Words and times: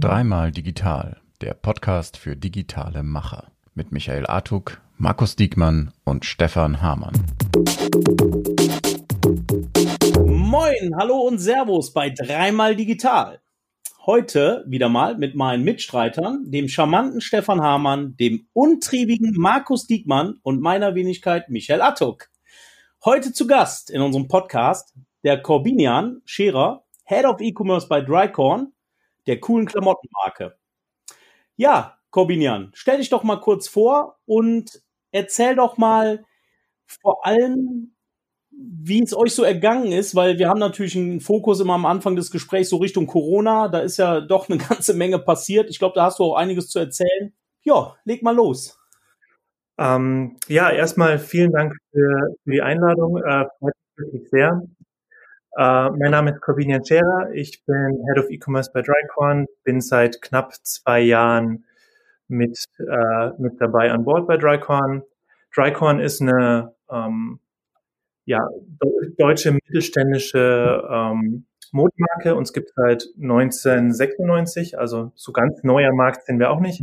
Dreimal 0.00 0.52
digital, 0.52 1.20
der 1.40 1.54
Podcast 1.54 2.16
für 2.16 2.36
digitale 2.36 3.02
Macher 3.02 3.50
mit 3.74 3.90
Michael 3.90 4.26
Artuk, 4.26 4.80
Markus 4.98 5.34
Diekmann 5.34 5.92
und 6.04 6.24
Stefan 6.24 6.80
Hamann. 6.80 7.14
Moin, 10.26 10.94
hallo 10.96 11.22
und 11.22 11.38
Servus 11.38 11.92
bei 11.92 12.10
Dreimal 12.10 12.76
digital. 12.76 13.40
Heute 14.06 14.64
wieder 14.68 14.88
mal 14.88 15.16
mit 15.16 15.34
meinen 15.34 15.64
Mitstreitern, 15.64 16.50
dem 16.50 16.68
charmanten 16.68 17.20
Stefan 17.20 17.60
Hamann, 17.60 18.16
dem 18.16 18.46
untriebigen 18.52 19.32
Markus 19.36 19.86
Diekmann 19.86 20.38
und 20.42 20.60
meiner 20.60 20.94
Wenigkeit 20.94 21.48
Michael 21.48 21.82
Attuk. 21.82 22.28
Heute 23.04 23.32
zu 23.32 23.48
Gast 23.48 23.90
in 23.90 24.00
unserem 24.00 24.28
Podcast 24.28 24.94
der 25.24 25.40
Corbinian 25.40 26.22
Scherer, 26.24 26.84
Head 27.12 27.26
of 27.26 27.40
E-Commerce 27.40 27.86
bei 27.88 28.00
Drycorn, 28.00 28.72
der 29.26 29.38
coolen 29.40 29.66
Klamottenmarke. 29.66 30.56
Ja, 31.56 31.98
Corbinian, 32.10 32.70
stell 32.74 32.98
dich 32.98 33.10
doch 33.10 33.22
mal 33.22 33.40
kurz 33.40 33.68
vor 33.68 34.18
und 34.24 34.82
erzähl 35.10 35.54
doch 35.54 35.76
mal 35.76 36.24
vor 36.86 37.26
allem, 37.26 37.94
wie 38.50 39.02
es 39.02 39.14
euch 39.16 39.34
so 39.34 39.44
ergangen 39.44 39.92
ist, 39.92 40.14
weil 40.14 40.38
wir 40.38 40.48
haben 40.48 40.58
natürlich 40.60 40.96
einen 40.96 41.20
Fokus 41.20 41.60
immer 41.60 41.74
am 41.74 41.86
Anfang 41.86 42.16
des 42.16 42.30
Gesprächs 42.30 42.70
so 42.70 42.76
Richtung 42.76 43.06
Corona. 43.06 43.68
Da 43.68 43.80
ist 43.80 43.96
ja 43.96 44.20
doch 44.20 44.48
eine 44.48 44.58
ganze 44.68 44.94
Menge 44.94 45.18
passiert. 45.18 45.70
Ich 45.70 45.78
glaube, 45.78 45.94
da 45.94 46.04
hast 46.04 46.18
du 46.18 46.24
auch 46.24 46.36
einiges 46.36 46.68
zu 46.68 46.78
erzählen. 46.78 47.32
Ja, 47.62 47.94
leg 48.04 48.22
mal 48.22 48.34
los. 48.34 48.78
Ähm, 49.78 50.36
ja, 50.48 50.70
erstmal 50.70 51.18
vielen 51.18 51.52
Dank 51.52 51.74
für, 51.90 52.36
für 52.44 52.50
die 52.50 52.62
Einladung. 52.62 53.18
Äh, 53.18 53.46
freut 53.58 53.74
mich 54.12 54.30
sehr. 54.30 54.62
Äh, 55.56 55.90
mein 55.90 56.10
Name 56.12 56.30
ist 56.30 56.40
Corbinian 56.40 56.84
Scherer. 56.84 57.30
Ich 57.34 57.62
bin 57.64 58.02
Head 58.06 58.24
of 58.24 58.30
E-Commerce 58.30 58.70
bei 58.72 58.80
Drycorn. 58.80 59.46
Bin 59.64 59.80
seit 59.80 60.22
knapp 60.22 60.54
zwei 60.62 61.00
Jahren 61.00 61.64
mit, 62.28 62.64
äh, 62.78 63.30
mit 63.38 63.60
dabei 63.60 63.90
an 63.92 64.04
Bord 64.04 64.26
bei 64.26 64.38
Drycorn. 64.38 65.02
Drycorn 65.54 66.00
ist 66.00 66.22
eine 66.22 66.74
ähm, 66.90 67.38
ja, 68.24 68.48
deutsche 69.18 69.52
mittelständische 69.52 70.82
ähm, 70.90 71.44
Modemarke. 71.70 72.34
Uns 72.34 72.54
gibt 72.54 72.70
seit 72.74 73.08
1996, 73.20 74.78
also 74.78 75.12
so 75.14 75.32
ganz 75.32 75.62
neuer 75.62 75.92
Markt 75.92 76.24
sind 76.24 76.38
wir 76.38 76.50
auch 76.50 76.60
nicht. 76.60 76.82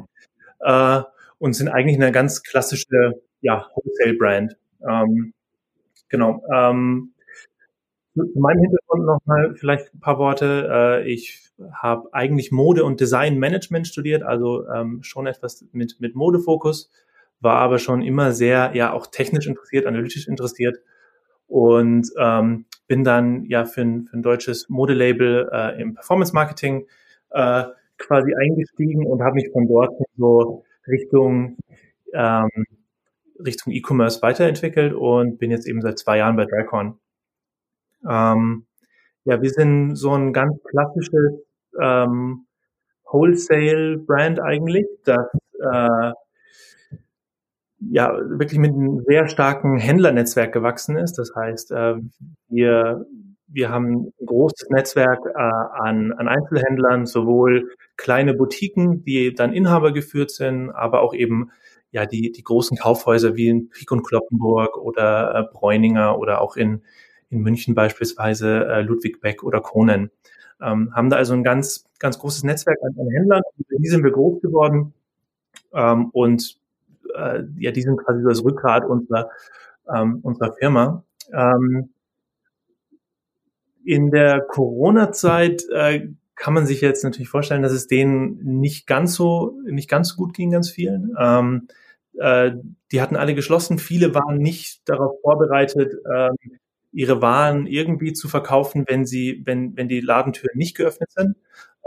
Äh, 0.59 1.01
und 1.39 1.53
sind 1.53 1.69
eigentlich 1.69 1.95
eine 1.95 2.11
ganz 2.11 2.43
klassische 2.43 3.13
ja, 3.41 3.67
Wholesale-Brand. 3.73 4.57
Ähm, 4.87 5.33
genau. 6.09 6.43
Ähm, 6.53 7.13
zu 8.25 8.39
meinem 8.39 8.61
Hintergrund 8.61 9.05
nochmal 9.05 9.55
vielleicht 9.55 9.93
ein 9.93 9.99
paar 9.99 10.17
Worte. 10.17 10.67
Äh, 10.71 11.11
ich 11.11 11.49
habe 11.73 12.13
eigentlich 12.13 12.51
Mode- 12.51 12.85
und 12.85 12.99
Design-Management 12.99 13.87
studiert, 13.87 14.23
also 14.23 14.67
ähm, 14.67 15.03
schon 15.03 15.27
etwas 15.27 15.65
mit, 15.71 15.99
mit 15.99 16.15
Modefokus, 16.15 16.89
war 17.41 17.57
aber 17.57 17.79
schon 17.79 18.01
immer 18.01 18.31
sehr, 18.31 18.71
ja, 18.73 18.93
auch 18.93 19.07
technisch 19.07 19.47
interessiert, 19.47 19.85
analytisch 19.85 20.27
interessiert 20.27 20.77
und 21.47 22.09
ähm, 22.17 22.65
bin 22.87 23.03
dann 23.03 23.45
ja 23.45 23.65
für 23.65 23.81
ein, 23.81 24.05
für 24.05 24.17
ein 24.17 24.23
deutsches 24.23 24.69
Modelabel 24.69 25.49
äh, 25.51 25.81
im 25.81 25.95
Performance 25.95 26.33
Marketing 26.33 26.87
äh, 27.31 27.63
quasi 27.97 28.33
eingestiegen 28.35 29.05
und 29.05 29.21
habe 29.21 29.35
mich 29.35 29.49
von 29.51 29.67
dort 29.67 29.91
so 30.17 30.63
Richtung 30.87 31.57
ähm, 32.13 32.49
Richtung 33.43 33.73
E-Commerce 33.73 34.21
weiterentwickelt 34.21 34.93
und 34.93 35.37
bin 35.37 35.51
jetzt 35.51 35.67
eben 35.67 35.81
seit 35.81 35.97
zwei 35.99 36.17
Jahren 36.17 36.35
bei 36.35 36.45
Drycon. 36.45 36.99
Ähm, 38.07 38.65
ja, 39.25 39.41
wir 39.41 39.49
sind 39.49 39.95
so 39.95 40.11
ein 40.11 40.33
ganz 40.33 40.55
klassisches 40.63 41.43
ähm, 41.79 42.45
Wholesale-Brand 43.11 44.39
eigentlich, 44.39 44.85
das 45.05 45.27
äh, 45.59 46.11
ja 47.79 48.13
wirklich 48.13 48.59
mit 48.59 48.73
einem 48.73 49.03
sehr 49.07 49.27
starken 49.27 49.77
Händlernetzwerk 49.77 50.53
gewachsen 50.53 50.97
ist. 50.97 51.17
Das 51.17 51.33
heißt, 51.35 51.71
äh, 51.71 51.95
wir 52.49 53.05
wir 53.51 53.69
haben 53.69 54.13
ein 54.19 54.25
großes 54.25 54.69
Netzwerk 54.69 55.25
äh, 55.25 55.39
an, 55.39 56.11
an 56.13 56.27
Einzelhändlern, 56.27 57.05
sowohl 57.05 57.71
kleine 57.97 58.33
Boutiquen, 58.33 59.03
die 59.03 59.33
dann 59.33 59.53
Inhaber 59.53 59.91
geführt 59.91 60.31
sind, 60.31 60.69
aber 60.69 61.01
auch 61.01 61.13
eben 61.13 61.51
ja 61.91 62.05
die, 62.05 62.31
die 62.31 62.43
großen 62.43 62.77
Kaufhäuser 62.77 63.35
wie 63.35 63.47
in 63.47 63.69
Pik 63.69 63.91
und 63.91 64.03
Kloppenburg 64.03 64.77
oder 64.77 65.33
äh, 65.35 65.43
Bräuninger 65.51 66.19
oder 66.19 66.41
auch 66.41 66.55
in, 66.55 66.83
in 67.29 67.41
München 67.41 67.75
beispielsweise 67.75 68.65
äh, 68.67 68.81
Ludwig 68.81 69.21
Beck 69.21 69.43
oder 69.43 69.61
Kronen. 69.61 70.11
Ähm, 70.61 70.93
haben 70.93 71.09
da 71.09 71.17
also 71.17 71.33
ein 71.33 71.43
ganz, 71.43 71.85
ganz 71.99 72.19
großes 72.19 72.43
Netzwerk 72.43 72.77
an, 72.83 72.95
an 72.99 73.09
Händlern. 73.09 73.41
Die 73.69 73.87
sind 73.87 74.03
wir 74.03 74.11
groß 74.11 74.41
geworden. 74.41 74.93
Ähm, 75.73 76.09
und 76.11 76.57
äh, 77.15 77.43
ja, 77.57 77.71
die 77.71 77.81
sind 77.81 77.97
quasi 77.97 78.23
das 78.23 78.43
Rückgrat 78.43 78.85
unserer, 78.85 79.29
ähm, 79.93 80.19
unserer 80.21 80.53
Firma. 80.53 81.03
Ähm, 81.31 81.89
in 83.85 84.11
der 84.11 84.41
Corona-Zeit 84.41 85.63
äh, 85.71 86.09
kann 86.35 86.53
man 86.53 86.65
sich 86.65 86.81
jetzt 86.81 87.03
natürlich 87.03 87.29
vorstellen, 87.29 87.61
dass 87.63 87.71
es 87.71 87.87
denen 87.87 88.59
nicht 88.59 88.87
ganz 88.87 89.15
so 89.15 89.59
nicht 89.65 89.89
ganz 89.89 90.09
so 90.09 90.15
gut 90.17 90.33
ging, 90.33 90.51
ganz 90.51 90.69
vielen. 90.69 91.15
Ähm, 91.19 91.67
äh, 92.17 92.51
die 92.91 93.01
hatten 93.01 93.15
alle 93.15 93.35
geschlossen. 93.35 93.79
Viele 93.79 94.13
waren 94.15 94.37
nicht 94.37 94.87
darauf 94.87 95.19
vorbereitet, 95.21 95.93
ähm, 96.11 96.35
ihre 96.91 97.21
Waren 97.21 97.67
irgendwie 97.67 98.13
zu 98.13 98.27
verkaufen, 98.27 98.85
wenn 98.87 99.05
sie 99.05 99.41
wenn 99.45 99.75
wenn 99.77 99.87
die 99.87 100.01
Ladentüren 100.01 100.57
nicht 100.57 100.75
geöffnet 100.75 101.11
sind. 101.11 101.35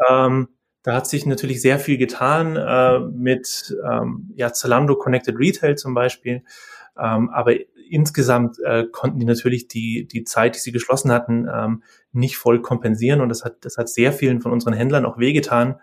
Ähm, 0.09 0.49
da 0.83 0.95
hat 0.95 1.07
sich 1.07 1.27
natürlich 1.27 1.63
sehr 1.63 1.79
viel 1.79 1.97
getan 1.97 2.57
äh, 2.57 2.99
mit 2.99 3.75
ähm, 3.89 4.31
ja, 4.35 4.53
Zalando 4.53 4.97
Connected 4.97 5.39
Retail 5.39 5.77
zum 5.77 5.95
Beispiel. 5.95 6.43
Ähm, 6.99 7.31
aber 7.31 7.55
insgesamt 7.89 8.59
äh, 8.65 8.87
konnten 8.91 9.21
die 9.21 9.27
natürlich 9.27 9.69
die, 9.69 10.09
die 10.09 10.25
Zeit, 10.25 10.57
die 10.57 10.61
sie 10.61 10.73
geschlossen 10.73 11.13
hatten, 11.13 11.49
ähm, 11.53 11.83
nicht 12.13 12.37
voll 12.37 12.61
kompensieren. 12.61 13.21
Und 13.21 13.29
das 13.29 13.45
hat, 13.45 13.65
das 13.65 13.79
hat 13.79 13.89
sehr 13.89 14.13
vielen 14.13 14.41
von 14.41 14.51
unseren 14.51 14.75
Händlern 14.75 15.07
auch 15.07 15.19
wehgetan. 15.19 15.75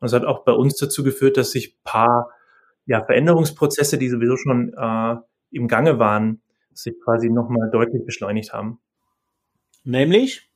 Und 0.00 0.06
es 0.06 0.12
hat 0.12 0.24
auch 0.24 0.44
bei 0.44 0.52
uns 0.52 0.76
dazu 0.76 1.04
geführt, 1.04 1.36
dass 1.36 1.50
sich 1.50 1.82
paar 1.82 2.30
ja, 2.86 3.04
Veränderungsprozesse, 3.04 3.98
die 3.98 4.08
sowieso 4.08 4.36
schon 4.36 4.72
äh, 4.74 5.16
im 5.50 5.68
Gange 5.68 5.98
waren, 5.98 6.40
sich 6.78 6.94
quasi 7.02 7.30
nochmal 7.30 7.70
deutlich 7.70 8.04
beschleunigt 8.04 8.52
haben. 8.52 8.80
Nämlich? 9.84 10.50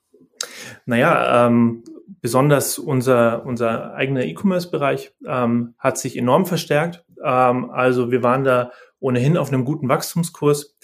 Naja, 0.87 1.47
ähm, 1.47 1.85
besonders 2.21 2.79
unser, 2.79 3.45
unser 3.47 3.95
eigener 3.95 4.25
E-Commerce-Bereich 4.25 5.15
ähm, 5.27 5.75
hat 5.79 5.99
sich 5.99 6.17
enorm 6.17 6.47
verstärkt. 6.47 7.05
Ähm, 7.23 7.71
also 7.71 8.11
wir 8.11 8.23
waren 8.23 8.45
da 8.45 8.73
ohnehin 8.99 9.37
auf 9.37 9.53
einem 9.53 9.65
guten 9.65 9.89
Wachstumskurs. 9.89 10.77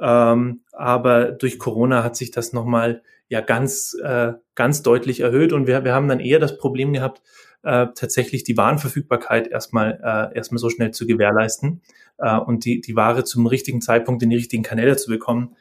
Ähm, 0.00 0.60
aber 0.72 1.32
durch 1.32 1.58
Corona 1.58 2.04
hat 2.04 2.16
sich 2.16 2.30
das 2.30 2.52
nochmal 2.52 3.02
ja 3.28 3.40
ganz, 3.40 3.96
äh, 4.02 4.32
ganz 4.54 4.82
deutlich 4.82 5.20
erhöht 5.20 5.52
und 5.52 5.66
wir, 5.66 5.84
wir 5.84 5.92
haben 5.92 6.08
dann 6.08 6.20
eher 6.20 6.38
das 6.38 6.56
Problem 6.56 6.92
gehabt, 6.92 7.22
äh, 7.62 7.88
tatsächlich 7.94 8.44
die 8.44 8.56
Warenverfügbarkeit 8.56 9.48
erstmal, 9.48 10.00
äh, 10.02 10.36
erstmal 10.36 10.58
so 10.58 10.70
schnell 10.70 10.92
zu 10.92 11.06
gewährleisten 11.06 11.82
äh, 12.18 12.38
und 12.38 12.64
die, 12.64 12.80
die 12.80 12.96
Ware 12.96 13.24
zum 13.24 13.46
richtigen 13.46 13.80
Zeitpunkt 13.80 14.22
in 14.22 14.30
die 14.30 14.36
richtigen 14.36 14.62
Kanäle 14.62 14.96
zu 14.96 15.10
bekommen. 15.10 15.56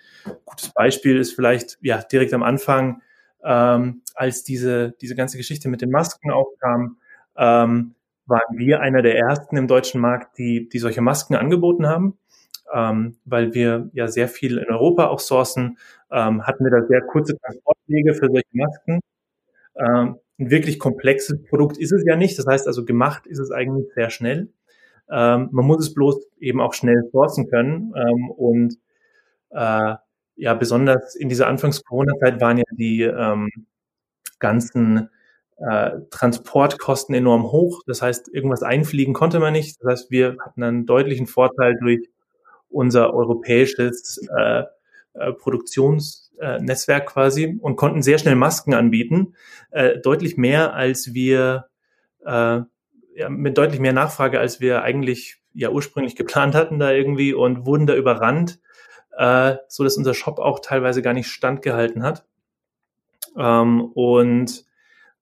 Gutes 0.46 0.70
Beispiel 0.70 1.18
ist 1.18 1.34
vielleicht 1.34 1.78
ja 1.82 2.02
direkt 2.02 2.34
am 2.34 2.44
Anfang, 2.44 3.02
ähm, 3.44 4.02
als 4.16 4.44
diese, 4.44 4.94
diese 5.02 5.16
ganze 5.16 5.38
Geschichte 5.38 5.70
mit 5.70 5.82
den 5.82 5.92
Masken 5.92 6.32
aufkam, 6.32 6.98
ähm, 7.38 7.96
waren 8.26 8.58
wir 8.58 8.82
einer 8.82 9.02
der 9.02 9.18
ersten 9.18 9.56
im 9.58 9.68
deutschen 9.68 10.02
Markt, 10.02 10.38
die, 10.38 10.68
die 10.68 10.80
solche 10.80 11.02
Masken 11.02 11.36
angeboten 11.36 11.88
haben. 11.88 12.18
Ähm, 12.74 13.16
weil 13.24 13.54
wir 13.54 13.90
ja 13.94 14.10
sehr 14.10 14.28
viel 14.28 14.58
in 14.58 14.70
Europa 14.70 15.08
auch 15.08 15.22
sourcen, 15.22 15.78
ähm, 16.12 16.46
hatten 16.46 16.66
wir 16.66 16.72
da 16.72 16.86
sehr 16.86 17.02
kurze 17.02 17.38
Transportwege 17.38 18.14
für 18.14 18.28
solche 18.28 18.44
Masken. 18.52 19.00
Ähm, 19.78 20.18
ein 20.40 20.52
wirklich 20.52 20.78
komplexes 20.78 21.42
Produkt 21.44 21.78
ist 21.78 21.92
es 21.94 22.04
ja 22.06 22.18
nicht. 22.18 22.38
Das 22.38 22.46
heißt 22.46 22.68
also, 22.68 22.86
gemacht 22.86 23.26
ist 23.26 23.40
es 23.40 23.52
eigentlich 23.52 23.88
sehr 23.96 24.10
schnell. 24.10 24.50
Ähm, 25.12 25.50
man 25.52 25.66
muss 25.66 25.80
es 25.86 25.94
bloß 25.94 26.28
eben 26.40 26.62
auch 26.62 26.74
schnell 26.74 27.04
sourcen 27.12 27.50
können. 27.50 27.94
Ähm, 27.96 28.30
und 28.32 28.78
äh, 29.52 29.96
ja, 30.36 30.54
besonders 30.54 31.16
in 31.16 31.30
dieser 31.30 31.48
Anfangs-Corona-Zeit 31.48 32.42
waren 32.42 32.58
ja 32.58 32.64
die 32.72 33.02
ähm, 33.02 33.50
ganzen 34.40 35.10
äh, 35.58 35.92
Transportkosten 36.12 37.16
enorm 37.16 37.52
hoch. 37.52 37.82
Das 37.88 38.02
heißt, 38.02 38.30
irgendwas 38.30 38.64
einfliegen 38.64 39.14
konnte 39.14 39.40
man 39.40 39.54
nicht. 39.54 39.82
Das 39.82 39.92
heißt, 39.92 40.12
wir 40.12 40.38
hatten 40.44 40.64
einen 40.64 40.86
deutlichen 40.86 41.28
Vorteil 41.28 41.76
durch 41.80 42.10
unser 42.70 43.14
europäisches 43.14 44.20
äh, 44.38 44.64
äh, 45.14 45.34
Produktionsnetzwerk 45.34 47.08
quasi 47.08 47.58
und 47.62 47.76
konnten 47.76 48.04
sehr 48.04 48.20
schnell 48.20 48.36
Masken 48.36 48.74
anbieten, 48.74 49.34
äh, 49.72 50.00
deutlich 50.00 50.38
mehr 50.38 50.74
als 50.74 51.14
wir 51.14 51.66
äh, 52.26 52.62
ja, 53.18 53.30
mit 53.30 53.58
deutlich 53.58 53.80
mehr 53.80 53.94
Nachfrage, 53.94 54.40
als 54.40 54.62
wir 54.62 54.84
eigentlich 54.84 55.38
ja 55.54 55.72
ursprünglich 55.72 56.16
geplant 56.16 56.54
hatten 56.54 56.78
da 56.78 56.92
irgendwie 56.92 57.34
und 57.34 57.66
wurden 57.66 57.88
da 57.88 57.96
überrannt, 57.96 58.60
äh, 59.18 59.56
so 59.68 59.84
dass 59.84 59.98
unser 59.98 60.14
Shop 60.14 60.38
auch 60.40 60.60
teilweise 60.60 61.02
gar 61.02 61.14
nicht 61.14 61.28
standgehalten 61.28 62.04
hat. 62.04 62.26
ähm, 63.38 63.82
und 63.96 64.66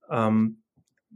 ähm, 0.09 0.57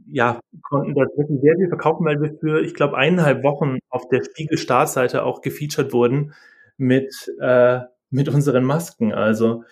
ja, 0.06 0.40
konnten 0.62 0.94
dort 0.94 1.16
wirklich 1.18 1.40
sehr 1.42 1.56
viel 1.56 1.68
verkaufen, 1.68 2.04
weil 2.06 2.20
wir 2.20 2.34
für, 2.40 2.62
ich 2.62 2.74
glaube, 2.74 2.96
eineinhalb 2.96 3.44
Wochen 3.44 3.78
auf 3.90 4.08
der 4.08 4.24
Spiegel-Startseite 4.24 5.24
auch 5.24 5.42
gefeatured 5.42 5.92
wurden 5.92 6.34
mit, 6.78 7.14
äh, 7.40 7.80
mit 8.10 8.28
unseren 8.28 8.64
Masken. 8.64 9.12
Also 9.12 9.64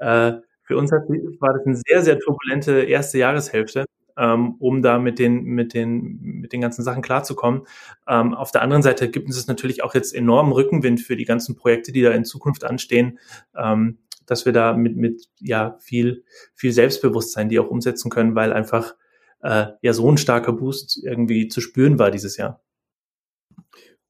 äh, 0.00 0.32
für 0.62 0.76
uns 0.78 0.90
hat, 0.92 1.02
war 1.40 1.54
das 1.54 1.66
eine 1.66 1.76
sehr, 1.86 2.02
sehr 2.02 2.18
turbulente 2.18 2.82
erste 2.82 3.18
Jahreshälfte, 3.18 3.84
ähm, 4.16 4.54
um 4.58 4.82
da 4.82 4.98
mit 4.98 5.18
den, 5.18 5.44
mit 5.44 5.74
den, 5.74 6.18
mit 6.20 6.52
den 6.52 6.60
ganzen 6.60 6.82
Sachen 6.82 7.02
klarzukommen. 7.02 7.62
Ähm, 8.08 8.34
auf 8.34 8.50
der 8.50 8.62
anderen 8.62 8.82
Seite 8.82 9.10
gibt 9.10 9.28
es 9.30 9.46
natürlich 9.46 9.82
auch 9.82 9.94
jetzt 9.94 10.14
enormen 10.14 10.52
Rückenwind 10.52 11.00
für 11.00 11.16
die 11.16 11.24
ganzen 11.24 11.56
Projekte, 11.56 11.92
die 11.92 12.02
da 12.02 12.10
in 12.10 12.24
Zukunft 12.24 12.64
anstehen. 12.64 13.18
Ähm, 13.56 13.98
dass 14.26 14.46
wir 14.46 14.52
da 14.52 14.72
mit, 14.74 14.96
mit 14.96 15.28
ja 15.38 15.76
viel, 15.80 16.24
viel 16.54 16.72
Selbstbewusstsein 16.72 17.48
die 17.48 17.58
auch 17.58 17.68
umsetzen 17.68 18.10
können, 18.10 18.34
weil 18.34 18.52
einfach 18.52 18.94
äh, 19.42 19.66
ja 19.82 19.92
so 19.92 20.10
ein 20.10 20.16
starker 20.16 20.52
Boost 20.52 21.02
irgendwie 21.04 21.48
zu 21.48 21.60
spüren 21.60 21.98
war 21.98 22.10
dieses 22.10 22.36
Jahr. 22.36 22.62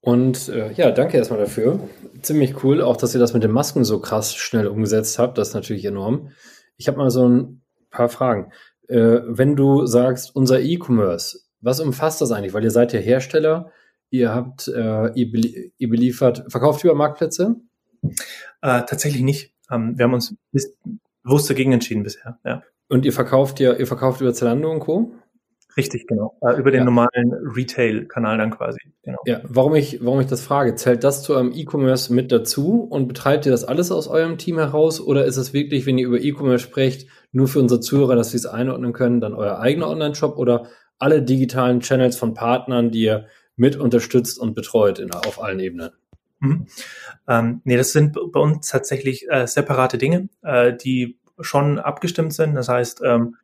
Und 0.01 0.49
äh, 0.51 0.73
ja, 0.73 0.91
danke 0.91 1.17
erstmal 1.17 1.41
dafür. 1.41 1.81
Ziemlich 2.21 2.62
cool, 2.62 2.83
auch 2.83 2.97
dass 2.97 3.15
ihr 3.15 3.21
das 3.21 3.33
mit 3.33 3.43
den 3.43 3.51
Masken 3.51 3.85
so 3.85 4.01
krass 4.01 4.35
schnell 4.35 4.67
umgesetzt 4.67 5.19
habt. 5.19 5.39
Das 5.39 5.49
ist 5.49 5.55
natürlich 5.55 5.85
enorm. 5.85 6.31
Ich 6.77 6.89
habe 6.89 6.99
mal 6.99 7.11
so 7.11 7.27
ein 7.27 7.62
paar 7.91 8.11
Fragen. 8.11 8.53
Äh, 8.88 9.20
wenn 9.26 9.56
du 9.56 9.86
sagst, 9.86 10.34
unser 10.34 10.60
E-Commerce, 10.60 11.40
was 11.60 11.81
umfasst 11.81 12.20
das 12.20 12.32
eigentlich? 12.32 12.54
Weil 12.54 12.64
ihr 12.64 12.70
seid 12.70 12.92
ja 12.92 13.00
Hersteller, 13.00 13.70
ihr 14.10 14.34
habt, 14.34 14.69
äh, 14.69 15.12
ihr, 15.14 15.31
belie 15.31 15.72
ihr 15.76 15.88
beliefert, 15.88 16.44
verkauft 16.48 16.84
über 16.84 16.94
Marktplätze? 16.94 17.56
Äh, 18.02 18.82
tatsächlich 18.82 19.22
nicht. 19.22 19.54
Ähm, 19.70 19.96
wir 19.96 20.04
haben 20.04 20.14
uns 20.14 20.36
bewusst 21.22 21.48
dagegen 21.48 21.72
entschieden 21.72 22.02
bisher. 22.02 22.38
Ja. 22.44 22.62
Und 22.88 23.04
ihr 23.04 23.12
verkauft 23.12 23.60
ja, 23.60 23.72
ihr 23.72 23.86
verkauft 23.86 24.20
über 24.20 24.34
Zalando 24.34 24.70
und 24.70 24.81
Co. 24.81 25.12
Richtig, 25.76 26.06
genau. 26.06 26.36
Äh, 26.40 26.56
über 26.58 26.70
den 26.70 26.81
ja. 26.81 26.84
normalen 26.84 27.32
Retail-Kanal 27.56 28.38
dann 28.38 28.50
quasi. 28.50 28.78
Genau. 29.02 29.19
Ja, 29.26 29.40
warum 29.42 29.75
ich, 29.75 30.04
warum 30.04 30.20
ich 30.20 30.26
das 30.26 30.40
frage, 30.40 30.76
zählt 30.76 31.02
das 31.02 31.22
zu 31.22 31.34
eurem 31.34 31.52
E-Commerce 31.52 32.12
mit 32.12 32.31
dazu 32.31 32.82
und 32.82 33.08
betreibt 33.08 33.46
ihr 33.46 33.52
das 33.52 33.64
alles 33.64 33.90
aus 33.90 34.06
eurem 34.06 34.38
Team 34.38 34.58
heraus 34.58 35.00
oder 35.00 35.25
ist 35.25 35.36
es 35.36 35.52
wirklich, 35.52 35.86
wenn 35.86 35.98
ihr 35.98 36.06
über 36.06 36.20
E-Commerce 36.20 36.64
sprecht, 36.64 37.08
nur 37.34 37.48
für 37.48 37.58
unsere 37.58 37.81
Zuhörer, 37.81 38.14
dass 38.14 38.31
sie 38.31 38.36
es 38.36 38.46
einordnen 38.46 38.92
können, 38.92 39.20
dann 39.20 39.34
euer 39.34 39.58
eigener 39.58 39.88
Online-Shop 39.88 40.38
oder 40.38 40.69
alle 40.98 41.22
digitalen 41.22 41.81
Channels 41.81 42.16
von 42.16 42.32
Partnern, 42.32 42.90
die 42.90 43.02
ihr 43.02 43.26
mit 43.56 43.76
unterstützt 43.76 44.38
und 44.38 44.54
betreut 44.54 45.00
in, 45.00 45.12
auf 45.12 45.42
allen 45.42 45.58
Ebenen? 45.58 45.90
Mhm. 46.38 46.66
Ähm, 47.28 47.60
nee, 47.64 47.76
das 47.76 47.92
sind 47.92 48.16
bei 48.32 48.40
uns 48.40 48.69
tatsächlich 48.69 49.28
äh, 49.28 49.46
separate 49.46 49.98
Dinge, 49.98 50.28
äh, 50.42 50.76
die 50.76 51.19
schon 51.40 51.78
abgestimmt 51.81 52.32
sind. 52.32 52.54
Das 52.54 52.69
heißt, 52.69 53.02
ähm, 53.04 53.36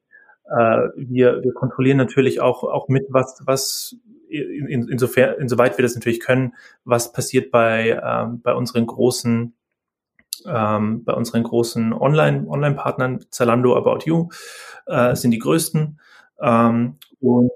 äh, 0.45 0.89
wir, 0.97 1.43
wir 1.43 1.53
kontrollieren 1.53 1.99
natürlich 1.99 2.41
auch, 2.41 2.63
auch 2.63 2.87
mit, 2.89 3.07
was, 3.09 3.43
was 3.45 3.97
in, 4.29 4.69
in, 4.69 4.89
insofern, 4.89 5.35
insoweit 5.41 5.77
wir 5.79 5.83
das 5.83 5.97
natürlich 5.97 6.21
können, 6.21 6.55
was 6.85 7.13
passiert 7.13 7.51
bei, 7.51 8.01
ähm, 8.03 8.41
bei 8.41 8.55
unseren 8.55 8.87
großen 8.87 9.55
ähm, 10.47 11.05
bei 11.05 11.13
unseren 11.13 11.43
großen 11.43 11.93
Online, 11.93 12.47
Online-Partnern, 12.49 13.25
Zalando, 13.31 13.77
About 13.77 14.05
You, 14.07 14.29
äh, 14.87 15.15
sind 15.15 15.31
die 15.33 15.39
größten. 15.39 16.01
Ähm, 16.41 16.97
und 17.21 17.51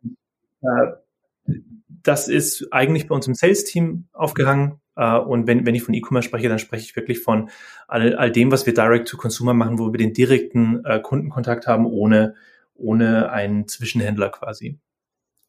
äh, 0.62 1.54
das 2.02 2.28
ist 2.28 2.72
eigentlich 2.72 3.08
bei 3.08 3.14
uns 3.14 3.26
im 3.26 3.34
Sales-Team 3.34 4.08
aufgehangen. 4.12 4.80
Uh, 4.96 5.18
und 5.18 5.48
wenn, 5.48 5.66
wenn 5.66 5.74
ich 5.74 5.82
von 5.82 5.92
E-Commerce 5.92 6.28
spreche, 6.28 6.48
dann 6.48 6.60
spreche 6.60 6.84
ich 6.84 6.94
wirklich 6.94 7.18
von 7.18 7.50
all, 7.88 8.14
all 8.14 8.30
dem, 8.30 8.52
was 8.52 8.64
wir 8.64 8.74
direct 8.74 9.08
to 9.08 9.16
Consumer 9.16 9.52
machen, 9.52 9.80
wo 9.80 9.92
wir 9.92 9.98
den 9.98 10.12
direkten 10.12 10.84
äh, 10.84 11.00
Kundenkontakt 11.00 11.66
haben, 11.66 11.84
ohne 11.84 12.36
ohne 12.74 13.30
einen 13.30 13.68
Zwischenhändler 13.68 14.30
quasi. 14.30 14.78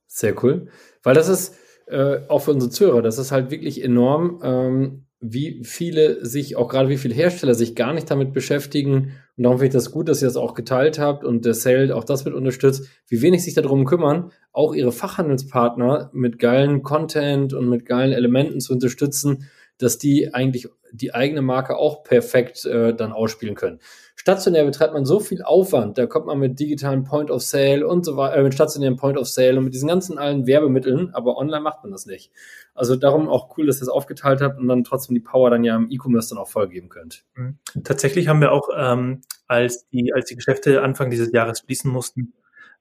Sehr 0.08 0.42
cool. 0.44 0.68
Weil 1.04 1.16
das 1.16 1.28
ist 1.28 1.56
äh, 1.88 2.20
auch 2.28 2.40
für 2.40 2.52
unsere 2.52 2.72
Zuhörer, 2.72 3.02
das 3.02 3.18
ist 3.18 3.32
halt 3.32 3.52
wirklich 3.52 3.84
enorm, 3.84 4.40
ähm, 4.44 5.06
wie 5.32 5.62
viele 5.64 6.26
sich, 6.26 6.56
auch 6.56 6.68
gerade 6.68 6.90
wie 6.90 6.98
viele 6.98 7.16
Hersteller 7.16 7.56
sich 7.56 7.76
gar 7.76 7.94
nicht 7.94 8.10
damit 8.10 8.34
beschäftigen. 8.34 9.14
Und 9.38 9.44
darum 9.44 9.58
finde 9.58 9.68
ich 9.68 9.74
das 9.74 9.92
gut, 9.92 10.08
dass 10.08 10.22
ihr 10.22 10.28
das 10.28 10.38
auch 10.38 10.54
geteilt 10.54 11.00
habt 11.00 11.24
und 11.24 11.46
der 11.46 11.54
Sale 11.54 11.96
auch 11.96 12.04
das 12.04 12.26
mit 12.26 12.34
unterstützt, 12.34 12.88
wie 13.08 13.22
wenig 13.22 13.44
sich 13.44 13.54
darum 13.54 13.86
kümmern, 13.86 14.32
auch 14.52 14.74
ihre 14.74 14.92
Fachhandelspartner 14.92 16.12
mit 16.14 16.40
geilen 16.40 16.84
Content 16.84 17.54
und 17.54 17.68
mit 17.70 17.86
geilen 17.86 18.14
Elementen 18.14 18.60
zu 18.60 18.74
unterstützen, 18.74 19.48
dass 19.78 19.98
die 19.98 20.34
eigentlich 20.34 20.68
die 20.92 21.14
eigene 21.14 21.42
Marke 21.42 21.78
auch 21.78 22.04
perfekt 22.04 22.66
äh, 22.66 22.94
dann 22.94 23.12
ausspielen 23.12 23.56
können. 23.56 23.80
Stationär 24.16 24.64
betreibt 24.64 24.94
man 24.94 25.06
so 25.06 25.20
viel 25.20 25.44
Aufwand, 25.44 25.98
da 25.98 26.06
kommt 26.06 26.26
man 26.26 26.40
mit 26.40 26.60
digitalen 26.60 27.04
Point 27.04 27.30
of 27.30 27.42
Sale 27.42 27.86
und 27.86 28.06
so 28.06 28.16
weiter, 28.16 28.38
äh, 28.38 28.44
mit 28.44 28.54
stationären 28.54 28.96
Point 28.96 29.18
of 29.18 29.28
Sale 29.28 29.58
und 29.58 29.66
mit 29.66 29.74
diesen 29.74 29.90
ganzen 29.90 30.18
allen 30.18 30.48
Werbemitteln, 30.48 31.14
aber 31.14 31.38
online 31.38 31.62
macht 31.62 31.84
man 31.84 31.92
das 31.92 32.06
nicht. 32.06 32.32
Also 32.74 32.96
darum 32.96 33.28
auch 33.28 33.58
cool, 33.58 33.68
dass 33.68 33.78
ihr 33.78 33.82
das 33.82 33.90
aufgeteilt 33.90 34.42
habt 34.42 34.58
und 34.58 34.68
dann 34.68 34.84
trotzdem 34.84 35.16
die 35.16 35.22
Power 35.22 35.50
dann 35.50 35.64
ja 35.64 35.76
im 35.76 35.90
E-Commerce 35.92 36.30
dann 36.30 36.38
auch 36.38 36.48
vollgeben 36.48 36.90
könnt. 36.90 37.26
Mhm. 37.36 37.60
Tatsächlich 37.84 38.28
haben 38.28 38.42
wir 38.42 38.52
auch, 38.52 38.70
ähm, 38.76 39.22
als 39.48 39.88
die, 39.90 40.12
als 40.14 40.26
die 40.26 40.36
Geschäfte 40.36 40.82
Anfang 40.82 41.10
dieses 41.10 41.32
Jahres 41.32 41.60
schließen 41.60 41.92
mussten, 41.92 42.34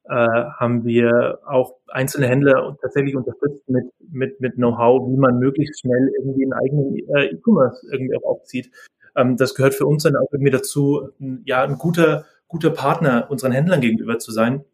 äh, 0.08 0.14
haben 0.14 0.84
wir 0.84 1.38
auch 1.46 1.76
einzelne 1.88 2.28
Händler 2.28 2.76
tatsächlich 2.80 3.16
unterstützt 3.16 3.68
mit, 3.68 3.86
mit, 4.10 4.40
mit 4.40 4.54
Know-how, 4.56 5.08
wie 5.08 5.16
man 5.16 5.38
möglichst 5.38 5.80
schnell 5.80 6.12
irgendwie 6.18 6.44
einen 6.44 6.52
eigenen 6.52 6.96
äh, 7.14 7.26
E-Commerce 7.26 7.86
irgendwie 7.90 8.16
auch 8.16 8.24
aufzieht. 8.24 8.70
Ähm, 9.16 9.36
das 9.36 9.54
gehört 9.54 9.74
für 9.74 9.86
uns 9.86 10.02
dann 10.02 10.16
auch 10.16 10.30
irgendwie 10.32 10.50
dazu, 10.50 11.08
ja, 11.44 11.62
ein 11.62 11.78
guter, 11.78 12.26
guter 12.48 12.70
Partner 12.70 13.26
unseren 13.30 13.52
Händlern 13.52 13.80
gegenüber 13.80 14.18
zu 14.18 14.30
sein. 14.32 14.64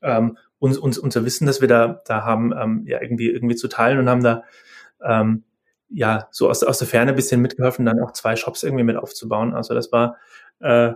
Ähm, 0.00 0.36
uns, 0.58 0.78
uns, 0.78 0.98
unser 0.98 1.24
Wissen, 1.24 1.46
dass 1.46 1.60
wir 1.60 1.68
da, 1.68 2.00
da 2.06 2.24
haben, 2.24 2.52
ähm, 2.56 2.84
ja, 2.86 3.02
irgendwie, 3.02 3.30
irgendwie 3.30 3.56
zu 3.56 3.68
teilen 3.68 3.98
und 3.98 4.08
haben 4.08 4.22
da, 4.22 4.44
ähm, 5.04 5.44
ja, 5.88 6.28
so 6.30 6.48
aus, 6.48 6.62
aus 6.62 6.78
der 6.78 6.86
Ferne 6.86 7.12
bisschen 7.12 7.42
mitgeholfen, 7.42 7.84
dann 7.84 8.00
auch 8.00 8.12
zwei 8.12 8.36
Shops 8.36 8.62
irgendwie 8.62 8.84
mit 8.84 8.96
aufzubauen. 8.96 9.54
Also 9.54 9.74
das 9.74 9.90
war, 9.92 10.16
äh, 10.60 10.92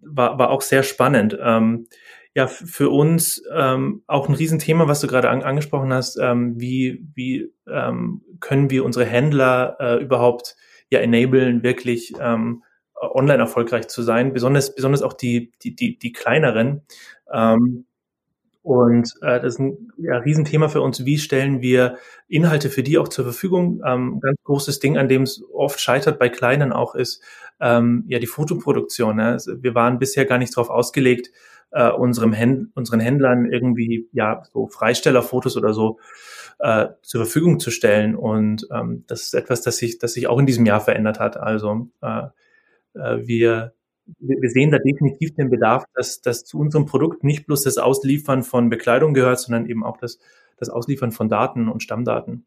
war, 0.00 0.38
war 0.38 0.50
auch 0.50 0.60
sehr 0.60 0.82
spannend. 0.82 1.36
Ähm, 1.40 1.86
ja 2.34 2.48
für 2.48 2.90
uns 2.90 3.42
ähm, 3.52 4.02
auch 4.06 4.28
ein 4.28 4.34
Riesenthema, 4.34 4.88
was 4.88 5.00
du 5.00 5.06
gerade 5.06 5.30
an, 5.30 5.42
angesprochen 5.42 5.92
hast. 5.92 6.18
Ähm, 6.20 6.60
wie 6.60 7.06
wie 7.14 7.52
ähm, 7.68 8.22
können 8.40 8.70
wir 8.70 8.84
unsere 8.84 9.04
Händler 9.04 9.76
äh, 9.78 10.02
überhaupt 10.02 10.56
ja 10.90 10.98
enablen, 10.98 11.62
wirklich 11.62 12.12
ähm, 12.20 12.64
online 13.00 13.38
erfolgreich 13.38 13.88
zu 13.88 14.02
sein, 14.02 14.32
besonders 14.32 14.74
besonders 14.74 15.02
auch 15.02 15.12
die 15.12 15.52
die 15.62 15.76
die, 15.76 15.98
die 15.98 16.12
kleineren. 16.12 16.82
Ähm, 17.32 17.86
und 18.62 19.12
äh, 19.20 19.40
das 19.40 19.54
ist 19.54 19.60
ein 19.60 19.92
ja, 19.98 20.16
Riesenthema 20.16 20.68
für 20.68 20.80
uns. 20.80 21.04
Wie 21.04 21.18
stellen 21.18 21.60
wir 21.60 21.98
Inhalte 22.28 22.70
für 22.70 22.82
die 22.82 22.96
auch 22.96 23.08
zur 23.08 23.24
Verfügung? 23.24 23.82
Ähm, 23.84 24.20
ganz 24.20 24.38
großes 24.42 24.80
Ding, 24.80 24.96
an 24.96 25.06
dem 25.06 25.22
es 25.22 25.44
oft 25.52 25.80
scheitert 25.80 26.18
bei 26.18 26.30
Kleinen 26.30 26.72
auch, 26.72 26.94
ist 26.94 27.22
ähm, 27.60 28.04
ja 28.08 28.18
die 28.18 28.26
Fotoproduktion. 28.26 29.16
Ne? 29.16 29.26
Also 29.26 29.62
wir 29.62 29.74
waren 29.74 29.98
bisher 29.98 30.24
gar 30.24 30.38
nicht 30.38 30.56
darauf 30.56 30.70
ausgelegt, 30.70 31.30
äh, 31.74 31.90
unserem 31.90 32.32
Händ 32.32 32.70
unseren 32.74 33.00
Händlern 33.00 33.46
irgendwie 33.50 34.08
ja 34.12 34.42
so 34.52 34.68
Freistellerfotos 34.68 35.56
oder 35.56 35.74
so 35.74 35.98
äh, 36.60 36.86
zur 37.02 37.24
Verfügung 37.24 37.60
zu 37.60 37.70
stellen. 37.70 38.14
Und 38.14 38.66
ähm, 38.72 39.04
das 39.08 39.22
ist 39.22 39.34
etwas, 39.34 39.62
das 39.62 39.76
sich, 39.76 39.98
das 39.98 40.14
sich 40.14 40.28
auch 40.28 40.38
in 40.38 40.46
diesem 40.46 40.64
Jahr 40.66 40.80
verändert 40.80 41.18
hat. 41.20 41.36
Also 41.36 41.88
äh, 42.00 42.28
äh, 42.94 43.26
wir 43.26 43.74
wir 44.18 44.50
sehen 44.50 44.70
da 44.70 44.78
definitiv 44.78 45.34
den 45.34 45.48
Bedarf, 45.48 45.84
dass, 45.94 46.20
dass 46.20 46.44
zu 46.44 46.58
unserem 46.58 46.84
Produkt 46.84 47.24
nicht 47.24 47.46
bloß 47.46 47.62
das 47.62 47.78
Ausliefern 47.78 48.42
von 48.42 48.68
Bekleidung 48.68 49.14
gehört, 49.14 49.40
sondern 49.40 49.64
eben 49.64 49.82
auch 49.82 49.96
das, 49.96 50.18
das 50.58 50.68
Ausliefern 50.68 51.10
von 51.10 51.30
Daten 51.30 51.70
und 51.70 51.82
Stammdaten. 51.82 52.46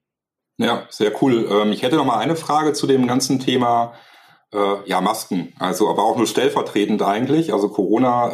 Ja, 0.58 0.84
sehr 0.90 1.12
cool. 1.22 1.48
Ähm, 1.50 1.72
ich 1.72 1.82
hätte 1.82 1.96
noch 1.96 2.06
mal 2.06 2.20
eine 2.20 2.36
Frage 2.36 2.74
zu 2.74 2.86
dem 2.86 3.08
ganzen 3.08 3.40
Thema 3.40 3.94
äh, 4.54 4.76
ja, 4.86 5.02
Masken. 5.02 5.54
Also 5.58 5.90
aber 5.90 6.04
auch 6.04 6.18
nur 6.18 6.28
stellvertretend 6.28 7.02
eigentlich. 7.02 7.54
Also 7.54 7.70
Corona 7.70 8.32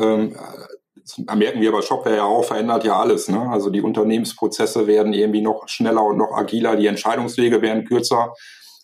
ähm, 1.18 1.40
merken 1.40 1.62
wir 1.62 1.72
bei 1.72 1.82
Shopware 1.82 2.16
ja 2.16 2.24
auch, 2.24 2.46
verändert 2.46 2.84
ja 2.84 3.00
alles. 3.00 3.30
Ne? 3.30 3.50
Also 3.50 3.70
die 3.70 3.82
Unternehmensprozesse 3.82 4.88
werden 4.88 5.14
irgendwie 5.14 5.42
noch 5.42 5.68
schneller 5.68 6.04
und 6.04 6.18
noch 6.18 6.34
agiler, 6.34 6.76
die 6.76 6.88
Entscheidungswege 6.88 7.62
werden 7.62 7.86
kürzer. 7.86 8.34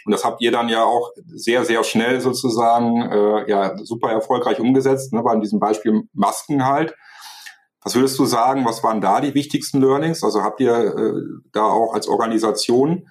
Und 0.06 0.12
das 0.12 0.24
habt 0.24 0.42
ihr 0.42 0.52
dann 0.52 0.70
ja 0.70 0.84
auch 0.84 1.12
sehr, 1.28 1.66
sehr 1.66 1.84
schnell 1.84 2.22
sozusagen 2.22 3.02
äh, 3.02 3.50
ja 3.50 3.78
super 3.78 4.12
erfolgreich 4.12 4.60
umgesetzt, 4.60 5.14
ne? 5.14 5.22
bei 5.24 5.36
diesem 5.38 5.60
Beispiel 5.60 6.04
Masken 6.14 6.66
halt. 6.66 6.96
Was 7.84 7.96
würdest 7.96 8.20
du 8.20 8.26
sagen, 8.26 8.66
was 8.66 8.84
waren 8.84 9.02
da 9.02 9.22
die 9.22 9.34
wichtigsten 9.34 9.82
Learnings? 9.82 10.24
Also 10.24 10.44
habt 10.44 10.60
ihr 10.60 10.74
äh, 10.74 11.14
da 11.54 11.64
auch 11.64 11.94
als 11.94 12.08
Organisation 12.08 13.08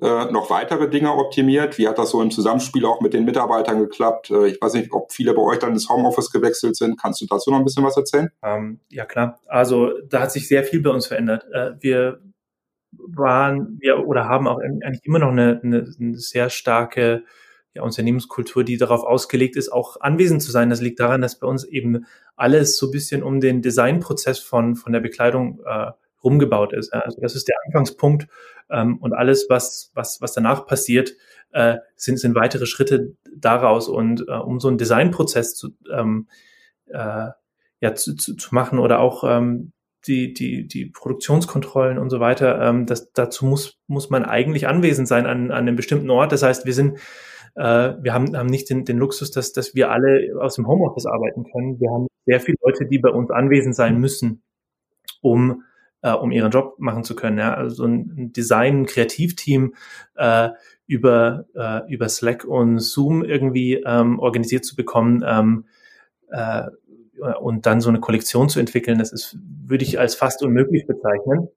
äh, 0.00 0.30
noch 0.30 0.50
weitere 0.50 0.88
Dinge 0.88 1.12
optimiert? 1.12 1.78
Wie 1.78 1.88
hat 1.88 1.98
das 1.98 2.10
so 2.10 2.22
im 2.22 2.30
Zusammenspiel 2.30 2.84
auch 2.84 3.00
mit 3.00 3.14
den 3.14 3.24
Mitarbeitern 3.24 3.78
geklappt? 3.78 4.30
Äh, 4.30 4.48
ich 4.48 4.60
weiß 4.60 4.74
nicht, 4.74 4.92
ob 4.92 5.12
viele 5.12 5.34
bei 5.34 5.42
euch 5.42 5.58
dann 5.58 5.72
ins 5.72 5.88
Homeoffice 5.88 6.30
gewechselt 6.30 6.76
sind. 6.76 7.00
Kannst 7.00 7.20
du 7.20 7.26
dazu 7.26 7.50
noch 7.50 7.58
ein 7.58 7.64
bisschen 7.64 7.84
was 7.84 7.96
erzählen? 7.96 8.30
Ähm, 8.42 8.80
ja, 8.88 9.04
klar. 9.04 9.40
Also 9.46 9.92
da 10.08 10.20
hat 10.20 10.32
sich 10.32 10.46
sehr 10.46 10.64
viel 10.64 10.80
bei 10.82 10.90
uns 10.90 11.06
verändert. 11.06 11.46
Äh, 11.52 11.72
wir 11.80 12.20
waren, 12.92 13.78
wir 13.80 14.06
oder 14.06 14.28
haben 14.28 14.46
auch 14.46 14.58
eigentlich 14.58 15.04
immer 15.04 15.18
noch 15.18 15.30
eine, 15.30 15.60
eine, 15.62 15.92
eine 15.98 16.16
sehr 16.16 16.48
starke 16.48 17.24
ja, 17.74 17.82
Unternehmenskultur, 17.82 18.64
die 18.64 18.76
darauf 18.76 19.04
ausgelegt 19.04 19.56
ist, 19.56 19.70
auch 19.70 20.00
anwesend 20.00 20.42
zu 20.42 20.50
sein. 20.50 20.70
Das 20.70 20.80
liegt 20.80 21.00
daran, 21.00 21.20
dass 21.20 21.38
bei 21.38 21.46
uns 21.46 21.64
eben 21.64 22.06
alles 22.36 22.76
so 22.76 22.86
ein 22.86 22.92
bisschen 22.92 23.22
um 23.22 23.40
den 23.40 23.62
Designprozess 23.62 24.38
von, 24.38 24.76
von 24.76 24.92
der 24.92 25.00
Bekleidung 25.00 25.60
äh, 25.66 25.90
rumgebaut 26.22 26.72
ist. 26.72 26.92
Also 26.92 27.20
das 27.20 27.34
ist 27.34 27.48
der 27.48 27.56
Anfangspunkt 27.66 28.26
ähm, 28.70 28.98
und 28.98 29.12
alles, 29.12 29.46
was, 29.48 29.90
was, 29.94 30.20
was 30.20 30.32
danach 30.32 30.66
passiert, 30.66 31.14
äh, 31.52 31.76
sind, 31.96 32.18
sind 32.18 32.34
weitere 32.34 32.66
Schritte 32.66 33.16
daraus. 33.36 33.88
Und 33.88 34.24
äh, 34.28 34.32
um 34.32 34.60
so 34.60 34.68
einen 34.68 34.78
Designprozess 34.78 35.54
zu, 35.54 35.70
ähm, 35.92 36.28
äh, 36.86 37.28
ja, 37.80 37.94
zu, 37.94 38.16
zu, 38.16 38.36
zu 38.36 38.54
machen 38.54 38.78
oder 38.78 39.00
auch 39.00 39.24
ähm, 39.24 39.72
die, 40.06 40.32
die, 40.32 40.66
die 40.66 40.86
Produktionskontrollen 40.86 41.98
und 41.98 42.10
so 42.10 42.20
weiter, 42.20 42.60
ähm, 42.60 42.86
das, 42.86 43.12
dazu 43.12 43.46
muss, 43.46 43.78
muss 43.86 44.10
man 44.10 44.24
eigentlich 44.24 44.68
anwesend 44.68 45.08
sein 45.08 45.26
an, 45.26 45.50
an 45.50 45.58
einem 45.58 45.76
bestimmten 45.76 46.10
Ort. 46.10 46.32
Das 46.32 46.42
heißt, 46.42 46.66
wir 46.66 46.74
sind 46.74 46.98
äh, 47.58 47.96
wir 48.00 48.14
haben, 48.14 48.36
haben 48.36 48.46
nicht 48.46 48.70
den, 48.70 48.84
den 48.84 48.98
Luxus, 48.98 49.32
dass, 49.32 49.52
dass 49.52 49.74
wir 49.74 49.90
alle 49.90 50.40
aus 50.40 50.54
dem 50.54 50.68
Homeoffice 50.68 51.06
arbeiten 51.06 51.44
können. 51.50 51.80
Wir 51.80 51.90
haben 51.90 52.06
sehr 52.24 52.40
viele 52.40 52.56
Leute, 52.62 52.86
die 52.86 52.98
bei 52.98 53.10
uns 53.10 53.30
anwesend 53.30 53.74
sein 53.74 53.98
müssen, 53.98 54.42
um 55.20 55.64
äh, 56.02 56.12
um 56.12 56.30
ihren 56.30 56.50
Job 56.50 56.76
machen 56.78 57.04
zu 57.04 57.14
können. 57.14 57.38
Ja? 57.38 57.54
Also 57.54 57.84
ein 57.84 58.32
Design, 58.32 58.82
ein 58.82 58.86
Kreativteam 58.86 59.74
äh, 60.16 60.50
über, 60.86 61.44
äh, 61.54 61.92
über 61.92 62.08
Slack 62.08 62.44
und 62.44 62.78
Zoom 62.78 63.24
irgendwie 63.24 63.74
ähm, 63.84 64.18
organisiert 64.18 64.64
zu 64.64 64.76
bekommen 64.76 65.22
ähm, 65.26 65.66
äh, 66.30 66.62
und 67.40 67.66
dann 67.66 67.80
so 67.80 67.88
eine 67.88 68.00
Kollektion 68.00 68.48
zu 68.48 68.60
entwickeln, 68.60 68.98
das 68.98 69.12
ist, 69.12 69.36
würde 69.66 69.84
ich 69.84 69.98
als 69.98 70.14
fast 70.14 70.42
unmöglich 70.42 70.86
bezeichnen. 70.86 71.48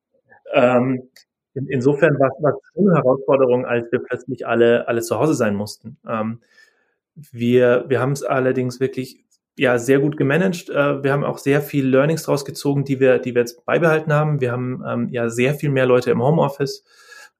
Ähm, 0.53 1.09
in, 1.53 1.67
insofern 1.67 2.17
war 2.19 2.29
es 2.29 2.73
schon 2.73 2.89
eine 2.89 2.97
Herausforderung, 2.97 3.65
als 3.65 3.91
wir 3.91 3.99
plötzlich 3.99 4.47
alle, 4.47 4.87
alle 4.87 5.01
zu 5.01 5.19
Hause 5.19 5.35
sein 5.35 5.55
mussten. 5.55 5.97
Ähm, 6.07 6.41
wir 7.31 7.85
wir 7.87 7.99
haben 7.99 8.13
es 8.13 8.23
allerdings 8.23 8.79
wirklich 8.79 9.23
ja 9.57 9.77
sehr 9.77 9.99
gut 9.99 10.17
gemanagt. 10.17 10.69
Äh, 10.69 11.03
wir 11.03 11.11
haben 11.11 11.23
auch 11.23 11.37
sehr 11.37 11.61
viel 11.61 11.87
Learnings 11.87 12.23
draus 12.23 12.45
gezogen, 12.45 12.85
die 12.85 12.99
wir, 12.99 13.19
die 13.19 13.35
wir 13.35 13.41
jetzt 13.41 13.65
beibehalten 13.65 14.13
haben. 14.13 14.41
Wir 14.41 14.51
haben 14.51 14.83
ähm, 14.87 15.09
ja 15.09 15.29
sehr 15.29 15.53
viel 15.55 15.69
mehr 15.69 15.85
Leute 15.85 16.11
im 16.11 16.21
Homeoffice. 16.21 16.83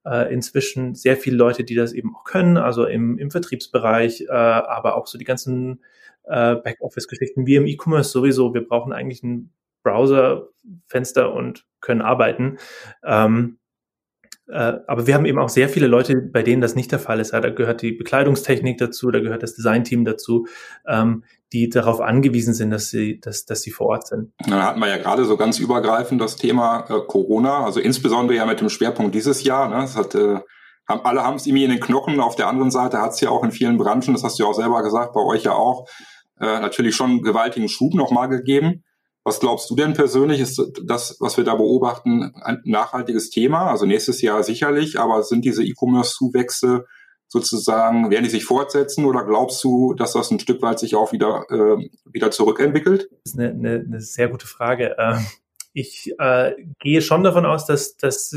Äh, 0.04 0.34
inzwischen 0.34 0.96
sehr 0.96 1.16
viele 1.16 1.38
Leute, 1.38 1.64
die 1.64 1.76
das 1.76 1.94
eben 1.94 2.16
auch 2.16 2.24
können, 2.24 2.58
also 2.58 2.86
im, 2.86 3.20
im 3.20 3.30
Vertriebsbereich, 3.30 4.22
äh, 4.22 4.32
aber 4.32 4.96
auch 4.96 5.06
so 5.06 5.20
die 5.20 5.26
ganzen 5.26 5.84
äh, 6.24 6.56
Backoffice-Geschichten 6.56 7.46
wie 7.46 7.56
im 7.56 7.68
E-Commerce 7.68 8.10
sowieso. 8.10 8.54
Wir 8.54 8.68
brauchen 8.68 8.94
eigentlich 8.94 9.22
ein 9.22 9.52
Browserfenster 9.84 11.32
und 11.34 11.66
können 11.82 12.02
arbeiten. 12.02 12.58
Ähm, 13.04 13.60
äh, 14.48 14.80
aber 14.88 15.08
wir 15.08 15.14
haben 15.14 15.26
eben 15.26 15.40
auch 15.40 15.50
sehr 15.50 15.70
viele 15.70 15.88
Leute, 15.88 16.16
bei 16.18 16.44
denen 16.44 16.62
das 16.62 16.76
nicht 16.76 16.92
der 16.92 17.00
Fall 17.00 17.20
ist. 17.20 17.32
Ja, 17.32 17.40
da 17.40 17.50
gehört 17.50 17.82
die 17.82 17.92
Bekleidungstechnik 17.92 18.78
dazu, 18.78 19.12
da 19.12 19.20
gehört 19.20 19.44
das 19.44 19.56
Designteam 19.56 20.04
dazu, 20.04 20.48
ähm, 20.88 21.24
die 21.54 21.70
darauf 21.70 22.00
angewiesen 22.00 22.54
sind, 22.54 22.72
dass 22.72 22.90
sie, 22.90 23.20
dass, 23.20 23.46
dass 23.46 23.62
sie 23.62 23.72
vor 23.72 23.88
Ort 23.88 24.08
sind. 24.08 24.32
Da 24.48 24.64
hatten 24.64 24.80
wir 24.80 24.88
ja 24.88 24.98
gerade 24.98 25.26
so 25.26 25.36
ganz 25.36 25.60
übergreifend 25.60 26.22
das 26.22 26.38
Thema 26.38 26.86
äh, 26.90 27.02
Corona, 27.06 27.66
also 27.66 27.80
insbesondere 27.80 28.38
ja 28.38 28.46
mit 28.46 28.62
dem 28.62 28.70
Schwerpunkt 28.70 29.14
dieses 29.14 29.44
Jahr. 29.44 29.68
Ne? 29.68 29.76
Das 29.76 29.98
hat, 29.98 30.16
äh, 30.16 30.40
haben, 30.88 31.06
alle 31.06 31.24
haben 31.24 31.36
es 31.36 31.46
irgendwie 31.46 31.66
in 31.66 31.72
den 31.72 31.80
Knochen. 31.82 32.22
Auf 32.22 32.36
der 32.36 32.48
anderen 32.48 32.72
Seite 32.72 33.02
hat 33.02 33.12
es 33.12 33.22
ja 33.22 33.30
auch 33.30 33.44
in 33.44 33.52
vielen 33.52 33.78
Branchen, 33.78 34.14
das 34.14 34.24
hast 34.24 34.40
du 34.40 34.44
ja 34.44 34.50
auch 34.50 34.56
selber 34.56 34.82
gesagt, 34.82 35.14
bei 35.14 35.22
euch 35.22 35.44
ja 35.44 35.54
auch, 35.54 35.88
äh, 36.40 36.60
natürlich 36.60 36.96
schon 36.96 37.12
einen 37.12 37.22
gewaltigen 37.22 37.68
Schub 37.68 37.94
nochmal 37.94 38.30
gegeben. 38.30 38.84
Was 39.24 39.40
glaubst 39.40 39.70
du 39.70 39.76
denn 39.76 39.94
persönlich? 39.94 40.40
Ist 40.40 40.60
das, 40.84 41.18
was 41.20 41.38
wir 41.38 41.44
da 41.44 41.56
beobachten, 41.56 42.34
ein 42.42 42.62
nachhaltiges 42.64 43.30
Thema? 43.30 43.70
Also 43.70 43.86
nächstes 43.86 44.22
Jahr 44.22 44.42
sicherlich, 44.42 45.00
aber 45.00 45.22
sind 45.22 45.46
diese 45.46 45.64
E-Commerce-Zuwächse 45.64 46.86
sozusagen, 47.32 48.12
werden 48.12 48.26
die 48.26 48.30
sich 48.30 48.44
fortsetzen 48.44 49.06
oder 49.06 49.24
glaubst 49.24 49.64
du, 49.64 49.94
dass 49.94 50.12
das 50.12 50.32
ein 50.32 50.40
Stück 50.40 50.62
weit 50.62 50.80
sich 50.80 50.96
auch 50.96 51.14
wieder, 51.14 51.46
äh, 51.50 51.90
wieder 52.12 52.30
zurückentwickelt? 52.30 53.08
Das 53.10 53.34
ist 53.34 53.40
eine, 53.40 53.52
eine, 53.52 53.86
eine 53.88 54.02
sehr 54.02 54.28
gute 54.28 54.46
Frage. 54.46 54.98
Ähm, 55.00 55.26
ich 55.72 56.14
äh, 56.20 56.52
gehe 56.80 57.02
schon 57.02 57.24
davon 57.24 57.46
aus, 57.46 57.66
dass, 57.66 57.96
dass, 57.96 58.36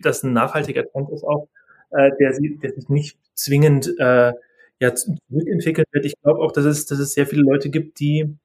dass 0.00 0.22
ein 0.22 0.32
nachhaltiger 0.32 0.88
Trend 0.88 1.10
ist 1.10 1.24
auch, 1.24 1.48
äh, 1.90 2.12
der, 2.20 2.38
der 2.38 2.72
sich 2.72 2.88
nicht 2.88 3.18
zwingend 3.34 3.92
äh, 3.98 4.32
ja, 4.78 4.94
zurückentwickeln 4.94 5.86
wird. 5.90 6.06
Ich 6.06 6.14
glaube 6.22 6.38
auch, 6.40 6.52
dass 6.52 6.66
es, 6.66 6.86
dass 6.86 7.00
es 7.00 7.14
sehr 7.14 7.26
viele 7.26 7.42
Leute 7.42 7.68
gibt, 7.68 7.98
die 7.98 8.36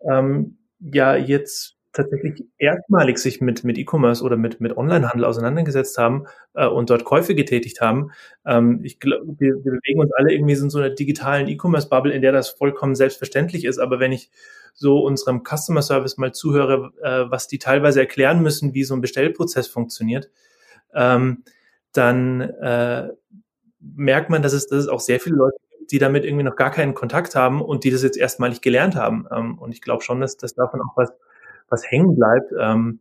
ähm, 0.00 0.58
ja 0.80 1.14
jetzt 1.14 1.75
tatsächlich 1.96 2.44
erstmalig 2.58 3.18
sich 3.18 3.40
mit, 3.40 3.64
mit 3.64 3.78
E-Commerce 3.78 4.22
oder 4.22 4.36
mit, 4.36 4.60
mit 4.60 4.76
Onlinehandel 4.76 5.24
auseinandergesetzt 5.24 5.98
haben 5.98 6.26
äh, 6.54 6.66
und 6.66 6.90
dort 6.90 7.04
Käufe 7.04 7.34
getätigt 7.34 7.80
haben. 7.80 8.10
Ähm, 8.44 8.80
ich 8.84 9.00
glaube, 9.00 9.26
wir, 9.38 9.54
wir 9.64 9.72
bewegen 9.72 10.00
uns 10.00 10.12
alle 10.16 10.32
irgendwie 10.32 10.54
in 10.54 10.70
so 10.70 10.78
einer 10.78 10.90
digitalen 10.90 11.48
E-Commerce-Bubble, 11.48 12.12
in 12.12 12.22
der 12.22 12.32
das 12.32 12.50
vollkommen 12.50 12.94
selbstverständlich 12.94 13.64
ist. 13.64 13.78
Aber 13.78 13.98
wenn 13.98 14.12
ich 14.12 14.30
so 14.74 15.00
unserem 15.00 15.42
Customer 15.42 15.82
Service 15.82 16.18
mal 16.18 16.32
zuhöre, 16.32 16.92
äh, 17.02 17.30
was 17.30 17.48
die 17.48 17.58
teilweise 17.58 18.00
erklären 18.00 18.42
müssen, 18.42 18.74
wie 18.74 18.84
so 18.84 18.94
ein 18.94 19.00
Bestellprozess 19.00 19.66
funktioniert, 19.66 20.30
ähm, 20.94 21.44
dann 21.92 22.42
äh, 22.42 23.08
merkt 23.80 24.30
man, 24.30 24.42
dass 24.42 24.52
es, 24.52 24.66
dass 24.66 24.80
es 24.80 24.88
auch 24.88 25.00
sehr 25.00 25.18
viele 25.18 25.36
Leute 25.36 25.56
die 25.90 25.98
damit 25.98 26.24
irgendwie 26.24 26.44
noch 26.44 26.56
gar 26.56 26.70
keinen 26.70 26.94
Kontakt 26.94 27.34
haben 27.34 27.62
und 27.62 27.84
die 27.84 27.90
das 27.90 28.02
jetzt 28.02 28.16
erstmalig 28.16 28.60
gelernt 28.60 28.96
haben. 28.96 29.26
Ähm, 29.30 29.58
und 29.58 29.72
ich 29.72 29.80
glaube 29.80 30.02
schon, 30.02 30.20
dass, 30.20 30.36
dass 30.36 30.54
davon 30.54 30.80
auch 30.80 30.96
was, 30.96 31.12
was 31.68 31.84
hängen 31.90 32.16
bleibt, 32.16 32.52
ähm, 32.60 33.00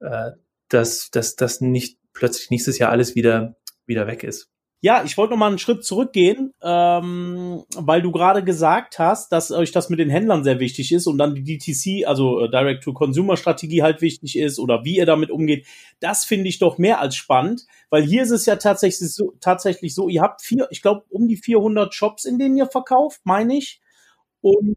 äh, 0.00 0.32
dass, 0.68 1.10
dass 1.10 1.36
das 1.36 1.60
nicht 1.60 1.98
plötzlich 2.12 2.50
nächstes 2.50 2.78
Jahr 2.78 2.90
alles 2.90 3.14
wieder, 3.14 3.56
wieder 3.86 4.06
weg 4.06 4.24
ist. 4.24 4.52
Ja, 4.84 5.04
ich 5.04 5.16
wollte 5.16 5.30
noch 5.30 5.38
mal 5.38 5.46
einen 5.46 5.60
Schritt 5.60 5.84
zurückgehen, 5.84 6.52
ähm, 6.60 7.62
weil 7.76 8.02
du 8.02 8.10
gerade 8.10 8.42
gesagt 8.42 8.98
hast, 8.98 9.30
dass 9.30 9.52
euch 9.52 9.70
das 9.70 9.90
mit 9.90 10.00
den 10.00 10.10
Händlern 10.10 10.42
sehr 10.42 10.58
wichtig 10.58 10.90
ist 10.90 11.06
und 11.06 11.18
dann 11.18 11.36
die 11.36 11.44
DTC, 11.44 12.04
also 12.08 12.40
äh, 12.40 12.50
Direct-to-Consumer-Strategie 12.50 13.84
halt 13.84 14.00
wichtig 14.02 14.36
ist 14.36 14.58
oder 14.58 14.84
wie 14.84 14.96
ihr 14.96 15.06
damit 15.06 15.30
umgeht. 15.30 15.68
Das 16.00 16.24
finde 16.24 16.48
ich 16.48 16.58
doch 16.58 16.78
mehr 16.78 16.98
als 16.98 17.14
spannend, 17.14 17.64
weil 17.90 18.02
hier 18.02 18.24
ist 18.24 18.32
es 18.32 18.44
ja 18.44 18.56
tatsächlich 18.56 19.14
so, 19.14 19.34
tatsächlich 19.38 19.94
so 19.94 20.08
ihr 20.08 20.20
habt 20.20 20.42
vier, 20.42 20.66
ich 20.72 20.82
glaube, 20.82 21.04
um 21.10 21.28
die 21.28 21.36
400 21.36 21.94
Shops, 21.94 22.24
in 22.24 22.40
denen 22.40 22.56
ihr 22.56 22.66
verkauft, 22.66 23.20
meine 23.22 23.56
ich. 23.56 23.80
Und. 24.40 24.76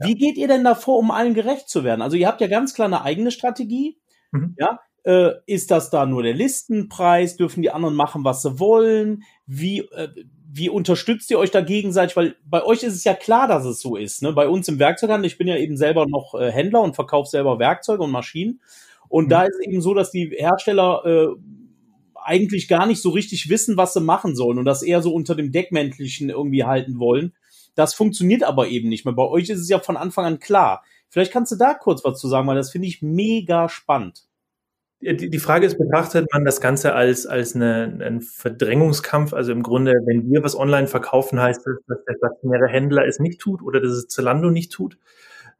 Wie 0.00 0.14
geht 0.14 0.36
ihr 0.36 0.48
denn 0.48 0.64
davor, 0.64 0.98
um 0.98 1.10
allen 1.10 1.34
gerecht 1.34 1.68
zu 1.68 1.84
werden? 1.84 2.02
Also 2.02 2.16
ihr 2.16 2.26
habt 2.26 2.40
ja 2.40 2.46
ganz 2.46 2.74
klar 2.74 2.86
eine 2.86 3.02
eigene 3.02 3.30
Strategie. 3.30 3.98
Mhm. 4.32 4.54
Ja, 4.58 4.80
äh, 5.04 5.32
ist 5.46 5.70
das 5.70 5.90
da 5.90 6.06
nur 6.06 6.22
der 6.22 6.34
Listenpreis? 6.34 7.36
Dürfen 7.36 7.62
die 7.62 7.70
anderen 7.70 7.94
machen, 7.94 8.24
was 8.24 8.42
sie 8.42 8.58
wollen? 8.58 9.22
Wie, 9.46 9.80
äh, 9.80 10.08
wie 10.52 10.68
unterstützt 10.68 11.30
ihr 11.30 11.38
euch 11.38 11.50
da 11.50 11.60
gegenseitig? 11.60 12.16
Weil 12.16 12.36
bei 12.44 12.62
euch 12.64 12.82
ist 12.82 12.94
es 12.94 13.04
ja 13.04 13.14
klar, 13.14 13.48
dass 13.48 13.64
es 13.64 13.80
so 13.80 13.96
ist. 13.96 14.22
Ne? 14.22 14.32
Bei 14.32 14.48
uns 14.48 14.68
im 14.68 14.78
Werkzeughandel, 14.78 15.26
ich 15.26 15.38
bin 15.38 15.48
ja 15.48 15.56
eben 15.56 15.76
selber 15.76 16.06
noch 16.06 16.34
äh, 16.34 16.50
Händler 16.50 16.82
und 16.82 16.94
verkaufe 16.94 17.28
selber 17.28 17.58
Werkzeuge 17.58 18.02
und 18.02 18.10
Maschinen. 18.10 18.60
Und 19.08 19.26
mhm. 19.26 19.30
da 19.30 19.42
ist 19.44 19.60
eben 19.66 19.80
so, 19.80 19.94
dass 19.94 20.10
die 20.10 20.34
Hersteller 20.36 21.04
äh, 21.04 21.28
eigentlich 22.22 22.68
gar 22.68 22.86
nicht 22.86 23.00
so 23.00 23.10
richtig 23.10 23.48
wissen, 23.48 23.76
was 23.76 23.94
sie 23.94 24.00
machen 24.00 24.36
sollen 24.36 24.58
und 24.58 24.64
das 24.64 24.82
eher 24.82 25.02
so 25.02 25.12
unter 25.12 25.34
dem 25.34 25.52
Deckmäntelchen 25.52 26.30
irgendwie 26.30 26.64
halten 26.64 26.98
wollen. 26.98 27.32
Das 27.80 27.94
funktioniert 27.94 28.44
aber 28.44 28.68
eben 28.68 28.90
nicht 28.90 29.06
mehr. 29.06 29.14
Bei 29.14 29.24
euch 29.24 29.48
ist 29.48 29.58
es 29.58 29.70
ja 29.70 29.78
von 29.78 29.96
Anfang 29.96 30.26
an 30.26 30.38
klar. 30.38 30.84
Vielleicht 31.08 31.32
kannst 31.32 31.50
du 31.50 31.56
da 31.56 31.72
kurz 31.72 32.04
was 32.04 32.20
zu 32.20 32.28
sagen, 32.28 32.46
weil 32.46 32.56
das 32.56 32.70
finde 32.70 32.88
ich 32.88 33.00
mega 33.00 33.70
spannend. 33.70 34.26
Die 35.00 35.38
Frage 35.38 35.64
ist, 35.64 35.78
betrachtet 35.78 36.28
man 36.30 36.44
das 36.44 36.60
Ganze 36.60 36.92
als, 36.92 37.26
als 37.26 37.54
eine, 37.54 37.98
ein 38.02 38.20
Verdrängungskampf? 38.20 39.32
Also 39.32 39.50
im 39.52 39.62
Grunde, 39.62 39.92
wenn 40.04 40.30
wir 40.30 40.44
was 40.44 40.54
online 40.54 40.88
verkaufen, 40.88 41.40
heißt 41.40 41.62
das, 41.64 41.76
dass 41.88 42.04
der 42.04 42.16
stationäre 42.18 42.68
Händler 42.68 43.06
es 43.06 43.18
nicht 43.18 43.40
tut 43.40 43.62
oder 43.62 43.80
dass 43.80 43.92
es 43.92 44.08
Zalando 44.08 44.50
nicht 44.50 44.72
tut. 44.72 44.98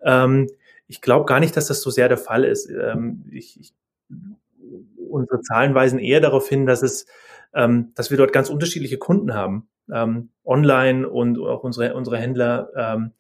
Ähm, 0.02 0.50
ich 0.88 1.00
glaube 1.00 1.24
gar 1.24 1.40
nicht, 1.40 1.56
dass 1.56 1.68
das 1.68 1.80
so 1.80 1.88
sehr 1.88 2.08
der 2.08 2.18
Fall 2.18 2.44
ist. 2.44 2.68
Ähm, 2.68 3.24
ich, 3.30 3.58
ich, 3.58 3.72
unsere 5.08 5.40
Zahlen 5.40 5.74
weisen 5.74 5.98
eher 5.98 6.20
darauf 6.20 6.46
hin, 6.46 6.66
dass 6.66 6.82
es, 6.82 7.06
ähm, 7.54 7.92
dass 7.94 8.10
wir 8.10 8.18
dort 8.18 8.34
ganz 8.34 8.50
unterschiedliche 8.50 8.98
Kunden 8.98 9.32
haben, 9.32 9.68
ähm, 9.94 10.30
online 10.44 11.08
und 11.08 11.38
auch 11.38 11.62
unsere, 11.62 11.94
unsere 11.94 12.18
Händler 12.18 12.70
ähm, 12.76 13.12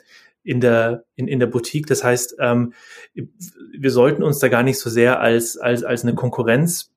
in 0.42 0.60
der, 0.60 1.04
in, 1.16 1.28
in 1.28 1.38
der 1.38 1.46
Boutique. 1.46 1.86
Das 1.86 2.02
heißt, 2.02 2.36
ähm, 2.40 2.72
wir 3.14 3.90
sollten 3.90 4.22
uns 4.22 4.38
da 4.38 4.48
gar 4.48 4.62
nicht 4.62 4.78
so 4.78 4.90
sehr 4.90 5.20
als, 5.20 5.56
als, 5.56 5.84
als 5.84 6.02
eine 6.02 6.14
Konkurrenz 6.14 6.92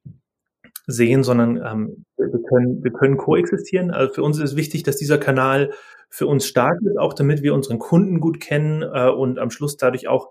sehen, 0.87 1.23
sondern 1.23 1.57
ähm, 1.57 2.05
wir, 2.17 2.43
können, 2.49 2.83
wir 2.83 2.91
können 2.91 3.17
koexistieren. 3.17 3.91
Also 3.91 4.13
für 4.13 4.23
uns 4.23 4.39
ist 4.39 4.55
wichtig, 4.55 4.83
dass 4.83 4.97
dieser 4.97 5.17
Kanal 5.17 5.71
für 6.09 6.27
uns 6.27 6.45
stark 6.45 6.79
ist, 6.83 6.97
auch 6.97 7.13
damit 7.13 7.41
wir 7.41 7.53
unseren 7.53 7.79
Kunden 7.79 8.19
gut 8.19 8.39
kennen 8.39 8.81
äh, 8.81 9.09
und 9.09 9.39
am 9.39 9.49
Schluss 9.49 9.77
dadurch 9.77 10.07
auch 10.07 10.29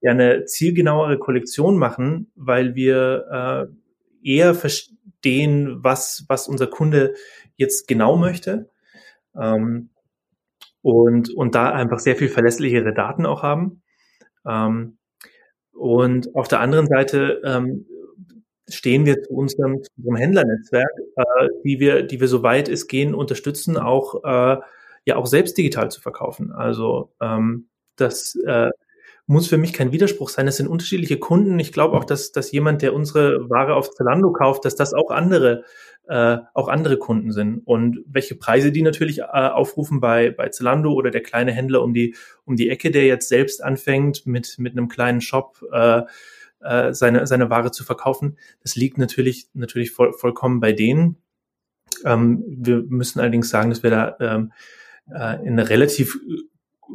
ja 0.00 0.10
eine 0.10 0.44
zielgenauere 0.44 1.18
Kollektion 1.18 1.78
machen, 1.78 2.30
weil 2.34 2.74
wir 2.74 3.68
äh, 4.22 4.28
eher 4.28 4.54
verstehen, 4.54 5.82
was, 5.82 6.24
was 6.28 6.48
unser 6.48 6.66
Kunde 6.66 7.14
jetzt 7.56 7.86
genau 7.88 8.16
möchte. 8.16 8.68
Ähm, 9.40 9.90
und, 10.82 11.32
und 11.34 11.54
da 11.54 11.70
einfach 11.72 12.00
sehr 12.00 12.16
viel 12.16 12.28
verlässlichere 12.28 12.92
Daten 12.92 13.26
auch 13.26 13.42
haben. 13.42 13.82
Ähm, 14.46 14.98
und 15.72 16.34
auf 16.34 16.48
der 16.48 16.60
anderen 16.60 16.86
Seite 16.86 17.40
ähm, 17.44 17.86
stehen 18.68 19.06
wir 19.06 19.22
zu 19.22 19.32
unserem, 19.32 19.82
zu 19.82 19.90
unserem 19.96 20.16
Händlernetzwerk, 20.16 20.92
äh, 21.16 21.48
die 21.64 21.80
wir, 21.80 22.02
die 22.02 22.20
wir 22.20 22.28
soweit 22.28 22.68
es 22.68 22.86
gehen 22.88 23.14
unterstützen, 23.14 23.76
auch 23.76 24.22
äh, 24.24 24.60
ja 25.04 25.16
auch 25.16 25.26
selbst 25.26 25.56
digital 25.58 25.90
zu 25.90 26.00
verkaufen. 26.00 26.52
Also 26.52 27.12
ähm, 27.20 27.68
das 27.96 28.36
äh, 28.46 28.70
muss 29.26 29.48
für 29.48 29.56
mich 29.56 29.72
kein 29.72 29.92
Widerspruch 29.92 30.28
sein. 30.28 30.48
Es 30.48 30.56
sind 30.56 30.68
unterschiedliche 30.68 31.18
Kunden. 31.18 31.58
Ich 31.58 31.72
glaube 31.72 31.96
auch, 31.96 32.04
dass, 32.04 32.32
dass 32.32 32.52
jemand, 32.52 32.82
der 32.82 32.94
unsere 32.94 33.48
Ware 33.48 33.74
auf 33.74 33.90
Zalando 33.90 34.32
kauft, 34.32 34.64
dass 34.64 34.74
das 34.74 34.94
auch 34.94 35.10
andere 35.10 35.64
äh, 36.08 36.38
auch 36.54 36.66
andere 36.66 36.98
Kunden 36.98 37.30
sind 37.30 37.60
und 37.64 38.00
welche 38.06 38.34
Preise 38.34 38.72
die 38.72 38.82
natürlich 38.82 39.20
äh, 39.20 39.22
aufrufen 39.22 40.00
bei 40.00 40.32
bei 40.32 40.48
Zalando 40.48 40.92
oder 40.92 41.12
der 41.12 41.22
kleine 41.22 41.52
Händler 41.52 41.82
um 41.82 41.94
die 41.94 42.16
um 42.44 42.56
die 42.56 42.70
Ecke, 42.70 42.90
der 42.90 43.06
jetzt 43.06 43.28
selbst 43.28 43.62
anfängt 43.62 44.26
mit 44.26 44.56
mit 44.58 44.72
einem 44.72 44.88
kleinen 44.88 45.20
Shop 45.20 45.62
äh, 45.72 46.02
äh, 46.60 46.92
seine 46.92 47.26
seine 47.28 47.50
Ware 47.50 47.70
zu 47.70 47.84
verkaufen. 47.84 48.36
Das 48.62 48.74
liegt 48.74 48.98
natürlich 48.98 49.46
natürlich 49.54 49.92
voll, 49.92 50.12
vollkommen 50.12 50.58
bei 50.58 50.72
denen. 50.72 51.18
Ähm, 52.04 52.42
wir 52.48 52.82
müssen 52.88 53.20
allerdings 53.20 53.48
sagen, 53.48 53.70
dass 53.70 53.84
wir 53.84 53.90
da 53.90 54.16
ähm, 54.18 54.52
äh, 55.08 55.36
in 55.46 55.52
einer 55.52 55.68
relativ 55.68 56.18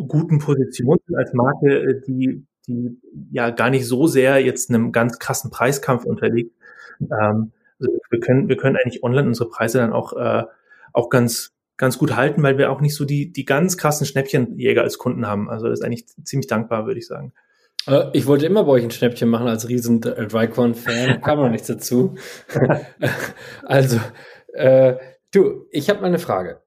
guten 0.08 0.40
Position 0.40 0.98
sind 1.06 1.18
als 1.18 1.34
Marke, 1.34 1.68
äh, 1.68 2.02
die, 2.06 2.46
die 2.68 3.00
ja 3.32 3.50
gar 3.50 3.70
nicht 3.70 3.86
so 3.86 4.08
sehr 4.08 4.40
jetzt 4.40 4.70
einem 4.70 4.92
ganz 4.92 5.20
krassen 5.20 5.52
Preiskampf 5.52 6.06
unterliegt. 6.06 6.56
Ähm, 7.02 7.52
also 7.80 7.94
wir 8.10 8.20
können, 8.20 8.50
wir 8.50 8.58
können 8.58 8.76
eigentlich 8.76 9.04
online 9.04 9.28
unsere 9.28 9.50
Preise 9.50 9.80
dann 9.80 9.94
auch, 9.94 10.14
äh, 10.14 10.44
auch 10.94 11.10
ganz, 11.10 11.54
ganz 11.78 11.98
gut 11.98 12.16
halten, 12.16 12.42
weil 12.44 12.58
wir 12.58 12.72
auch 12.72 12.82
nicht 12.82 12.96
so 12.96 13.06
die, 13.06 13.32
die 13.32 13.46
ganz 13.46 13.78
krassen 13.78 14.06
Schnäppchenjäger 14.06 14.82
als 14.82 14.98
Kunden 14.98 15.28
haben. 15.28 15.50
Also 15.50 15.68
das 15.68 15.80
ist 15.80 15.86
eigentlich 15.86 16.08
ziemlich 16.24 16.48
dankbar, 16.48 16.88
würde 16.88 17.00
ich 17.00 17.08
sagen. 17.08 17.34
Äh, 17.88 18.10
ich 18.14 18.26
wollte 18.28 18.46
immer 18.46 18.64
bei 18.64 18.72
euch 18.72 18.84
ein 18.84 18.92
Schnäppchen 18.92 19.30
machen 19.30 19.48
als 19.48 19.68
riesen 19.70 20.02
Drycon-Fan, 20.02 21.22
kam 21.22 21.40
noch 21.40 21.50
nichts 21.50 21.68
dazu. 21.68 22.16
also, 23.64 24.00
äh, 24.54 24.96
du, 25.32 25.66
ich 25.72 25.90
habe 25.90 26.02
mal 26.02 26.08
eine 26.08 26.20
Frage. 26.20 26.62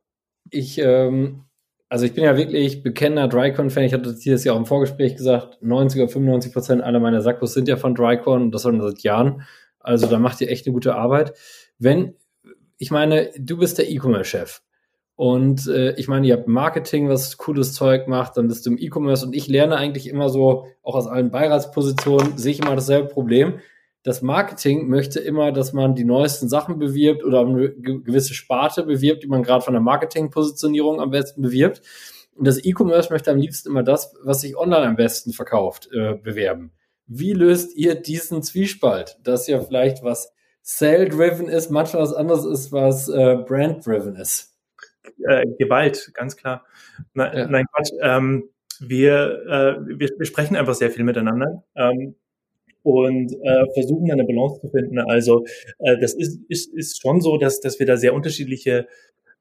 Ich, 0.50 0.78
ähm, 0.78 1.44
also 1.90 2.06
ich 2.06 2.14
bin 2.14 2.23
ja 2.23 2.37
wirklich 2.37 2.85
bekennender 2.85 3.26
Drycon-Fan. 3.26 3.82
Ich 3.82 3.92
hatte 3.92 4.14
dieses 4.14 4.44
Jahr 4.44 4.54
auch 4.54 4.61
im 4.61 4.66
Vorgespräch 4.66 5.16
gesagt, 5.16 5.59
90 5.61 6.00
oder 6.00 6.09
95 6.09 6.52
Prozent 6.52 6.82
aller 6.82 7.00
meiner 7.00 7.20
Sackos 7.20 7.52
sind 7.52 7.66
ja 7.66 7.76
von 7.76 7.97
Drycon 7.97 8.52
das 8.52 8.62
schon 8.62 8.80
seit 8.80 9.00
Jahren. 9.00 9.42
Also 9.80 10.06
da 10.06 10.20
macht 10.20 10.40
ihr 10.40 10.49
echt 10.50 10.66
eine 10.66 10.73
gute 10.73 10.94
Arbeit. 10.94 11.32
Wenn, 11.78 12.14
ich 12.78 12.92
meine, 12.92 13.30
du 13.37 13.59
bist 13.59 13.76
der 13.76 13.90
E-Commerce-Chef. 13.90 14.62
Und 15.16 15.66
äh, 15.66 15.94
ich 15.97 16.06
meine, 16.06 16.28
ihr 16.28 16.35
habt 16.35 16.47
Marketing, 16.47 17.09
was 17.09 17.37
cooles 17.37 17.75
Zeug 17.75 18.06
macht, 18.06 18.37
dann 18.37 18.47
bist 18.47 18.64
du 18.64 18.70
im 18.70 18.78
E-Commerce 18.78 19.26
und 19.26 19.35
ich 19.35 19.49
lerne 19.49 19.76
eigentlich 19.76 20.09
immer 20.09 20.28
so, 20.28 20.66
auch 20.82 20.94
aus 20.94 21.09
allen 21.09 21.30
Beiratspositionen, 21.30 22.38
sehe 22.38 22.52
ich 22.52 22.61
immer 22.61 22.76
dasselbe 22.76 23.09
Problem 23.09 23.59
das 24.02 24.23
Marketing 24.23 24.88
möchte 24.88 25.21
immer, 25.21 25.52
dass 25.52 25.73
man 25.73 25.95
die 25.95 26.04
neuesten 26.04 26.49
Sachen 26.49 26.78
bewirbt 26.78 27.23
oder 27.23 27.40
eine 27.40 27.71
gewisse 27.71 28.35
Sparte 28.35 28.85
bewirbt, 28.85 29.23
die 29.23 29.28
man 29.28 29.42
gerade 29.42 29.62
von 29.62 29.75
der 29.75 29.83
Marketingpositionierung 29.83 31.00
am 31.00 31.11
besten 31.11 31.42
bewirbt. 31.42 31.83
Und 32.35 32.47
das 32.47 32.64
E-Commerce 32.64 33.12
möchte 33.12 33.30
am 33.30 33.37
liebsten 33.37 33.69
immer 33.69 33.83
das, 33.83 34.14
was 34.23 34.40
sich 34.40 34.57
online 34.57 34.87
am 34.87 34.97
besten 34.97 35.33
verkauft, 35.33 35.90
äh, 35.92 36.14
bewerben. 36.14 36.73
Wie 37.07 37.33
löst 37.33 37.76
ihr 37.76 37.97
diesen 37.97 38.42
Zwiespalt, 38.42 39.19
dass 39.23 39.47
ja 39.47 39.61
vielleicht 39.61 40.02
was 40.02 40.33
Sale-driven 40.62 41.49
ist, 41.49 41.71
manchmal 41.71 42.02
was 42.02 42.14
anderes 42.14 42.45
ist, 42.47 42.73
was 42.73 43.09
äh, 43.09 43.37
Brand-driven 43.47 44.16
ist? 44.16 44.57
Äh, 45.26 45.45
Gewalt, 45.59 46.12
ganz 46.14 46.37
klar. 46.37 46.64
Na, 47.12 47.35
ja. 47.37 47.47
Nein, 47.47 47.66
Quatsch. 47.73 47.90
Ähm, 48.00 48.49
wir, 48.78 49.42
äh, 49.47 49.99
wir, 49.99 50.09
wir 50.16 50.26
sprechen 50.26 50.57
einfach 50.57 50.75
sehr 50.75 50.90
viel 50.90 51.04
miteinander. 51.04 51.64
Ähm, 51.75 52.14
und 52.82 53.32
äh, 53.32 53.66
versuchen 53.75 54.10
eine 54.10 54.25
Balance 54.25 54.60
zu 54.60 54.68
finden. 54.68 54.99
Also 54.99 55.44
äh, 55.78 55.99
das 56.00 56.14
ist, 56.14 56.40
ist, 56.49 56.72
ist 56.75 57.00
schon 57.00 57.20
so, 57.20 57.37
dass, 57.37 57.60
dass 57.60 57.78
wir 57.78 57.87
da 57.87 57.96
sehr 57.96 58.14
unterschiedliche 58.14 58.87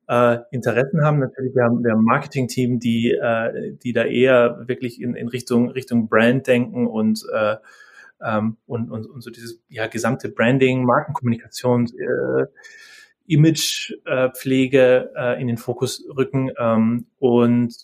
äh, 0.08 0.38
Interessen 0.52 1.04
haben. 1.04 1.20
Natürlich, 1.20 1.56
wir 1.56 1.64
haben, 1.64 1.84
wir 1.84 1.92
haben 1.92 2.04
Marketing-Team, 2.04 2.80
die, 2.80 3.12
äh, 3.12 3.76
die 3.84 3.94
da 3.94 4.06
eher 4.06 4.64
wirklich 4.68 5.02
in, 5.02 5.16
in 5.16 5.28
Richtung, 5.28 5.70
Richtung 5.70 6.10
Brand 6.10 6.48
denken 6.48 6.88
und, 6.88 7.26
äh, 7.32 7.56
ähm, 8.22 8.58
und, 8.66 8.92
und, 8.92 9.06
und 9.06 9.22
so 9.22 9.30
dieses 9.30 9.62
ja, 9.70 9.88
gesamte 9.88 10.30
Branding, 10.30 10.84
Markenkommunikation, 10.84 11.86
äh, 11.86 12.46
Imagepflege 13.28 15.12
äh, 15.16 15.36
äh, 15.36 15.42
in 15.42 15.48
den 15.48 15.58
Fokus 15.58 16.04
rücken. 16.18 16.50
Ähm, 16.60 17.06
und 17.20 17.76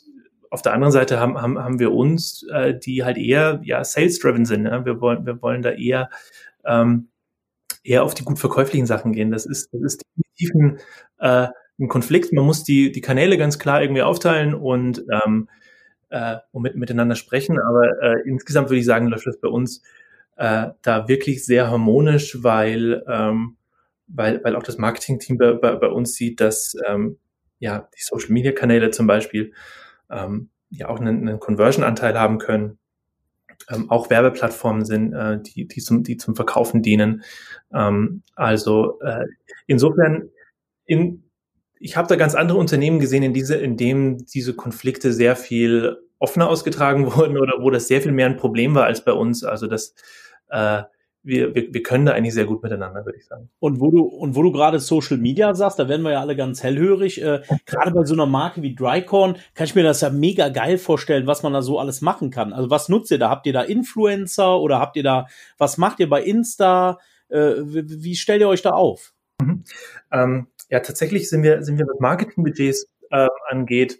auf 0.55 0.61
der 0.61 0.73
anderen 0.73 0.93
Seite 0.93 1.19
haben, 1.19 1.39
haben, 1.41 1.59
haben 1.59 1.79
wir 1.79 1.91
uns, 1.91 2.47
äh, 2.49 2.73
die 2.73 3.03
halt 3.03 3.17
eher 3.17 3.59
ja, 3.65 3.83
sales-driven 3.83 4.45
sind. 4.45 4.63
Ne? 4.63 4.85
Wir, 4.85 5.01
wollen, 5.01 5.25
wir 5.25 5.41
wollen 5.41 5.61
da 5.61 5.71
eher, 5.71 6.09
ähm, 6.63 7.09
eher 7.83 8.05
auf 8.05 8.13
die 8.13 8.23
gut 8.23 8.39
verkäuflichen 8.39 8.87
Sachen 8.87 9.11
gehen. 9.11 9.31
Das 9.31 9.45
ist, 9.45 9.73
das 9.73 9.81
ist 9.81 10.01
definitiv 10.17 10.55
ein, 10.55 10.79
äh, 11.19 11.49
ein 11.77 11.89
Konflikt. 11.89 12.31
Man 12.31 12.45
muss 12.45 12.63
die, 12.63 12.93
die 12.93 13.01
Kanäle 13.01 13.37
ganz 13.37 13.59
klar 13.59 13.81
irgendwie 13.81 14.01
aufteilen 14.01 14.53
und, 14.53 15.03
ähm, 15.11 15.49
äh, 16.09 16.37
und 16.53 16.61
mit, 16.61 16.77
miteinander 16.77 17.15
sprechen. 17.15 17.59
Aber 17.59 18.01
äh, 18.01 18.21
insgesamt 18.25 18.69
würde 18.69 18.79
ich 18.79 18.85
sagen, 18.85 19.07
läuft 19.07 19.27
das 19.27 19.41
bei 19.41 19.49
uns 19.49 19.83
äh, 20.37 20.67
da 20.83 21.07
wirklich 21.09 21.45
sehr 21.45 21.69
harmonisch, 21.69 22.41
weil, 22.43 23.03
ähm, 23.09 23.57
weil, 24.07 24.41
weil 24.41 24.55
auch 24.55 24.63
das 24.63 24.77
Marketing-Team 24.77 25.37
bei, 25.37 25.51
bei, 25.51 25.75
bei 25.75 25.87
uns 25.87 26.13
sieht, 26.15 26.39
dass 26.39 26.77
ähm, 26.87 27.17
ja 27.59 27.89
die 27.93 28.03
Social-Media-Kanäle 28.03 28.91
zum 28.91 29.05
Beispiel 29.05 29.51
ähm, 30.09 30.49
ja 30.69 30.89
auch 30.89 30.99
einen, 30.99 31.27
einen 31.27 31.39
Conversion-Anteil 31.39 32.19
haben 32.19 32.37
können. 32.37 32.77
Ähm, 33.69 33.89
auch 33.89 34.09
Werbeplattformen 34.09 34.85
sind, 34.85 35.13
äh, 35.13 35.39
die, 35.41 35.67
die, 35.67 35.81
zum, 35.81 36.03
die 36.03 36.17
zum 36.17 36.35
Verkaufen 36.35 36.81
dienen. 36.81 37.23
Ähm, 37.73 38.21
also 38.35 38.99
äh, 39.01 39.25
insofern, 39.65 40.29
in, 40.85 41.23
ich 41.79 41.97
habe 41.97 42.07
da 42.07 42.15
ganz 42.15 42.35
andere 42.35 42.57
Unternehmen 42.57 42.99
gesehen, 42.99 43.23
in, 43.23 43.33
diese, 43.33 43.55
in 43.55 43.77
dem 43.77 44.25
diese 44.25 44.55
Konflikte 44.55 45.13
sehr 45.13 45.35
viel 45.35 45.97
offener 46.19 46.49
ausgetragen 46.49 47.05
wurden 47.15 47.37
oder 47.37 47.61
wo 47.61 47.69
das 47.69 47.87
sehr 47.87 48.01
viel 48.01 48.11
mehr 48.11 48.27
ein 48.27 48.37
Problem 48.37 48.75
war 48.75 48.85
als 48.85 49.03
bei 49.03 49.13
uns. 49.13 49.43
Also 49.43 49.67
das 49.67 49.95
äh, 50.49 50.83
wir, 51.25 51.55
wir, 51.55 51.73
wir 51.73 51.83
können 51.83 52.05
da 52.05 52.13
eigentlich 52.13 52.33
sehr 52.33 52.45
gut 52.45 52.61
miteinander, 52.63 53.05
würde 53.05 53.17
ich 53.17 53.25
sagen. 53.25 53.49
Und 53.59 53.79
wo 53.79 53.91
du, 53.91 54.03
und 54.03 54.35
wo 54.35 54.43
du 54.43 54.51
gerade 54.51 54.79
Social 54.79 55.17
Media 55.17 55.53
sagst, 55.55 55.79
da 55.79 55.89
werden 55.89 56.03
wir 56.03 56.11
ja 56.11 56.21
alle 56.21 56.35
ganz 56.35 56.63
hellhörig. 56.63 57.21
Äh, 57.21 57.41
gerade 57.65 57.91
bei 57.91 58.05
so 58.05 58.13
einer 58.13 58.25
Marke 58.25 58.61
wie 58.61 58.75
Drycorn 58.75 59.37
kann 59.53 59.65
ich 59.65 59.75
mir 59.75 59.83
das 59.83 60.01
ja 60.01 60.09
mega 60.09 60.49
geil 60.49 60.77
vorstellen, 60.77 61.27
was 61.27 61.43
man 61.43 61.53
da 61.53 61.61
so 61.61 61.79
alles 61.79 62.01
machen 62.01 62.29
kann. 62.29 62.53
Also 62.53 62.69
was 62.69 62.89
nutzt 62.89 63.11
ihr 63.11 63.19
da? 63.19 63.29
Habt 63.29 63.47
ihr 63.47 63.53
da 63.53 63.61
Influencer 63.61 64.59
oder 64.59 64.79
habt 64.79 64.95
ihr 64.95 65.03
da, 65.03 65.27
was 65.57 65.77
macht 65.77 65.99
ihr 65.99 66.09
bei 66.09 66.23
Insta? 66.23 66.99
Äh, 67.29 67.55
wie, 67.63 68.03
wie 68.03 68.15
stellt 68.15 68.41
ihr 68.41 68.49
euch 68.49 68.61
da 68.61 68.71
auf? 68.71 69.13
Mhm. 69.41 69.63
Ähm, 70.11 70.47
ja, 70.69 70.79
tatsächlich 70.79 71.29
sind 71.29 71.43
wir, 71.43 71.63
sind 71.63 71.77
wir 71.77 71.85
was 71.87 71.99
Marketingbudgets 71.99 72.87
äh, 73.11 73.27
angeht, 73.49 73.99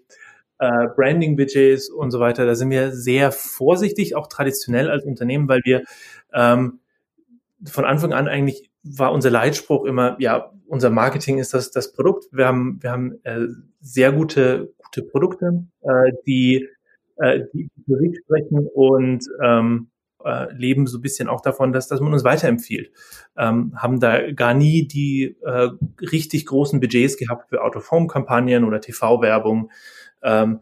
äh, 0.60 0.88
Branding-Budgets 0.96 1.90
und 1.90 2.12
so 2.12 2.20
weiter, 2.20 2.46
da 2.46 2.56
sind 2.56 2.70
wir 2.70 2.92
sehr 2.92 3.32
vorsichtig, 3.32 4.16
auch 4.16 4.28
traditionell 4.28 4.90
als 4.90 5.06
Unternehmen, 5.06 5.48
weil 5.48 5.62
wir 5.64 5.84
ähm, 6.34 6.80
von 7.68 7.86
Anfang 7.86 8.14
an 8.14 8.28
eigentlich 8.28 8.70
war 8.84 9.12
unser 9.12 9.30
Leitspruch 9.30 9.86
immer, 9.86 10.16
ja, 10.20 10.52
unser 10.68 10.90
Marketing 10.90 11.38
ist 11.38 11.54
das, 11.54 11.72
das 11.72 11.94
Produkt. 11.94 12.26
Wir 12.32 12.48
haben, 12.48 12.82
wir 12.82 12.92
haben 12.92 13.20
äh, 13.24 13.48
sehr 13.82 14.12
gute, 14.12 14.74
gute 14.78 15.04
Produkte, 15.04 15.66
äh, 15.82 16.12
die, 16.26 16.68
äh, 17.18 17.42
die 17.54 17.70
für 17.86 17.98
sich 17.98 18.18
sprechen 18.24 18.68
und 18.74 19.26
ähm, 19.44 19.90
äh, 20.24 20.52
leben 20.54 20.88
so 20.88 20.98
ein 20.98 21.02
bisschen 21.02 21.28
auch 21.28 21.42
davon, 21.42 21.72
dass, 21.72 21.88
dass 21.88 22.00
man 22.00 22.14
uns 22.14 22.24
weiterempfiehlt. 22.24 22.92
Ähm, 23.38 23.74
haben 23.76 24.00
da 24.00 24.32
gar 24.32 24.54
nie 24.54 24.88
die 24.88 25.38
äh, 25.44 25.70
richtig 26.02 26.46
großen 26.48 26.80
Budgets 26.80 27.18
gehabt 27.18 27.50
für 27.50 27.64
Out-of-Home-Kampagnen 27.64 28.64
oder 28.64 28.82
TV-Werbung. 28.82 29.72
Ähm, 30.24 30.62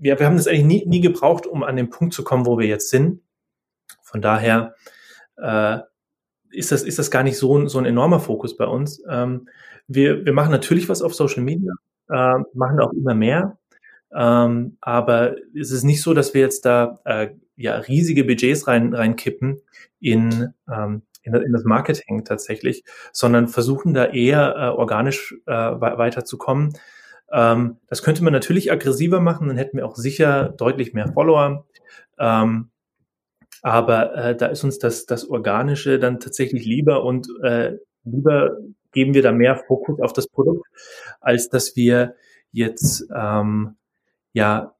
wir, 0.00 0.18
wir 0.18 0.26
haben 0.26 0.36
das 0.36 0.48
eigentlich 0.48 0.64
nie, 0.64 0.86
nie 0.86 1.00
gebraucht, 1.00 1.46
um 1.46 1.62
an 1.62 1.76
den 1.76 1.90
Punkt 1.90 2.14
zu 2.14 2.24
kommen, 2.24 2.46
wo 2.46 2.58
wir 2.58 2.66
jetzt 2.66 2.90
sind. 2.90 3.22
Von 4.02 4.20
daher 4.20 4.74
äh, 5.36 5.78
ist 6.50 6.72
das, 6.72 6.82
ist 6.82 6.98
das 6.98 7.10
gar 7.10 7.22
nicht 7.22 7.38
so, 7.38 7.56
ein 7.56 7.68
so 7.68 7.78
ein 7.78 7.86
enormer 7.86 8.20
Fokus 8.20 8.56
bei 8.56 8.66
uns. 8.66 9.02
Ähm, 9.08 9.48
wir, 9.86 10.24
wir 10.24 10.32
machen 10.32 10.50
natürlich 10.50 10.88
was 10.88 11.02
auf 11.02 11.14
Social 11.14 11.42
Media, 11.42 11.72
äh, 12.08 12.34
machen 12.54 12.80
auch 12.80 12.92
immer 12.92 13.14
mehr. 13.14 13.58
Ähm, 14.14 14.76
aber 14.80 15.36
es 15.54 15.70
ist 15.70 15.84
nicht 15.84 16.02
so, 16.02 16.14
dass 16.14 16.34
wir 16.34 16.40
jetzt 16.40 16.64
da 16.64 17.00
äh, 17.04 17.28
ja 17.56 17.76
riesige 17.76 18.24
Budgets 18.24 18.66
rein 18.66 18.94
reinkippen 18.94 19.60
in, 20.00 20.54
ähm, 20.72 21.02
in, 21.22 21.34
in 21.34 21.52
das 21.52 21.64
Marketing 21.64 22.24
tatsächlich, 22.24 22.84
sondern 23.12 23.48
versuchen 23.48 23.94
da 23.94 24.06
eher 24.06 24.54
äh, 24.56 24.68
organisch 24.68 25.34
äh, 25.46 25.52
weiterzukommen. 25.52 26.74
Ähm, 27.30 27.76
das 27.88 28.02
könnte 28.02 28.24
man 28.24 28.32
natürlich 28.32 28.72
aggressiver 28.72 29.20
machen, 29.20 29.48
dann 29.48 29.58
hätten 29.58 29.76
wir 29.76 29.86
auch 29.86 29.96
sicher 29.96 30.48
deutlich 30.50 30.94
mehr 30.94 31.12
Follower. 31.12 31.66
Ähm, 32.18 32.70
aber 33.62 34.14
äh, 34.14 34.36
da 34.36 34.46
ist 34.46 34.64
uns 34.64 34.78
das, 34.78 35.06
das 35.06 35.28
Organische 35.28 35.98
dann 35.98 36.20
tatsächlich 36.20 36.64
lieber 36.64 37.04
und 37.04 37.28
äh, 37.42 37.76
lieber 38.04 38.56
geben 38.92 39.14
wir 39.14 39.22
da 39.22 39.32
mehr 39.32 39.56
Fokus 39.56 40.00
auf 40.00 40.12
das 40.12 40.28
Produkt, 40.28 40.66
als 41.20 41.48
dass 41.48 41.76
wir 41.76 42.14
jetzt 42.52 43.06
ähm, 43.14 43.76
ja 44.32 44.74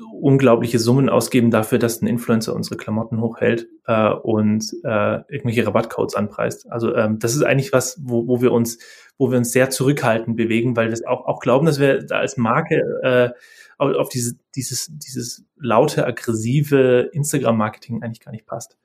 unglaubliche 0.00 0.78
Summen 0.78 1.08
ausgeben 1.08 1.50
dafür, 1.50 1.78
dass 1.78 2.02
ein 2.02 2.06
Influencer 2.06 2.54
unsere 2.54 2.76
Klamotten 2.76 3.20
hochhält 3.20 3.68
äh, 3.86 4.10
und 4.10 4.64
äh, 4.84 5.20
irgendwelche 5.28 5.66
Rabattcodes 5.66 6.14
anpreist. 6.14 6.70
Also 6.70 6.94
ähm, 6.94 7.18
das 7.18 7.34
ist 7.34 7.42
eigentlich 7.42 7.72
was, 7.72 7.98
wo, 8.02 8.26
wo 8.26 8.40
wir 8.40 8.52
uns, 8.52 8.78
wo 9.18 9.30
wir 9.30 9.38
uns 9.38 9.52
sehr 9.52 9.70
zurückhaltend 9.70 10.36
bewegen, 10.36 10.76
weil 10.76 10.90
wir 10.90 10.98
auch, 11.08 11.26
auch 11.26 11.40
glauben, 11.40 11.66
dass 11.66 11.80
wir 11.80 12.02
da 12.04 12.18
als 12.18 12.36
Marke 12.36 12.82
äh, 13.02 13.30
auf, 13.78 14.08
diese, 14.10 14.36
dieses, 14.54 14.88
dieses 14.90 15.44
laute, 15.56 16.06
aggressive 16.06 17.10
Instagram-Marketing 17.12 18.02
eigentlich 18.02 18.20
gar 18.20 18.32
nicht 18.32 18.46
passt. 18.46 18.76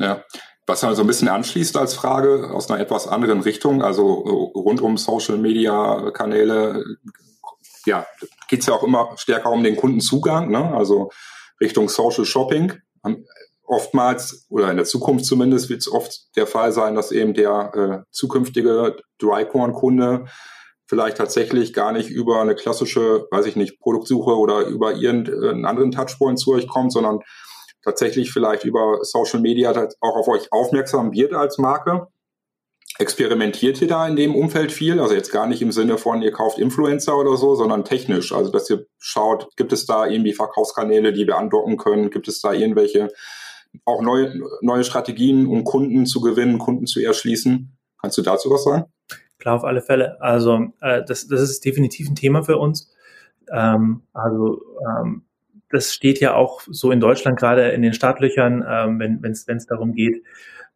Ja, 0.00 0.22
was 0.66 0.80
dann 0.80 0.94
so 0.94 1.02
ein 1.02 1.08
bisschen 1.08 1.28
anschließt 1.28 1.76
als 1.76 1.94
Frage 1.94 2.50
aus 2.52 2.70
einer 2.70 2.80
etwas 2.80 3.08
anderen 3.08 3.40
Richtung, 3.40 3.82
also 3.82 4.24
äh, 4.24 4.58
rund 4.58 4.80
um 4.80 4.96
Social-Media-Kanäle, 4.96 6.84
ja, 7.88 8.06
geht 8.48 8.60
es 8.60 8.66
ja 8.66 8.74
auch 8.74 8.84
immer 8.84 9.14
stärker 9.16 9.50
um 9.50 9.64
den 9.64 9.76
Kundenzugang, 9.76 10.50
ne? 10.50 10.74
also 10.74 11.10
Richtung 11.60 11.88
Social 11.88 12.24
Shopping. 12.24 12.74
Oftmals 13.64 14.46
oder 14.48 14.70
in 14.70 14.76
der 14.76 14.86
Zukunft 14.86 15.26
zumindest 15.26 15.68
wird 15.68 15.80
es 15.80 15.92
oft 15.92 16.36
der 16.36 16.46
Fall 16.46 16.72
sein, 16.72 16.94
dass 16.94 17.12
eben 17.12 17.34
der 17.34 17.74
äh, 17.74 18.10
zukünftige 18.10 18.96
Drycorn-Kunde 19.18 20.26
vielleicht 20.86 21.18
tatsächlich 21.18 21.74
gar 21.74 21.92
nicht 21.92 22.08
über 22.08 22.40
eine 22.40 22.54
klassische, 22.54 23.26
weiß 23.30 23.44
ich 23.44 23.56
nicht, 23.56 23.78
Produktsuche 23.78 24.38
oder 24.38 24.66
über 24.66 24.94
irgendeinen 24.94 25.66
anderen 25.66 25.90
Touchpoint 25.90 26.38
zu 26.38 26.52
euch 26.52 26.66
kommt, 26.66 26.92
sondern 26.92 27.20
tatsächlich 27.84 28.32
vielleicht 28.32 28.64
über 28.64 29.00
Social 29.02 29.40
Media 29.40 29.70
auch 30.00 30.16
auf 30.16 30.28
euch 30.28 30.50
aufmerksam 30.50 31.12
wird 31.12 31.34
als 31.34 31.58
Marke 31.58 32.06
Experimentiert 32.98 33.80
ihr 33.80 33.88
da 33.88 34.08
in 34.08 34.16
dem 34.16 34.34
Umfeld 34.34 34.72
viel? 34.72 34.98
Also 34.98 35.14
jetzt 35.14 35.30
gar 35.30 35.46
nicht 35.46 35.62
im 35.62 35.70
Sinne 35.70 35.98
von, 35.98 36.20
ihr 36.20 36.32
kauft 36.32 36.58
Influencer 36.58 37.16
oder 37.16 37.36
so, 37.36 37.54
sondern 37.54 37.84
technisch. 37.84 38.32
Also 38.32 38.50
dass 38.50 38.68
ihr 38.70 38.86
schaut, 38.98 39.56
gibt 39.56 39.72
es 39.72 39.86
da 39.86 40.06
irgendwie 40.06 40.32
Verkaufskanäle, 40.32 41.12
die 41.12 41.26
wir 41.26 41.36
andocken 41.36 41.76
können? 41.76 42.10
Gibt 42.10 42.26
es 42.26 42.40
da 42.40 42.52
irgendwelche 42.52 43.08
auch 43.84 44.02
neue, 44.02 44.34
neue 44.62 44.82
Strategien, 44.82 45.46
um 45.46 45.62
Kunden 45.64 46.06
zu 46.06 46.20
gewinnen, 46.20 46.58
Kunden 46.58 46.86
zu 46.86 47.00
erschließen? 47.00 47.76
Kannst 48.00 48.18
du 48.18 48.22
dazu 48.22 48.50
was 48.50 48.64
sagen? 48.64 48.86
Klar, 49.38 49.56
auf 49.56 49.64
alle 49.64 49.82
Fälle. 49.82 50.20
Also 50.20 50.66
äh, 50.80 51.04
das, 51.06 51.28
das 51.28 51.42
ist 51.42 51.64
definitiv 51.64 52.08
ein 52.08 52.16
Thema 52.16 52.42
für 52.42 52.56
uns. 52.56 52.92
Ähm, 53.52 54.02
also 54.12 54.60
ähm, 54.80 55.22
das 55.70 55.92
steht 55.92 56.20
ja 56.20 56.34
auch 56.34 56.62
so 56.66 56.90
in 56.90 57.00
Deutschland 57.00 57.38
gerade 57.38 57.68
in 57.68 57.82
den 57.82 57.92
Startlöchern, 57.92 58.64
ähm, 58.68 58.98
wenn 58.98 59.32
es 59.32 59.66
darum 59.66 59.92
geht, 59.92 60.22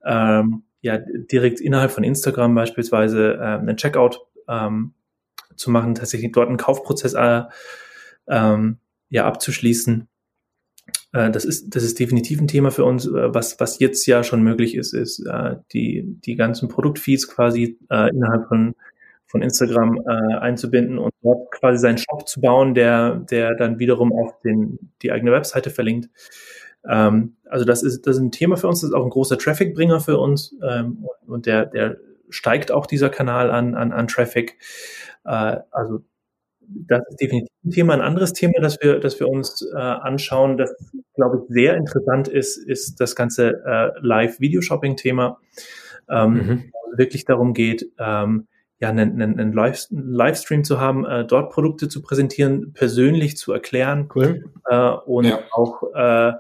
ähm, 0.04 0.64
ja 0.82 0.98
direkt 0.98 1.60
innerhalb 1.60 1.92
von 1.92 2.04
Instagram 2.04 2.54
beispielsweise 2.54 3.34
äh, 3.34 3.58
einen 3.58 3.76
Checkout 3.76 4.20
ähm, 4.48 4.92
zu 5.56 5.70
machen, 5.70 5.94
tatsächlich 5.94 6.32
dort 6.32 6.48
einen 6.48 6.58
Kaufprozess 6.58 7.14
äh, 7.14 7.42
ähm, 8.28 8.78
ja 9.08 9.24
abzuschließen. 9.24 10.08
Äh, 11.12 11.30
das 11.30 11.44
ist 11.44 11.74
das 11.74 11.84
ist 11.84 11.98
definitiv 11.98 12.40
ein 12.40 12.48
Thema 12.48 12.70
für 12.70 12.84
uns. 12.84 13.06
Äh, 13.06 13.34
was 13.34 13.60
was 13.60 13.78
jetzt 13.78 14.04
ja 14.06 14.24
schon 14.24 14.42
möglich 14.42 14.74
ist, 14.74 14.92
ist 14.92 15.24
äh, 15.26 15.56
die 15.72 16.04
die 16.24 16.34
ganzen 16.34 16.68
Produktfeeds 16.68 17.28
quasi 17.28 17.78
äh, 17.90 18.10
innerhalb 18.10 18.48
von 18.48 18.74
von 19.26 19.40
Instagram 19.40 19.98
äh, 20.06 20.36
einzubinden 20.38 20.98
und 20.98 21.12
dort 21.22 21.50
quasi 21.52 21.78
seinen 21.78 21.98
Shop 21.98 22.28
zu 22.28 22.40
bauen, 22.40 22.74
der 22.74 23.16
der 23.30 23.54
dann 23.54 23.78
wiederum 23.78 24.12
auf 24.12 24.40
den 24.40 24.78
die 25.02 25.12
eigene 25.12 25.32
Webseite 25.32 25.70
verlinkt. 25.70 26.10
Ähm, 26.88 27.36
also 27.48 27.64
das 27.64 27.82
ist, 27.82 28.06
das 28.06 28.16
ist 28.16 28.22
ein 28.22 28.32
Thema 28.32 28.56
für 28.56 28.68
uns, 28.68 28.80
das 28.80 28.90
ist 28.90 28.96
auch 28.96 29.04
ein 29.04 29.10
großer 29.10 29.38
Traffic-Bringer 29.38 30.00
für 30.00 30.18
uns 30.18 30.54
ähm, 30.62 31.06
und 31.26 31.46
der, 31.46 31.66
der 31.66 31.96
steigt 32.30 32.72
auch 32.72 32.86
dieser 32.86 33.10
Kanal 33.10 33.50
an, 33.50 33.74
an, 33.74 33.92
an 33.92 34.08
Traffic. 34.08 34.58
Äh, 35.24 35.58
also 35.70 36.00
das 36.66 37.02
ist 37.10 37.20
definitiv 37.20 37.50
ein 37.64 37.70
Thema. 37.70 37.94
Ein 37.94 38.00
anderes 38.00 38.32
Thema, 38.32 38.60
das 38.60 38.80
wir, 38.80 38.98
das 38.98 39.18
wir 39.20 39.28
uns 39.28 39.62
äh, 39.74 39.76
anschauen, 39.76 40.56
das, 40.56 40.74
glaube 41.14 41.38
ich, 41.38 41.54
sehr 41.54 41.76
interessant 41.76 42.28
ist, 42.28 42.56
ist 42.56 43.00
das 43.00 43.14
ganze 43.14 43.62
äh, 43.64 43.90
Live-Video-Shopping-Thema. 44.00 45.38
Ähm, 46.08 46.32
mhm. 46.32 46.72
wirklich 46.96 47.24
darum 47.24 47.54
geht, 47.54 47.90
ähm, 47.98 48.48
ja, 48.80 48.88
einen, 48.88 49.22
einen, 49.22 49.38
einen 49.38 49.52
Livestream 49.52 50.64
zu 50.64 50.80
haben, 50.80 51.06
äh, 51.06 51.24
dort 51.24 51.52
Produkte 51.52 51.88
zu 51.88 52.02
präsentieren, 52.02 52.72
persönlich 52.72 53.36
zu 53.36 53.52
erklären 53.52 54.08
cool. 54.14 54.50
äh, 54.68 54.88
und 54.88 55.26
ja. 55.26 55.38
auch 55.52 55.82
äh, 55.94 56.32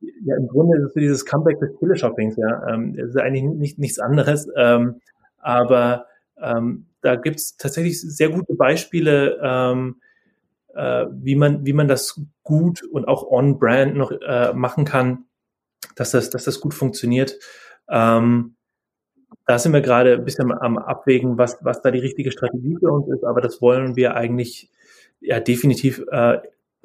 ja, 0.00 0.36
im 0.36 0.48
Grunde 0.48 0.78
ist 0.78 0.84
es 0.84 0.94
so 0.94 1.00
dieses 1.00 1.24
Comeback 1.24 1.58
des 1.60 1.76
Teleshoppings, 1.78 2.36
ja. 2.36 2.68
Ähm, 2.68 2.94
ist 2.96 3.16
eigentlich 3.16 3.44
nicht, 3.44 3.78
nichts 3.78 3.98
anderes. 3.98 4.48
Ähm, 4.56 5.00
aber 5.38 6.06
ähm, 6.40 6.86
da 7.00 7.16
gibt 7.16 7.36
es 7.36 7.56
tatsächlich 7.56 8.00
sehr 8.00 8.28
gute 8.28 8.54
Beispiele, 8.54 9.38
ähm, 9.42 10.00
äh, 10.74 11.06
wie, 11.12 11.36
man, 11.36 11.64
wie 11.66 11.72
man 11.72 11.88
das 11.88 12.20
gut 12.42 12.82
und 12.82 13.08
auch 13.08 13.28
on-brand 13.28 13.96
noch 13.96 14.12
äh, 14.12 14.52
machen 14.52 14.84
kann, 14.84 15.24
dass 15.96 16.12
das, 16.12 16.30
dass 16.30 16.44
das 16.44 16.60
gut 16.60 16.74
funktioniert. 16.74 17.38
Ähm, 17.88 18.54
da 19.46 19.58
sind 19.58 19.72
wir 19.72 19.80
gerade 19.80 20.14
ein 20.14 20.24
bisschen 20.24 20.52
am 20.52 20.78
Abwägen, 20.78 21.38
was, 21.38 21.58
was 21.62 21.80
da 21.80 21.90
die 21.90 21.98
richtige 21.98 22.30
Strategie 22.30 22.76
für 22.78 22.92
uns 22.92 23.08
ist, 23.08 23.24
aber 23.24 23.40
das 23.40 23.60
wollen 23.62 23.96
wir 23.96 24.14
eigentlich 24.14 24.70
ja 25.20 25.40
definitiv 25.40 26.04
äh, 26.10 26.38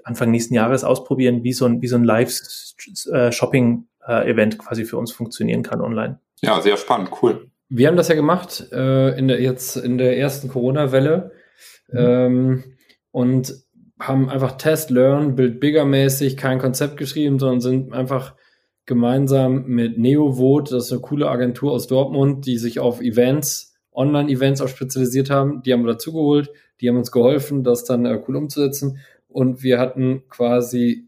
Anfang 0.04 0.32
nächsten 0.32 0.54
Jahres 0.54 0.84
ausprobieren, 0.84 1.44
wie 1.44 1.54
so 1.54 1.66
ein, 1.66 1.82
wie 1.82 1.88
so 1.88 1.96
ein 1.96 2.04
Live-Shopping-Event 2.04 4.58
quasi 4.58 4.84
für 4.86 4.98
uns 4.98 5.12
funktionieren 5.12 5.64
kann 5.64 5.82
online. 5.82 6.20
Ja, 6.42 6.62
sehr 6.62 6.78
spannend, 6.78 7.10
cool. 7.22 7.48
Wir 7.70 7.88
haben 7.88 7.98
das 7.98 8.10
ja 8.10 8.16
gemacht 8.16 8.68
äh, 8.72 9.18
in 9.18 9.28
der, 9.28 9.42
jetzt 9.42 9.78
in 9.78 9.98
der 9.98 10.18
ersten 10.18 10.50
Corona-Welle 10.50 11.32
mhm. 11.92 11.98
ähm, 11.98 12.64
und 13.12 13.54
haben 14.00 14.30
einfach 14.30 14.58
Test, 14.58 14.90
Learn, 14.90 15.36
Build 15.36 15.60
Bigger 15.60 15.86
mäßig 15.86 16.38
kein 16.38 16.60
Konzept 16.60 16.98
geschrieben, 16.98 17.40
sondern 17.40 17.62
sind 17.62 17.94
einfach 17.94 18.36
gemeinsam 18.86 19.66
mit 19.66 19.98
NeoVote, 19.98 20.76
das 20.76 20.86
ist 20.86 20.92
eine 20.92 21.02
coole 21.02 21.30
Agentur 21.30 21.72
aus 21.72 21.88
Dortmund, 21.88 22.46
die 22.46 22.58
sich 22.58 22.80
auf 22.80 23.02
Events, 23.02 23.76
Online-Events 23.94 24.62
auch 24.62 24.68
spezialisiert 24.68 25.30
haben. 25.30 25.62
Die 25.64 25.72
haben 25.72 25.86
wir 25.86 25.94
dazugeholt, 25.94 26.52
die 26.82 26.90
haben 26.90 26.98
uns 26.98 27.12
geholfen, 27.12 27.64
das 27.64 27.86
dann 27.86 28.06
äh, 28.06 28.22
cool 28.28 28.36
umzusetzen 28.36 29.00
und 29.34 29.64
wir 29.64 29.80
hatten 29.80 30.24
quasi 30.30 31.08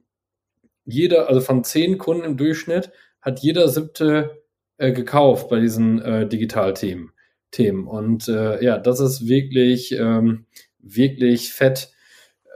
jeder, 0.86 1.30
also 1.30 1.42
von 1.42 1.64
zehn 1.64 1.98
Kunden 1.98 2.24
im 2.24 2.38
Durchschnitt, 2.38 2.92
hat 3.22 3.40
jeder 3.40 3.68
siebte 3.68 4.44
äh, 4.78 4.92
gekauft 4.92 5.50
bei 5.50 5.60
diesen 5.60 6.02
äh, 6.02 6.28
Digitalthemen. 6.28 7.12
Themen. 7.56 7.88
Und 7.88 8.28
äh, 8.28 8.64
ja, 8.64 8.78
das 8.78 9.00
ist 9.00 9.28
wirklich, 9.28 9.94
ähm, 9.94 10.46
wirklich 10.80 11.54
fett, 11.54 11.90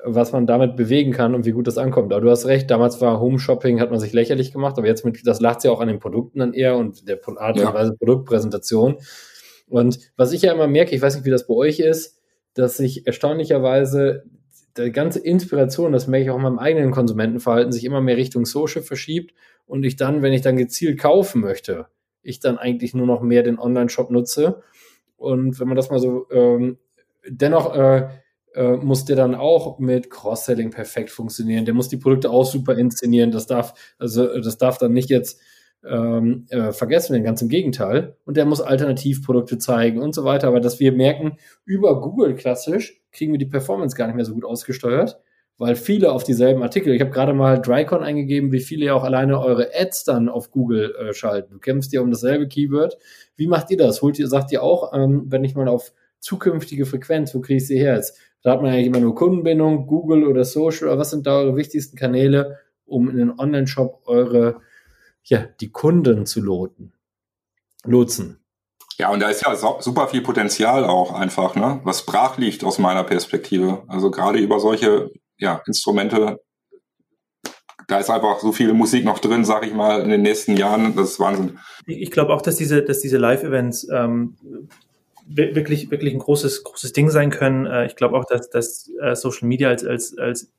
was 0.03 0.32
man 0.32 0.45
damit 0.45 0.75
bewegen 0.75 1.12
kann 1.12 1.36
und 1.36 1.45
wie 1.45 1.51
gut 1.51 1.67
das 1.67 1.77
ankommt. 1.77 2.12
Aber 2.12 2.21
du 2.21 2.29
hast 2.29 2.45
recht, 2.45 2.69
damals 2.69 3.01
war 3.01 3.19
Home 3.19 3.39
Shopping, 3.39 3.79
hat 3.79 3.91
man 3.91 3.99
sich 3.99 4.13
lächerlich 4.13 4.51
gemacht, 4.51 4.77
aber 4.77 4.88
jetzt 4.88 5.05
mit, 5.05 5.25
das 5.25 5.39
lacht 5.39 5.63
ja 5.63 5.71
auch 5.71 5.82
an 5.82 5.88
den 5.88 5.99
Produkten 5.99 6.39
dann 6.39 6.53
eher 6.53 6.77
und 6.77 7.08
der 7.08 7.19
Art 7.38 7.60
und 7.60 7.73
Weise 7.73 7.95
Produktpräsentation. 7.97 8.97
Und 9.67 9.99
was 10.17 10.34
ich 10.34 10.41
ja 10.41 10.51
immer 10.51 10.67
merke, 10.67 10.95
ich 10.95 11.01
weiß 11.01 11.15
nicht, 11.15 11.25
wie 11.25 11.32
das 11.32 11.47
bei 11.47 11.53
euch 11.53 11.79
ist, 11.79 12.19
dass 12.53 12.77
sich 12.77 13.08
erstaunlicherweise 13.08 14.23
die 14.84 14.92
ganze 14.92 15.20
Inspiration, 15.20 15.92
das 15.92 16.08
merke 16.08 16.26
ich 16.26 16.30
auch 16.32 16.38
in 16.38 16.44
meinem 16.44 16.60
eigenen 16.60 16.92
Konsumentenverhalten, 16.92 17.72
sich 17.72 17.86
immer 17.86 18.02
mehr 18.02 18.18
Richtung 18.18 18.46
Social 18.46 18.82
verschiebt 18.82 19.34
und 19.65 19.84
ich 19.84 19.96
dann, 19.96 20.22
wenn 20.22 20.34
ich 20.34 20.42
dann 20.42 20.58
gezielt 20.58 21.00
kaufen 21.00 21.42
möchte, 21.42 21.88
ich 22.22 22.39
dann 22.39 22.58
eigentlich 22.58 22.94
nur 22.94 23.08
noch 23.08 23.22
mehr 23.22 23.44
den 23.44 23.60
Online-Shop 23.60 24.12
nutze. 24.12 24.62
Und 25.18 25.60
wenn 25.60 25.68
man 25.68 25.78
das 25.78 25.89
mal 25.89 26.00
so, 26.00 26.28
ähm, 26.32 26.78
dennoch 27.28 27.76
äh, 27.76 28.10
äh, 28.56 28.78
muss 28.78 29.06
der 29.06 29.15
dann 29.15 29.36
auch 29.36 29.80
mit 29.80 30.10
Cross-Selling 30.10 30.72
perfekt 30.72 31.12
funktionieren. 31.12 31.65
Der 31.65 31.74
muss 31.74 31.89
die 31.89 31.98
Produkte 31.98 32.30
auch 32.30 32.46
super 32.46 32.78
inszenieren. 32.78 33.32
Das 33.32 33.46
darf, 33.46 33.74
also 33.98 34.39
das 34.39 34.58
darf 34.58 34.78
dann 34.78 34.94
nicht 34.94 35.10
jetzt 35.10 35.39
ähm, 35.88 36.46
äh, 36.50 36.72
vergessen 36.72 37.13
werden, 37.13 37.24
ganz 37.24 37.42
im 37.42 37.50
Gegenteil. 37.50 38.15
Und 38.26 38.38
der 38.38 38.46
muss 38.46 38.62
Alternativprodukte 38.62 39.58
zeigen 39.58 40.02
und 40.02 40.13
so 40.13 40.24
weiter. 40.24 40.48
Aber 40.48 40.60
dass 40.60 40.80
wir 40.80 40.92
merken, 40.92 41.38
über 41.65 42.02
Google 42.02 42.36
klassisch 42.36 43.02
kriegen 43.12 43.32
wir 43.32 43.39
die 43.39 43.46
Performance 43.46 43.96
gar 43.96 44.08
nicht 44.08 44.15
mehr 44.15 44.26
so 44.26 44.34
gut 44.34 44.46
ausgesteuert, 44.46 45.20
weil 45.58 45.76
viele 45.76 46.12
auf 46.12 46.24
dieselben 46.24 46.62
Artikel, 46.63 46.94
ich 46.94 47.02
habe 47.02 47.12
gerade 47.12 47.34
mal 47.34 47.62
Drycon 47.62 48.04
eingegeben, 48.04 48.52
wie 48.52 48.60
viele 48.60 48.86
ja 48.86 48.94
auch 48.94 49.04
alleine 49.04 49.39
eure 49.39 49.70
Ads 49.74 50.04
dann 50.04 50.30
auf 50.30 50.52
Google 50.52 50.96
äh, 50.96 51.13
schalten. 51.13 51.54
Du 51.54 51.60
kämpfst 51.60 51.92
ja 51.94 52.02
um 52.02 52.12
dasselbe 52.12 52.48
Keyword. 52.48 52.98
Wie 53.36 53.48
macht 53.48 53.72
ihr 53.72 53.78
das? 53.78 54.02
Holt 54.02 54.20
ihr, 54.20 54.28
sagt 54.28 54.52
ihr 54.52 54.63
auch, 54.63 54.94
ähm, 54.94 55.26
wenn 55.28 55.44
ich 55.44 55.56
mal 55.56 55.68
auf 55.68 55.94
zukünftige 56.20 56.86
Frequenz, 56.86 57.34
wo 57.34 57.39
kriege 57.39 57.58
ich 57.58 57.68
sie 57.68 57.80
her 57.80 57.96
jetzt? 57.96 58.18
Da 58.42 58.52
hat 58.52 58.62
man 58.62 58.72
eigentlich 58.72 58.88
immer 58.88 59.00
nur 59.00 59.15
Kundenbindung, 59.15 59.86
Google 59.86 60.26
oder 60.26 60.46
Social, 60.46 60.88
oder 60.88 60.98
was 60.98 61.10
sind 61.10 61.28
da 61.28 61.39
eure 61.39 61.56
wichtigsten 61.58 61.98
Kanäle, 61.98 62.58
um 62.86 63.10
in 63.10 63.18
den 63.18 63.38
Online-Shop 63.38 64.04
eure 64.06 64.62
ja, 65.30 65.46
die 65.62 65.72
Kunden 65.72 66.26
zu 66.26 66.42
loten, 66.42 66.94
lotsen. 67.84 68.39
Ja, 68.98 69.10
und 69.10 69.22
da 69.22 69.30
ist 69.30 69.44
ja 69.46 69.56
super 69.56 70.10
viel 70.10 70.22
Potenzial 70.22 70.84
auch 70.84 71.13
einfach, 71.13 71.56
ne? 71.56 71.80
was 71.84 72.06
brach 72.06 72.38
liegt 72.38 72.65
aus 72.65 72.80
meiner 72.80 73.06
Perspektive. 73.06 73.84
Also 73.88 74.12
gerade 74.12 74.39
über 74.39 74.60
solche 74.60 75.12
ja, 75.38 75.62
Instrumente, 75.65 76.42
da 77.88 78.00
ist 78.00 78.10
einfach 78.10 78.39
so 78.39 78.52
viel 78.52 78.74
Musik 78.74 79.06
noch 79.06 79.20
drin, 79.20 79.46
sag 79.46 79.65
ich 79.65 79.74
mal, 79.74 80.02
in 80.02 80.10
den 80.10 80.22
nächsten 80.22 80.58
Jahren. 80.58 80.96
Das 80.98 81.12
ist 81.12 81.20
Wahnsinn. 81.20 81.60
Ich 81.86 82.12
glaube 82.12 82.34
auch, 82.34 82.42
dass 82.42 82.58
diese, 82.58 82.84
dass 82.84 83.00
diese 83.00 83.18
Live-Events 83.18 83.88
ähm, 83.89 84.36
wirklich, 85.26 85.89
wirklich 85.92 86.13
ein 86.13 86.20
großes, 86.20 86.63
großes 86.63 86.92
Ding 86.92 87.10
sein 87.10 87.30
können. 87.30 87.68
Äh, 87.68 87.86
ich 87.86 87.96
glaube 87.96 88.18
auch, 88.18 88.26
dass, 88.26 88.50
dass 88.50 88.92
äh, 89.02 89.15
Social 89.15 89.48
Media 89.48 89.70
als, 89.70 89.86
als, 89.86 90.18
als 90.18 90.52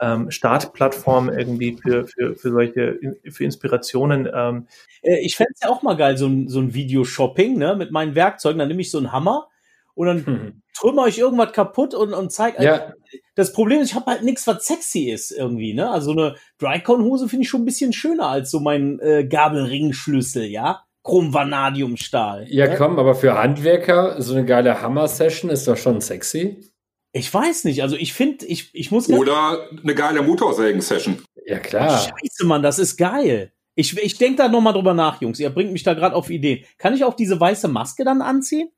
ähm, 0.00 0.30
Startplattform 0.30 1.28
irgendwie 1.28 1.76
für, 1.76 2.06
für, 2.06 2.34
für 2.34 2.50
solche, 2.50 2.98
für 3.30 3.44
Inspirationen. 3.44 4.28
Ähm. 4.32 4.66
Äh, 5.02 5.20
ich 5.20 5.36
fände 5.36 5.52
es 5.54 5.60
ja 5.62 5.70
auch 5.70 5.82
mal 5.82 5.96
geil, 5.96 6.16
so 6.16 6.26
ein, 6.26 6.48
so 6.48 6.60
ein 6.60 6.74
Videoshopping, 6.74 7.58
ne, 7.58 7.76
mit 7.76 7.90
meinen 7.90 8.14
Werkzeugen. 8.14 8.58
Dann 8.58 8.68
nehme 8.68 8.80
ich 8.80 8.90
so 8.90 8.98
einen 8.98 9.12
Hammer 9.12 9.48
und 9.94 10.06
dann 10.06 10.26
hm. 10.26 10.62
trümmer 10.76 11.06
ich 11.06 11.18
irgendwas 11.18 11.52
kaputt 11.52 11.94
und, 11.94 12.12
und 12.12 12.32
zeig. 12.32 12.60
Ja. 12.60 12.92
Das 13.34 13.52
Problem 13.52 13.80
ist, 13.80 13.90
ich 13.90 13.94
habe 13.94 14.10
halt 14.10 14.22
nichts, 14.22 14.46
was 14.46 14.66
sexy 14.66 15.10
ist 15.10 15.30
irgendwie, 15.30 15.74
ne? 15.74 15.90
Also 15.90 16.12
eine 16.12 16.34
Drycon-Hose 16.58 17.28
finde 17.28 17.44
ich 17.44 17.48
schon 17.48 17.62
ein 17.62 17.66
bisschen 17.66 17.92
schöner 17.92 18.28
als 18.28 18.50
so 18.50 18.60
mein 18.60 18.98
äh, 19.00 19.24
Gabelringschlüssel, 19.24 20.44
ja? 20.44 20.82
Chrom-Vanadium-Stahl. 21.04 22.46
Ja, 22.48 22.66
ne? 22.66 22.76
komm, 22.76 22.98
aber 22.98 23.14
für 23.14 23.38
Handwerker 23.38 24.20
so 24.22 24.34
eine 24.34 24.44
geile 24.44 24.80
Hammer-Session 24.80 25.50
ist 25.50 25.68
doch 25.68 25.76
schon 25.76 26.00
sexy. 26.00 26.73
Ich 27.16 27.32
weiß 27.32 27.62
nicht, 27.64 27.80
also 27.80 27.94
ich 27.94 28.12
finde, 28.12 28.44
ich, 28.44 28.70
ich 28.72 28.90
muss. 28.90 29.08
Oder 29.08 29.68
eine 29.80 29.94
geile 29.94 30.20
Motorsägen-Session. 30.20 31.22
Ja, 31.46 31.60
klar. 31.60 31.96
Scheiße, 31.96 32.44
Mann, 32.44 32.64
das 32.64 32.80
ist 32.80 32.96
geil. 32.96 33.52
Ich, 33.76 33.96
ich 33.96 34.18
denke 34.18 34.38
da 34.38 34.48
nochmal 34.48 34.72
drüber 34.72 34.94
nach, 34.94 35.22
Jungs. 35.22 35.38
Ihr 35.38 35.50
bringt 35.50 35.72
mich 35.72 35.84
da 35.84 35.94
gerade 35.94 36.16
auf 36.16 36.28
Ideen. 36.28 36.64
Kann 36.76 36.92
ich 36.92 37.04
auch 37.04 37.14
diese 37.14 37.38
weiße 37.38 37.68
Maske 37.68 38.04
dann 38.04 38.20
anziehen? 38.20 38.68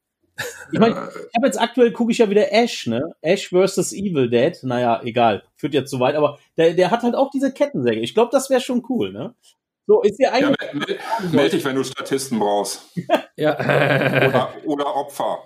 Ich 0.71 0.79
meine, 0.79 1.09
ich 1.09 1.35
habe 1.35 1.47
jetzt 1.47 1.59
aktuell 1.59 1.93
gucke 1.93 2.13
ich 2.13 2.19
ja 2.19 2.29
wieder 2.29 2.53
Ash, 2.53 2.87
ne? 2.87 3.15
Ash 3.23 3.49
versus 3.49 3.95
Evil 3.95 4.29
Dead. 4.29 4.55
Naja, 4.65 5.01
egal, 5.03 5.43
führt 5.55 5.73
jetzt 5.73 5.91
zu 5.91 5.99
weit, 5.99 6.15
aber 6.15 6.39
der, 6.59 6.75
der 6.75 6.91
hat 6.91 7.05
halt 7.05 7.15
auch 7.15 7.31
diese 7.31 7.55
Kettensäge. 7.55 8.03
Ich 8.03 8.13
glaube, 8.13 8.33
das 8.33 8.51
wäre 8.51 8.61
schon 8.61 8.85
cool, 8.91 9.13
ne? 9.13 9.35
So, 9.87 10.03
ist 10.03 10.19
dir 10.19 10.33
eigentlich. 10.33 10.57
Ja, 10.61 10.75
meld, 10.75 11.33
meld 11.33 11.53
dich, 11.55 11.65
wenn 11.65 11.77
du 11.77 11.85
Statisten 11.85 12.39
brauchst. 12.39 12.83
ja. 13.37 13.55
Oder, 13.59 14.53
oder 14.67 14.95
Opfer. 14.95 15.39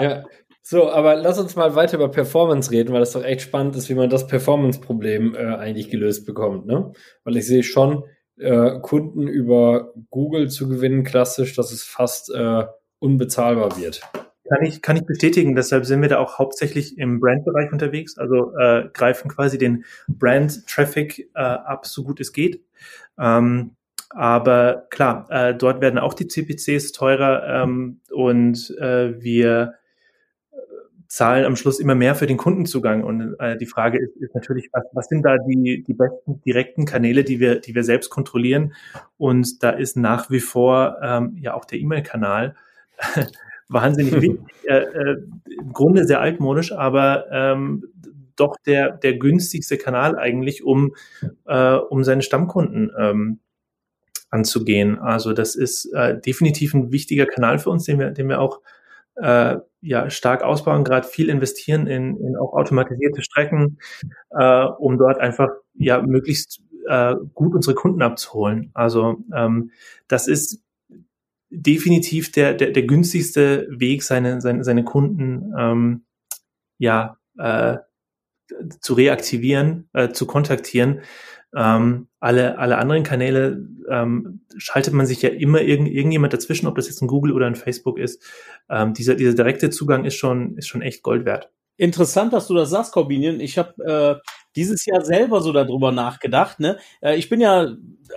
ja. 0.00 0.24
So, 0.62 0.90
aber 0.90 1.16
lass 1.16 1.38
uns 1.38 1.56
mal 1.56 1.74
weiter 1.74 1.96
über 1.96 2.10
Performance 2.10 2.70
reden, 2.70 2.92
weil 2.92 3.00
das 3.00 3.12
doch 3.12 3.24
echt 3.24 3.40
spannend 3.40 3.76
ist, 3.76 3.88
wie 3.88 3.94
man 3.94 4.10
das 4.10 4.26
Performance-Problem 4.26 5.34
äh, 5.34 5.56
eigentlich 5.56 5.90
gelöst 5.90 6.26
bekommt, 6.26 6.66
ne? 6.66 6.92
Weil 7.24 7.36
ich 7.36 7.46
sehe 7.46 7.62
schon, 7.62 8.04
äh, 8.36 8.78
Kunden 8.80 9.26
über 9.26 9.92
Google 10.10 10.48
zu 10.48 10.68
gewinnen, 10.68 11.04
klassisch, 11.04 11.54
dass 11.54 11.72
es 11.72 11.82
fast 11.82 12.30
äh, 12.34 12.64
unbezahlbar 12.98 13.78
wird. 13.78 14.02
Kann 14.48 14.64
ich, 14.64 14.82
kann 14.82 14.96
ich 14.96 15.06
bestätigen, 15.06 15.54
deshalb 15.54 15.86
sind 15.86 16.02
wir 16.02 16.08
da 16.08 16.18
auch 16.18 16.38
hauptsächlich 16.38 16.98
im 16.98 17.20
Brand-Bereich 17.20 17.72
unterwegs, 17.72 18.18
also 18.18 18.52
äh, 18.56 18.88
greifen 18.92 19.28
quasi 19.30 19.58
den 19.58 19.84
Brand-Traffic 20.08 21.30
äh, 21.34 21.40
ab, 21.40 21.86
so 21.86 22.02
gut 22.02 22.20
es 22.20 22.32
geht. 22.32 22.64
Ähm, 23.18 23.76
aber 24.10 24.86
klar, 24.90 25.26
äh, 25.30 25.54
dort 25.54 25.80
werden 25.80 26.00
auch 26.00 26.14
die 26.14 26.26
CPCs 26.26 26.92
teurer 26.92 27.62
ähm, 27.62 28.00
und 28.10 28.76
äh, 28.80 29.22
wir 29.22 29.74
zahlen 31.10 31.44
am 31.44 31.56
Schluss 31.56 31.80
immer 31.80 31.96
mehr 31.96 32.14
für 32.14 32.28
den 32.28 32.36
Kundenzugang. 32.36 33.02
Und 33.02 33.34
äh, 33.40 33.56
die 33.56 33.66
Frage 33.66 33.98
ist, 33.98 34.16
ist 34.18 34.32
natürlich, 34.32 34.68
was, 34.72 34.84
was 34.92 35.08
sind 35.08 35.22
da 35.24 35.38
die, 35.38 35.82
die 35.82 35.92
besten 35.92 36.40
direkten 36.42 36.84
Kanäle, 36.84 37.24
die 37.24 37.40
wir, 37.40 37.60
die 37.60 37.74
wir 37.74 37.82
selbst 37.82 38.10
kontrollieren? 38.10 38.74
Und 39.18 39.60
da 39.64 39.70
ist 39.70 39.96
nach 39.96 40.30
wie 40.30 40.38
vor 40.38 40.98
ähm, 41.02 41.36
ja 41.40 41.54
auch 41.54 41.64
der 41.64 41.80
E-Mail-Kanal 41.80 42.54
wahnsinnig 43.68 44.12
wichtig. 44.22 44.40
Äh, 44.62 44.82
äh, 44.84 45.16
Im 45.58 45.72
Grunde 45.72 46.06
sehr 46.06 46.20
altmodisch, 46.20 46.70
aber 46.70 47.26
ähm, 47.32 47.84
doch 48.36 48.54
der, 48.64 48.92
der 48.92 49.18
günstigste 49.18 49.78
Kanal 49.78 50.16
eigentlich, 50.16 50.62
um, 50.62 50.94
äh, 51.46 51.74
um 51.74 52.04
seine 52.04 52.22
Stammkunden 52.22 52.92
ähm, 52.96 53.40
anzugehen. 54.30 55.00
Also 55.00 55.32
das 55.32 55.56
ist 55.56 55.86
äh, 55.92 56.20
definitiv 56.20 56.72
ein 56.72 56.92
wichtiger 56.92 57.26
Kanal 57.26 57.58
für 57.58 57.70
uns, 57.70 57.82
den 57.82 57.98
wir, 57.98 58.12
den 58.12 58.28
wir 58.28 58.40
auch 58.40 58.60
äh, 59.20 59.58
ja 59.82 60.10
stark 60.10 60.42
ausbauen, 60.42 60.84
gerade 60.84 61.06
viel 61.06 61.28
investieren 61.28 61.86
in, 61.86 62.16
in 62.16 62.36
auch 62.36 62.52
automatisierte 62.52 63.22
Strecken, 63.22 63.78
äh, 64.30 64.64
um 64.64 64.98
dort 64.98 65.18
einfach 65.18 65.48
ja 65.74 66.02
möglichst 66.02 66.62
äh, 66.86 67.14
gut 67.34 67.54
unsere 67.54 67.74
Kunden 67.74 68.02
abzuholen. 68.02 68.70
Also 68.74 69.18
ähm, 69.34 69.70
das 70.08 70.28
ist 70.28 70.62
definitiv 71.50 72.30
der, 72.32 72.54
der, 72.54 72.70
der 72.70 72.82
günstigste 72.84 73.66
Weg, 73.70 74.02
seine, 74.02 74.40
seine, 74.40 74.64
seine 74.64 74.84
Kunden 74.84 75.52
ähm, 75.58 76.04
ja 76.78 77.16
äh, 77.38 77.78
zu 78.80 78.94
reaktivieren, 78.94 79.88
äh, 79.92 80.10
zu 80.10 80.26
kontaktieren. 80.26 81.00
Ähm, 81.56 82.08
alle, 82.20 82.58
alle 82.58 82.78
anderen 82.78 83.02
Kanäle 83.02 83.66
ähm, 83.88 84.42
schaltet 84.56 84.94
man 84.94 85.06
sich 85.06 85.22
ja 85.22 85.30
immer 85.30 85.60
irgend, 85.60 85.88
irgendjemand 85.88 86.32
dazwischen, 86.32 86.66
ob 86.66 86.76
das 86.76 86.86
jetzt 86.86 87.02
ein 87.02 87.08
Google 87.08 87.32
oder 87.32 87.46
ein 87.46 87.56
Facebook 87.56 87.98
ist. 87.98 88.22
Ähm, 88.68 88.94
dieser, 88.94 89.14
dieser 89.14 89.34
direkte 89.34 89.70
Zugang 89.70 90.04
ist 90.04 90.14
schon, 90.14 90.56
ist 90.56 90.68
schon 90.68 90.82
echt 90.82 91.02
Gold 91.02 91.24
wert. 91.24 91.50
Interessant, 91.76 92.34
dass 92.34 92.46
du 92.46 92.54
das 92.54 92.68
sagst, 92.68 92.92
Corbinian. 92.92 93.40
Ich 93.40 93.56
habe 93.56 94.20
äh, 94.22 94.28
dieses 94.54 94.84
Jahr 94.84 95.02
selber 95.02 95.40
so 95.40 95.50
darüber 95.52 95.92
nachgedacht. 95.92 96.60
Ne? 96.60 96.78
Äh, 97.00 97.16
ich 97.16 97.30
bin 97.30 97.40
ja 97.40 97.74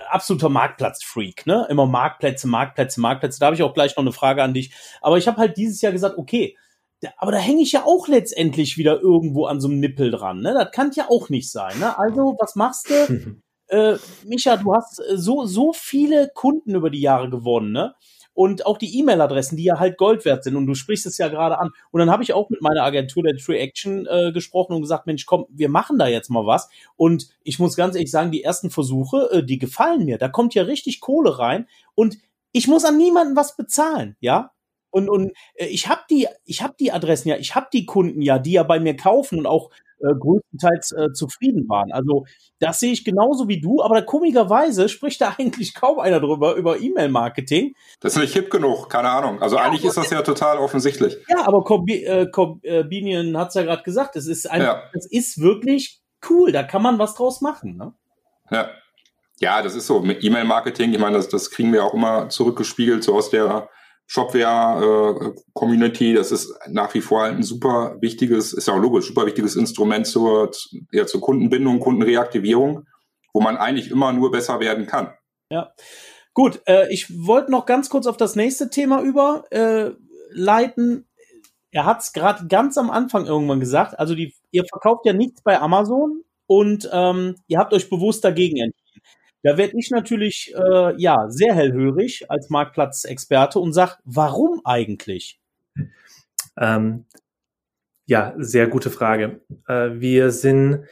absoluter 0.09 0.49
Marktplatzfreak, 0.49 1.45
ne? 1.45 1.65
Immer 1.69 1.85
Marktplätze, 1.85 2.47
Marktplätze, 2.47 2.99
Marktplätze. 2.99 3.39
Da 3.39 3.45
habe 3.45 3.55
ich 3.55 3.63
auch 3.63 3.73
gleich 3.73 3.95
noch 3.95 4.03
eine 4.03 4.11
Frage 4.11 4.43
an 4.43 4.53
dich. 4.53 4.73
Aber 5.01 5.17
ich 5.17 5.27
habe 5.27 5.37
halt 5.37 5.55
dieses 5.55 5.81
Jahr 5.81 5.93
gesagt, 5.93 6.17
okay, 6.17 6.57
aber 7.17 7.31
da 7.31 7.37
hänge 7.37 7.61
ich 7.61 7.71
ja 7.71 7.85
auch 7.85 8.07
letztendlich 8.07 8.77
wieder 8.77 8.99
irgendwo 9.01 9.45
an 9.45 9.59
so 9.59 9.67
einem 9.67 9.79
Nippel 9.79 10.11
dran. 10.11 10.41
Ne? 10.41 10.53
Das 10.53 10.71
kann 10.71 10.91
ja 10.95 11.09
auch 11.09 11.29
nicht 11.29 11.51
sein. 11.51 11.79
Ne? 11.79 11.97
Also, 11.97 12.35
was 12.39 12.55
machst 12.55 12.89
du? 12.89 13.41
äh, 13.67 13.97
Micha, 14.25 14.57
du 14.57 14.73
hast 14.73 14.99
äh, 14.99 15.17
so, 15.17 15.45
so 15.45 15.73
viele 15.73 16.29
Kunden 16.33 16.75
über 16.75 16.89
die 16.89 17.01
Jahre 17.01 17.29
gewonnen, 17.29 17.71
ne? 17.71 17.95
Und 18.35 18.65
auch 18.65 18.79
die 18.79 18.97
E-Mail-Adressen, 18.97 19.57
die 19.57 19.65
ja 19.65 19.79
halt 19.79 19.97
Gold 19.97 20.25
wert 20.25 20.43
sind. 20.43 20.55
Und 20.55 20.65
du 20.65 20.73
sprichst 20.73 21.05
es 21.05 21.19
ja 21.19 21.27
gerade 21.27 21.59
an. 21.59 21.69
Und 21.91 21.99
dann 21.99 22.09
habe 22.09 22.23
ich 22.23 22.33
auch 22.33 22.49
mit 22.49 22.61
meiner 22.61 22.81
Agentur 22.81 23.21
der 23.21 23.37
True 23.37 23.59
Action 23.59 24.07
äh, 24.07 24.31
gesprochen 24.31 24.73
und 24.73 24.81
gesagt, 24.81 25.05
Mensch, 25.05 25.27
komm, 25.27 25.45
wir 25.49 25.69
machen 25.69 25.99
da 25.99 26.07
jetzt 26.07 26.31
mal 26.31 26.47
was. 26.47 26.67
Und 26.95 27.29
ich 27.43 27.59
muss 27.59 27.75
ganz 27.75 27.93
ehrlich 27.93 28.09
sagen, 28.09 28.31
die 28.31 28.43
ersten 28.43 28.71
Versuche, 28.71 29.29
äh, 29.31 29.45
die 29.45 29.59
gefallen 29.59 30.05
mir. 30.05 30.17
Da 30.17 30.29
kommt 30.29 30.55
ja 30.55 30.63
richtig 30.63 30.99
Kohle 30.99 31.37
rein. 31.37 31.67
Und 31.93 32.17
ich 32.53 32.67
muss 32.67 32.85
an 32.85 32.97
niemanden 32.97 33.35
was 33.35 33.55
bezahlen, 33.55 34.15
ja? 34.19 34.51
Und, 34.93 35.09
und 35.09 35.31
äh, 35.55 35.65
ich 35.65 35.87
habe 35.89 36.01
die, 36.09 36.27
ich 36.45 36.61
habe 36.61 36.75
die 36.79 36.91
Adressen 36.91 37.27
ja, 37.27 37.37
ich 37.37 37.55
habe 37.55 37.67
die 37.73 37.85
Kunden 37.85 38.21
ja, 38.21 38.37
die 38.37 38.51
ja 38.53 38.63
bei 38.63 38.79
mir 38.79 38.95
kaufen 38.95 39.39
und 39.39 39.47
auch 39.47 39.71
äh, 39.99 40.13
größtenteils 40.13 40.91
äh, 40.91 41.13
zufrieden 41.13 41.67
waren. 41.67 41.91
Also 41.91 42.25
das 42.59 42.79
sehe 42.79 42.91
ich 42.91 43.03
genauso 43.03 43.47
wie 43.47 43.59
du, 43.59 43.81
aber 43.81 44.03
komischerweise 44.03 44.89
spricht 44.89 45.19
da 45.21 45.35
eigentlich 45.39 45.73
kaum 45.73 45.99
einer 45.99 46.19
drüber, 46.19 46.53
über 46.53 46.79
E-Mail-Marketing. 46.79 47.73
Das 48.01 48.15
ist 48.15 48.21
nicht 48.21 48.33
hip 48.33 48.51
genug, 48.51 48.87
keine 48.87 49.09
Ahnung. 49.09 49.41
Also 49.41 49.55
ja, 49.55 49.63
eigentlich 49.63 49.83
ist 49.83 49.97
das 49.97 50.11
ja 50.11 50.21
total 50.21 50.59
offensichtlich. 50.59 51.17
Ja, 51.27 51.47
aber 51.47 51.63
Corbinian 51.63 53.33
äh, 53.33 53.37
hat 53.37 53.49
es 53.49 53.55
ja 53.55 53.63
gerade 53.63 53.81
gesagt, 53.81 54.15
es 54.15 54.27
ist, 54.27 54.49
ein, 54.49 54.61
ja. 54.61 54.83
es 54.93 55.07
ist 55.07 55.41
wirklich 55.41 56.01
cool, 56.29 56.51
da 56.51 56.61
kann 56.61 56.83
man 56.83 56.99
was 56.99 57.15
draus 57.15 57.41
machen. 57.41 57.77
Ne? 57.77 57.93
Ja. 58.51 58.69
Ja, 59.39 59.61
das 59.63 59.75
ist 59.75 59.87
so. 59.87 60.01
Mit 60.01 60.23
E-Mail-Marketing, 60.23 60.93
ich 60.93 60.99
meine, 60.99 61.17
das, 61.17 61.27
das 61.27 61.49
kriegen 61.49 61.73
wir 61.73 61.83
auch 61.83 61.95
immer 61.95 62.29
zurückgespiegelt, 62.29 63.03
so 63.03 63.15
aus 63.15 63.31
der 63.31 63.67
Shopware-Community, 64.07 66.11
äh, 66.11 66.15
das 66.15 66.31
ist 66.31 66.53
nach 66.69 66.93
wie 66.93 67.01
vor 67.01 67.23
ein 67.23 67.43
super 67.43 67.97
wichtiges, 68.01 68.53
ist 68.53 68.67
ja 68.67 68.73
auch 68.73 68.79
logisch, 68.79 69.07
super 69.07 69.25
wichtiges 69.25 69.55
Instrument 69.55 70.05
zur, 70.05 70.51
ja, 70.91 71.05
zur 71.05 71.21
Kundenbindung, 71.21 71.79
Kundenreaktivierung, 71.79 72.85
wo 73.33 73.41
man 73.41 73.57
eigentlich 73.57 73.89
immer 73.89 74.13
nur 74.13 74.31
besser 74.31 74.59
werden 74.59 74.85
kann. 74.85 75.13
Ja. 75.49 75.73
Gut, 76.33 76.61
äh, 76.65 76.91
ich 76.91 77.25
wollte 77.25 77.51
noch 77.51 77.65
ganz 77.65 77.89
kurz 77.89 78.07
auf 78.07 78.17
das 78.17 78.35
nächste 78.35 78.69
Thema 78.69 79.01
überleiten. 79.01 80.99
Äh, 80.99 81.03
er 81.71 81.85
hat 81.85 82.01
es 82.01 82.13
gerade 82.13 82.47
ganz 82.47 82.77
am 82.77 82.91
Anfang 82.91 83.25
irgendwann 83.25 83.59
gesagt. 83.59 83.99
Also 83.99 84.15
die, 84.15 84.33
ihr 84.51 84.63
verkauft 84.65 85.05
ja 85.05 85.13
nichts 85.13 85.41
bei 85.41 85.59
Amazon 85.59 86.23
und 86.45 86.89
ähm, 86.91 87.35
ihr 87.47 87.57
habt 87.57 87.73
euch 87.73 87.89
bewusst 87.89 88.23
dagegen 88.23 88.57
entschieden. 88.57 88.82
Da 89.43 89.57
werde 89.57 89.77
ich 89.77 89.91
natürlich 89.91 90.53
äh, 90.55 90.95
ja 90.97 91.29
sehr 91.29 91.53
hellhörig 91.53 92.29
als 92.31 92.49
Marktplatzexperte 92.49 93.59
und 93.59 93.73
sag, 93.73 93.99
warum 94.05 94.61
eigentlich? 94.63 95.39
Ähm, 96.57 97.05
ja, 98.05 98.33
sehr 98.37 98.67
gute 98.67 98.89
Frage. 98.89 99.41
Äh, 99.67 99.91
wir 99.95 100.31
sind 100.31 100.85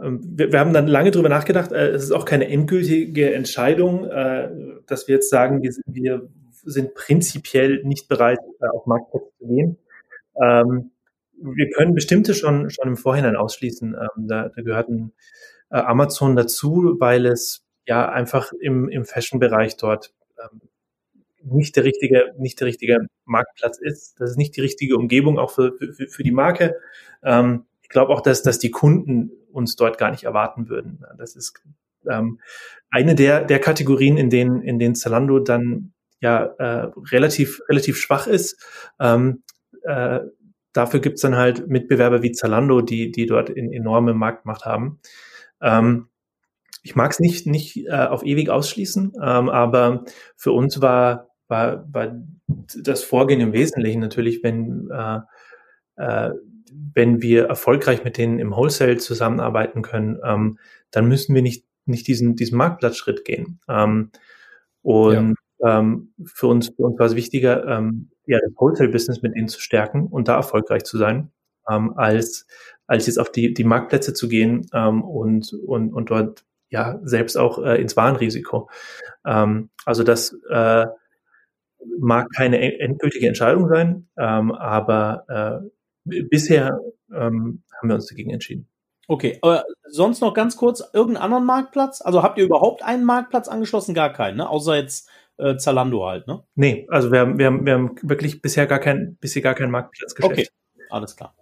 ähm, 0.00 0.20
wir, 0.22 0.58
haben 0.58 0.72
dann 0.72 0.86
lange 0.86 1.10
drüber 1.10 1.28
nachgedacht. 1.28 1.72
Äh, 1.72 1.90
es 1.90 2.04
ist 2.04 2.12
auch 2.12 2.24
keine 2.24 2.48
endgültige 2.48 3.34
Entscheidung, 3.34 4.08
äh, 4.08 4.50
dass 4.86 5.08
wir 5.08 5.16
jetzt 5.16 5.30
sagen, 5.30 5.62
wir, 5.62 5.72
wir 5.86 6.28
sind 6.64 6.94
prinzipiell 6.94 7.82
nicht 7.84 8.08
bereit, 8.08 8.38
äh, 8.60 8.66
auf 8.68 8.86
Marktplätze 8.86 9.30
zu 9.38 9.46
gehen. 9.46 9.78
Ähm, 10.42 10.90
wir 11.40 11.70
können 11.70 11.94
bestimmte 11.94 12.34
schon, 12.34 12.70
schon 12.70 12.88
im 12.88 12.96
Vorhinein 12.96 13.36
ausschließen. 13.36 13.94
Ähm, 13.94 14.28
da, 14.28 14.48
da 14.48 14.62
gehört 14.62 14.88
ein 14.88 15.12
äh, 15.72 15.78
Amazon 15.78 16.36
dazu, 16.36 16.96
weil 16.98 17.26
es 17.26 17.64
ja 17.86 18.08
einfach 18.08 18.52
im, 18.60 18.88
im 18.88 19.04
Fashion-Bereich 19.04 19.76
dort 19.76 20.12
ähm, 20.38 20.60
nicht 21.42 21.74
der 21.74 21.84
richtige, 21.84 22.34
nicht 22.38 22.60
der 22.60 22.68
richtige 22.68 22.98
Marktplatz 23.24 23.78
ist. 23.78 24.20
Das 24.20 24.30
ist 24.30 24.36
nicht 24.36 24.56
die 24.56 24.60
richtige 24.60 24.96
Umgebung 24.96 25.38
auch 25.38 25.50
für, 25.50 25.72
für, 25.76 26.06
für 26.08 26.22
die 26.22 26.30
Marke. 26.30 26.76
Ähm, 27.24 27.64
ich 27.82 27.88
glaube 27.88 28.12
auch, 28.12 28.20
dass, 28.20 28.42
dass 28.42 28.58
die 28.58 28.70
Kunden 28.70 29.32
uns 29.50 29.76
dort 29.76 29.98
gar 29.98 30.10
nicht 30.10 30.24
erwarten 30.24 30.68
würden. 30.68 31.04
Das 31.18 31.34
ist 31.34 31.60
ähm, 32.08 32.40
eine 32.90 33.14
der, 33.14 33.44
der 33.44 33.58
Kategorien, 33.58 34.16
in 34.16 34.30
denen, 34.30 34.62
in 34.62 34.78
denen 34.78 34.94
Zalando 34.94 35.40
dann 35.40 35.92
ja 36.20 36.44
äh, 36.58 36.90
relativ, 37.10 37.60
relativ 37.68 37.98
schwach 37.98 38.26
ist. 38.26 38.64
Ähm, 39.00 39.42
äh, 39.82 40.20
dafür 40.72 41.00
gibt's 41.00 41.22
dann 41.22 41.36
halt 41.36 41.68
Mitbewerber 41.68 42.22
wie 42.22 42.32
Zalando, 42.32 42.80
die, 42.80 43.10
die 43.10 43.26
dort 43.26 43.50
in 43.50 43.72
enorme 43.72 44.14
Marktmacht 44.14 44.64
haben. 44.64 45.00
Ähm, 45.62 46.08
ich 46.82 46.96
mag 46.96 47.12
es 47.12 47.20
nicht, 47.20 47.46
nicht 47.46 47.86
äh, 47.86 48.06
auf 48.06 48.24
ewig 48.24 48.50
ausschließen, 48.50 49.12
ähm, 49.22 49.48
aber 49.48 50.04
für 50.36 50.52
uns 50.52 50.80
war, 50.82 51.28
war, 51.48 51.86
war 51.92 52.12
das 52.56 53.04
Vorgehen 53.04 53.40
im 53.40 53.52
Wesentlichen 53.52 54.00
natürlich, 54.00 54.42
wenn, 54.42 54.90
äh, 54.90 55.20
äh, 55.96 56.30
wenn 56.94 57.22
wir 57.22 57.46
erfolgreich 57.46 58.04
mit 58.04 58.18
denen 58.18 58.38
im 58.38 58.50
Wholesale 58.50 58.96
zusammenarbeiten 58.96 59.82
können, 59.82 60.18
ähm, 60.24 60.58
dann 60.90 61.06
müssen 61.06 61.34
wir 61.34 61.42
nicht, 61.42 61.64
nicht 61.84 62.06
diesen, 62.08 62.34
diesen 62.34 62.58
Marktplatzschritt 62.58 63.24
gehen. 63.24 63.60
Ähm, 63.68 64.10
und 64.82 65.36
ja. 65.60 65.78
ähm, 65.78 66.12
für 66.24 66.48
uns, 66.48 66.68
für 66.68 66.82
uns 66.82 66.98
war 66.98 67.06
es 67.06 67.14
wichtiger, 67.14 67.64
ähm, 67.66 68.10
ja, 68.26 68.38
das 68.40 68.52
Wholesale-Business 68.56 69.22
mit 69.22 69.36
ihnen 69.36 69.48
zu 69.48 69.60
stärken 69.60 70.06
und 70.06 70.28
da 70.28 70.36
erfolgreich 70.36 70.84
zu 70.84 70.98
sein, 70.98 71.30
ähm, 71.70 71.92
als, 71.96 72.46
als 72.92 73.06
jetzt 73.06 73.18
auf 73.18 73.32
die, 73.32 73.54
die 73.54 73.64
Marktplätze 73.64 74.12
zu 74.12 74.28
gehen 74.28 74.66
ähm, 74.74 75.02
und, 75.02 75.54
und, 75.66 75.94
und 75.94 76.10
dort 76.10 76.44
ja 76.68 77.00
selbst 77.04 77.38
auch 77.38 77.58
äh, 77.64 77.80
ins 77.80 77.96
Warnrisiko. 77.96 78.68
Ähm, 79.24 79.70
also 79.86 80.04
das 80.04 80.36
äh, 80.50 80.86
mag 81.98 82.28
keine 82.36 82.78
endgültige 82.80 83.26
Entscheidung 83.26 83.66
sein, 83.68 84.08
ähm, 84.18 84.52
aber 84.52 85.24
äh, 86.04 86.22
bisher 86.24 86.78
ähm, 87.10 87.62
haben 87.72 87.88
wir 87.88 87.94
uns 87.94 88.08
dagegen 88.08 88.30
entschieden. 88.30 88.68
Okay, 89.08 89.38
aber 89.40 89.64
sonst 89.88 90.20
noch 90.20 90.34
ganz 90.34 90.58
kurz, 90.58 90.82
irgendeinen 90.92 91.24
anderen 91.24 91.46
Marktplatz? 91.46 92.02
Also 92.02 92.22
habt 92.22 92.36
ihr 92.36 92.44
überhaupt 92.44 92.82
einen 92.82 93.04
Marktplatz 93.04 93.48
angeschlossen? 93.48 93.94
Gar 93.94 94.12
keinen, 94.12 94.36
ne? 94.36 94.48
Außer 94.48 94.76
jetzt 94.76 95.08
äh, 95.38 95.56
Zalando 95.56 96.06
halt, 96.06 96.26
ne? 96.26 96.44
Nee, 96.56 96.86
also 96.90 97.10
wir 97.10 97.20
haben, 97.20 97.38
wir 97.38 97.46
haben, 97.46 97.64
wir 97.64 97.72
haben 97.72 97.96
wirklich 98.02 98.42
bisher 98.42 98.66
gar 98.66 98.80
kein, 98.80 99.16
bisher 99.16 99.40
gar 99.40 99.54
kein 99.54 99.70
Marktplatzgeschäft. 99.70 100.32
Okay, 100.32 100.48
alles 100.90 101.16
klar. 101.16 101.34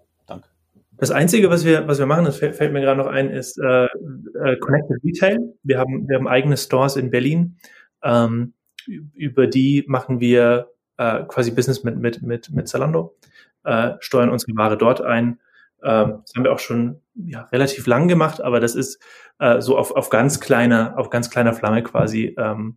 Das 1.01 1.11
Einzige, 1.11 1.49
was 1.49 1.65
wir, 1.65 1.89
was 1.89 1.99
wir 1.99 2.05
machen, 2.05 2.27
das 2.27 2.37
fällt, 2.37 2.57
fällt 2.57 2.73
mir 2.75 2.83
gerade 2.83 2.99
noch 2.99 3.07
ein, 3.07 3.31
ist 3.31 3.59
äh, 3.59 3.85
äh, 3.85 4.57
Connected 4.59 5.03
Retail. 5.03 5.55
Wir 5.63 5.79
haben, 5.79 6.07
wir 6.07 6.19
haben 6.19 6.29
eigene 6.29 6.59
Stores 6.59 6.97
in 6.97 7.11
Berlin. 7.11 7.57
Ähm, 8.03 8.53
über 8.87 9.47
die 9.47 9.85
machen 9.87 10.21
wir 10.21 10.71
äh, 10.99 11.23
quasi 11.25 11.53
Business 11.53 11.85
mit, 11.85 11.97
mit, 11.97 12.23
mit, 12.23 12.51
mit 12.51 12.69
Zalando, 12.69 13.17
äh, 13.65 13.93
steuern 14.01 14.29
unsere 14.29 14.53
Ware 14.57 14.77
dort 14.77 15.01
ein. 15.01 15.41
Ähm, 15.83 16.21
das 16.23 16.35
haben 16.37 16.45
wir 16.45 16.53
auch 16.53 16.59
schon 16.59 17.01
ja, 17.15 17.45
relativ 17.45 17.87
lang 17.87 18.07
gemacht, 18.07 18.43
aber 18.43 18.61
das 18.61 18.75
ist 18.75 19.03
äh, 19.39 19.63
so 19.63 19.79
auf, 19.79 19.93
auf 19.93 20.11
ganz 20.11 20.39
kleiner, 20.39 20.99
auf 20.99 21.09
ganz 21.09 21.31
kleiner 21.31 21.55
Flamme 21.55 21.83
quasi 21.83 22.35
ähm, 22.39 22.77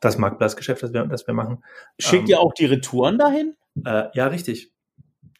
das 0.00 0.16
Marktplatzgeschäft, 0.16 0.82
das 0.82 0.94
wir, 0.94 1.04
das 1.04 1.26
wir 1.26 1.34
machen. 1.34 1.62
Schickt 1.98 2.24
ähm, 2.24 2.30
ihr 2.30 2.40
auch 2.40 2.54
die 2.54 2.66
Retouren 2.66 3.18
dahin? 3.18 3.54
Äh, 3.84 4.04
ja, 4.14 4.28
richtig. 4.28 4.72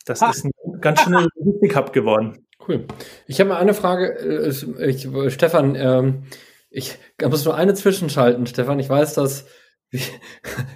Das 0.04 0.20
ha. 0.20 0.28
ist 0.30 0.44
ein 0.44 0.50
ganz 0.84 1.00
schöner 1.00 1.26
Logistik-Hub 1.34 1.92
geworden. 1.92 2.46
Cool. 2.66 2.86
Ich 3.26 3.40
habe 3.40 3.48
mal 3.48 3.56
eine 3.56 3.74
Frage, 3.74 4.18
äh, 4.20 4.88
ich, 4.88 5.08
Stefan, 5.32 5.74
ähm, 5.74 6.24
ich 6.70 6.96
muss 7.20 7.44
nur 7.44 7.56
eine 7.56 7.74
zwischenschalten, 7.74 8.46
Stefan. 8.46 8.78
Ich 8.78 8.88
weiß, 8.88 9.14
dass 9.14 9.46
ich 9.90 10.12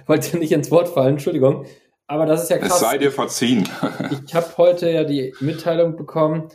wollte 0.05 0.37
nicht 0.37 0.51
ins 0.51 0.71
Wort 0.71 0.89
fallen, 0.89 1.13
Entschuldigung. 1.13 1.65
Aber 2.07 2.25
das 2.25 2.43
ist 2.43 2.49
ja 2.49 2.57
krass. 2.57 2.73
Es 2.73 2.79
sei 2.79 2.97
dir 2.97 3.11
verziehen. 3.11 3.69
ich 4.25 4.33
habe 4.33 4.47
heute 4.57 4.89
ja 4.89 5.03
die 5.03 5.33
Mitteilung 5.39 5.95
bekommen, 5.95 6.49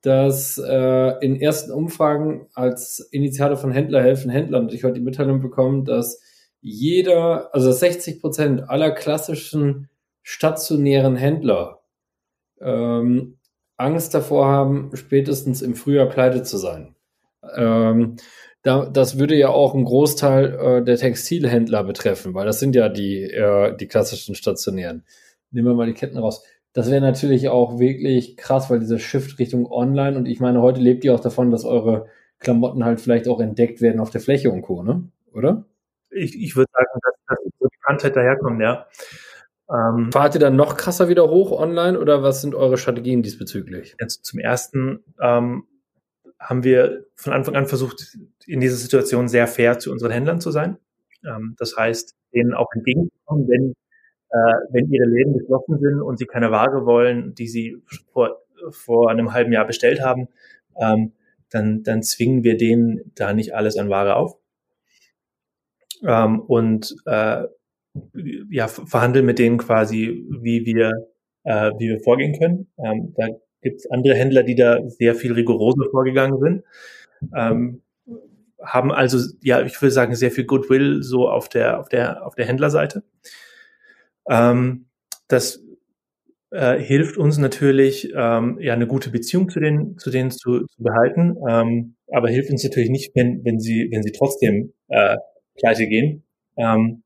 dass 0.00 0.58
äh, 0.58 1.24
in 1.24 1.40
ersten 1.40 1.72
Umfragen 1.72 2.48
als 2.54 3.06
Initiator 3.10 3.56
von 3.56 3.70
Händler 3.70 4.02
helfen 4.02 4.30
Händlern, 4.30 4.68
ich 4.70 4.82
heute 4.82 4.94
die 4.94 5.00
Mitteilung 5.00 5.40
bekommen, 5.40 5.84
dass 5.84 6.20
jeder, 6.60 7.54
also 7.54 7.70
60 7.70 8.20
Prozent 8.20 8.70
aller 8.70 8.90
klassischen 8.90 9.90
stationären 10.22 11.16
Händler 11.16 11.83
ähm, 12.64 13.38
Angst 13.76 14.14
davor 14.14 14.46
haben, 14.46 14.90
spätestens 14.94 15.62
im 15.62 15.74
Frühjahr 15.74 16.08
pleite 16.08 16.42
zu 16.42 16.56
sein. 16.56 16.94
Ähm, 17.56 18.16
da, 18.62 18.86
das 18.86 19.18
würde 19.18 19.36
ja 19.36 19.48
auch 19.48 19.74
einen 19.74 19.84
Großteil 19.84 20.54
äh, 20.54 20.84
der 20.84 20.96
Textilhändler 20.96 21.84
betreffen, 21.84 22.34
weil 22.34 22.46
das 22.46 22.60
sind 22.60 22.74
ja 22.74 22.88
die, 22.88 23.22
äh, 23.24 23.76
die 23.76 23.86
klassischen 23.88 24.34
stationären. 24.34 25.04
Nehmen 25.50 25.68
wir 25.68 25.74
mal 25.74 25.86
die 25.86 25.92
Ketten 25.94 26.18
raus. 26.18 26.44
Das 26.72 26.90
wäre 26.90 27.02
natürlich 27.02 27.48
auch 27.48 27.78
wirklich 27.78 28.36
krass, 28.36 28.70
weil 28.70 28.80
dieser 28.80 28.98
Shift 28.98 29.38
Richtung 29.38 29.70
Online 29.70 30.16
und 30.16 30.26
ich 30.26 30.40
meine, 30.40 30.62
heute 30.62 30.80
lebt 30.80 31.04
ihr 31.04 31.14
auch 31.14 31.20
davon, 31.20 31.50
dass 31.50 31.64
eure 31.64 32.06
Klamotten 32.40 32.84
halt 32.84 33.00
vielleicht 33.00 33.28
auch 33.28 33.40
entdeckt 33.40 33.80
werden 33.80 34.00
auf 34.00 34.10
der 34.10 34.20
Fläche 34.20 34.50
und 34.50 34.62
Co., 34.62 34.82
ne? 34.82 35.08
Oder? 35.32 35.66
Ich, 36.10 36.40
ich 36.40 36.56
würde 36.56 36.70
sagen, 36.72 37.00
dass, 37.02 37.14
dass 37.28 37.38
die 37.44 37.52
Bekanntheit 37.60 38.16
daherkommt, 38.16 38.60
ja. 38.60 38.86
Ähm, 39.70 40.10
Fahrt 40.12 40.34
ihr 40.34 40.40
dann 40.40 40.56
noch 40.56 40.76
krasser 40.76 41.08
wieder 41.08 41.30
hoch 41.30 41.52
online 41.52 41.98
oder 41.98 42.22
was 42.22 42.42
sind 42.42 42.54
eure 42.54 42.76
Strategien 42.76 43.22
diesbezüglich? 43.22 43.96
Jetzt 43.98 44.24
zum 44.24 44.38
ersten 44.38 45.02
ähm, 45.20 45.64
haben 46.38 46.64
wir 46.64 47.06
von 47.14 47.32
Anfang 47.32 47.56
an 47.56 47.66
versucht, 47.66 48.18
in 48.46 48.60
dieser 48.60 48.76
Situation 48.76 49.28
sehr 49.28 49.46
fair 49.46 49.78
zu 49.78 49.90
unseren 49.90 50.10
Händlern 50.10 50.40
zu 50.40 50.50
sein. 50.50 50.76
Ähm, 51.24 51.54
das 51.58 51.76
heißt, 51.76 52.14
denen 52.34 52.52
auch 52.52 52.68
entgegenzukommen, 52.74 53.48
wenn, 53.48 53.74
äh, 54.30 54.54
wenn 54.70 54.90
ihre 54.90 55.06
Läden 55.06 55.38
geschlossen 55.38 55.78
sind 55.78 56.02
und 56.02 56.18
sie 56.18 56.26
keine 56.26 56.50
Ware 56.50 56.84
wollen, 56.84 57.34
die 57.34 57.48
sie 57.48 57.82
vor, 58.12 58.42
vor 58.70 59.10
einem 59.10 59.32
halben 59.32 59.52
Jahr 59.52 59.66
bestellt 59.66 60.02
haben, 60.02 60.28
ähm, 60.76 61.12
dann, 61.50 61.82
dann 61.82 62.02
zwingen 62.02 62.42
wir 62.42 62.56
denen 62.56 63.12
da 63.14 63.32
nicht 63.32 63.54
alles 63.54 63.78
an 63.78 63.88
Ware 63.88 64.16
auf. 64.16 64.36
Ähm, 66.02 66.40
und 66.40 66.96
äh, 67.06 67.44
ja, 68.50 68.68
verhandeln 68.68 69.26
mit 69.26 69.38
denen 69.38 69.58
quasi, 69.58 70.24
wie 70.40 70.64
wir, 70.66 70.92
äh, 71.44 71.70
wie 71.78 71.88
wir 71.90 72.00
vorgehen 72.00 72.38
können. 72.38 72.68
Ähm, 72.78 73.14
da 73.16 73.28
gibt 73.62 73.80
es 73.80 73.90
andere 73.90 74.14
Händler, 74.14 74.42
die 74.42 74.54
da 74.54 74.80
sehr 74.88 75.14
viel 75.14 75.32
rigoroser 75.32 75.90
vorgegangen 75.90 76.38
sind. 76.40 76.62
Ähm, 77.34 77.82
haben 78.62 78.92
also, 78.92 79.18
ja, 79.42 79.62
ich 79.62 79.80
würde 79.80 79.92
sagen, 79.92 80.14
sehr 80.14 80.30
viel 80.30 80.44
Goodwill 80.44 81.02
so 81.02 81.28
auf 81.28 81.48
der, 81.48 81.80
auf 81.80 81.88
der, 81.88 82.26
auf 82.26 82.34
der 82.34 82.46
Händlerseite. 82.46 83.02
Ähm, 84.28 84.86
das 85.28 85.62
äh, 86.50 86.78
hilft 86.78 87.16
uns 87.16 87.38
natürlich, 87.38 88.12
ähm, 88.14 88.58
ja, 88.60 88.72
eine 88.72 88.86
gute 88.86 89.10
Beziehung 89.10 89.48
zu 89.48 89.60
denen, 89.60 89.98
zu 89.98 90.10
denen 90.10 90.30
zu, 90.30 90.66
zu 90.66 90.82
behalten, 90.82 91.36
ähm, 91.48 91.96
aber 92.12 92.28
hilft 92.28 92.50
uns 92.50 92.64
natürlich 92.64 92.90
nicht, 92.90 93.14
wenn, 93.14 93.44
wenn 93.44 93.60
sie, 93.60 93.88
wenn 93.90 94.02
sie 94.02 94.12
trotzdem 94.12 94.72
äh, 94.88 95.16
pleite 95.58 95.86
gehen. 95.86 96.24
Ähm, 96.56 97.03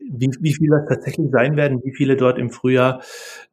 wie, 0.00 0.30
wie 0.40 0.54
viele 0.54 0.78
das 0.80 0.88
tatsächlich 0.88 1.30
sein 1.30 1.56
werden, 1.56 1.82
wie 1.84 1.94
viele 1.94 2.16
dort 2.16 2.38
im 2.38 2.50
Frühjahr 2.50 3.02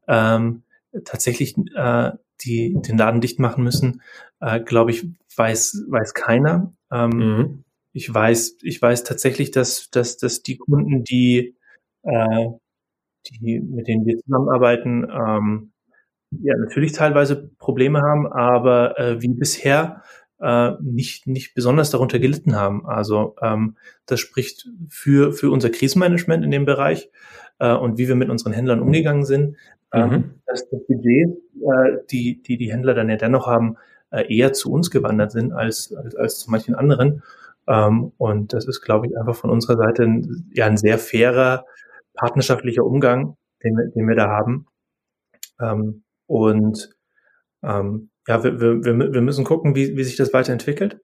ähm, 0.07 0.63
tatsächlich 1.05 1.55
äh, 1.75 2.11
die 2.41 2.77
den 2.87 2.97
Laden 2.97 3.21
dicht 3.21 3.39
machen 3.39 3.63
müssen, 3.63 4.01
äh, 4.39 4.59
glaube 4.59 4.91
ich, 4.91 5.07
weiß 5.35 5.85
weiß 5.89 6.13
keiner. 6.13 6.73
Ähm, 6.91 7.09
mhm. 7.09 7.63
Ich 7.93 8.13
weiß 8.13 8.57
ich 8.61 8.81
weiß 8.81 9.03
tatsächlich, 9.03 9.51
dass 9.51 9.89
dass 9.89 10.17
dass 10.17 10.43
die 10.43 10.57
Kunden, 10.57 11.03
die 11.03 11.55
äh, 12.03 12.47
die 13.27 13.59
mit 13.59 13.87
denen 13.87 14.05
wir 14.05 14.17
zusammenarbeiten, 14.19 15.07
ähm, 15.09 15.71
ja 16.31 16.55
natürlich 16.57 16.91
teilweise 16.93 17.49
Probleme 17.57 18.01
haben, 18.01 18.27
aber 18.27 18.99
äh, 18.99 19.21
wie 19.21 19.29
bisher 19.29 20.03
äh, 20.39 20.71
nicht, 20.81 21.27
nicht 21.27 21.53
besonders 21.53 21.89
darunter 21.89 22.19
gelitten 22.19 22.55
haben. 22.55 22.85
Also 22.85 23.35
ähm, 23.41 23.75
das 24.05 24.19
spricht 24.19 24.69
für, 24.89 25.33
für 25.33 25.51
unser 25.51 25.69
Krisenmanagement 25.69 26.43
in 26.43 26.51
dem 26.51 26.65
Bereich 26.65 27.09
äh, 27.59 27.73
und 27.73 27.97
wie 27.97 28.07
wir 28.07 28.15
mit 28.15 28.29
unseren 28.29 28.53
Händlern 28.53 28.81
umgegangen 28.81 29.25
sind. 29.25 29.57
Ähm, 29.93 30.09
mhm. 30.09 30.31
dass 30.45 30.69
das 30.69 30.85
Budget, 30.85 31.37
äh, 31.55 31.97
die, 32.11 32.41
die 32.41 32.57
die 32.57 32.71
Händler 32.71 32.93
dann 32.93 33.09
ja 33.09 33.15
dennoch 33.15 33.47
haben, 33.47 33.77
äh, 34.11 34.35
eher 34.35 34.51
zu 34.51 34.71
uns 34.71 34.91
gewandert 34.91 35.31
sind 35.31 35.53
als, 35.53 35.93
als, 35.93 36.15
als 36.15 36.39
zu 36.39 36.51
manchen 36.51 36.75
anderen. 36.75 37.23
Ähm, 37.67 38.11
und 38.17 38.53
das 38.53 38.67
ist, 38.67 38.81
glaube 38.81 39.07
ich, 39.07 39.17
einfach 39.17 39.35
von 39.35 39.49
unserer 39.49 39.77
Seite 39.77 40.03
ein, 40.03 40.49
ja 40.53 40.65
ein 40.65 40.77
sehr 40.77 40.97
fairer, 40.97 41.65
partnerschaftlicher 42.15 42.83
Umgang, 42.83 43.37
den, 43.63 43.75
den 43.95 44.07
wir 44.07 44.15
da 44.15 44.27
haben. 44.27 44.67
Ähm, 45.61 46.03
und 46.25 46.89
ähm, 47.63 48.09
ja, 48.27 48.43
wir, 48.43 48.59
wir, 48.59 49.13
wir 49.13 49.21
müssen 49.21 49.45
gucken, 49.45 49.73
wie, 49.75 49.95
wie 49.95 50.03
sich 50.03 50.17
das 50.17 50.33
weiterentwickelt. 50.33 50.99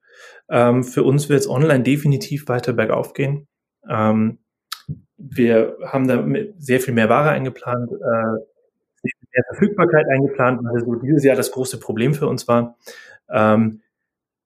Ähm, 0.48 0.84
für 0.84 1.02
uns 1.02 1.28
wird 1.28 1.40
es 1.40 1.48
online 1.48 1.82
definitiv 1.82 2.48
weiter 2.48 2.74
bergauf 2.74 3.14
gehen. 3.14 3.48
Ähm, 3.88 4.38
wir 5.16 5.76
haben 5.86 6.06
da 6.06 6.24
sehr 6.58 6.80
viel 6.80 6.92
mehr 6.92 7.08
Ware 7.08 7.30
eingeplant, 7.30 7.90
äh, 7.90 9.10
mehr 9.34 9.44
Verfügbarkeit 9.48 10.06
eingeplant, 10.10 10.60
was 10.62 10.82
also 10.82 10.94
dieses 10.96 11.24
Jahr 11.24 11.36
das 11.36 11.50
große 11.50 11.80
Problem 11.80 12.14
für 12.14 12.26
uns 12.26 12.46
war. 12.46 12.76
Ähm, 13.30 13.80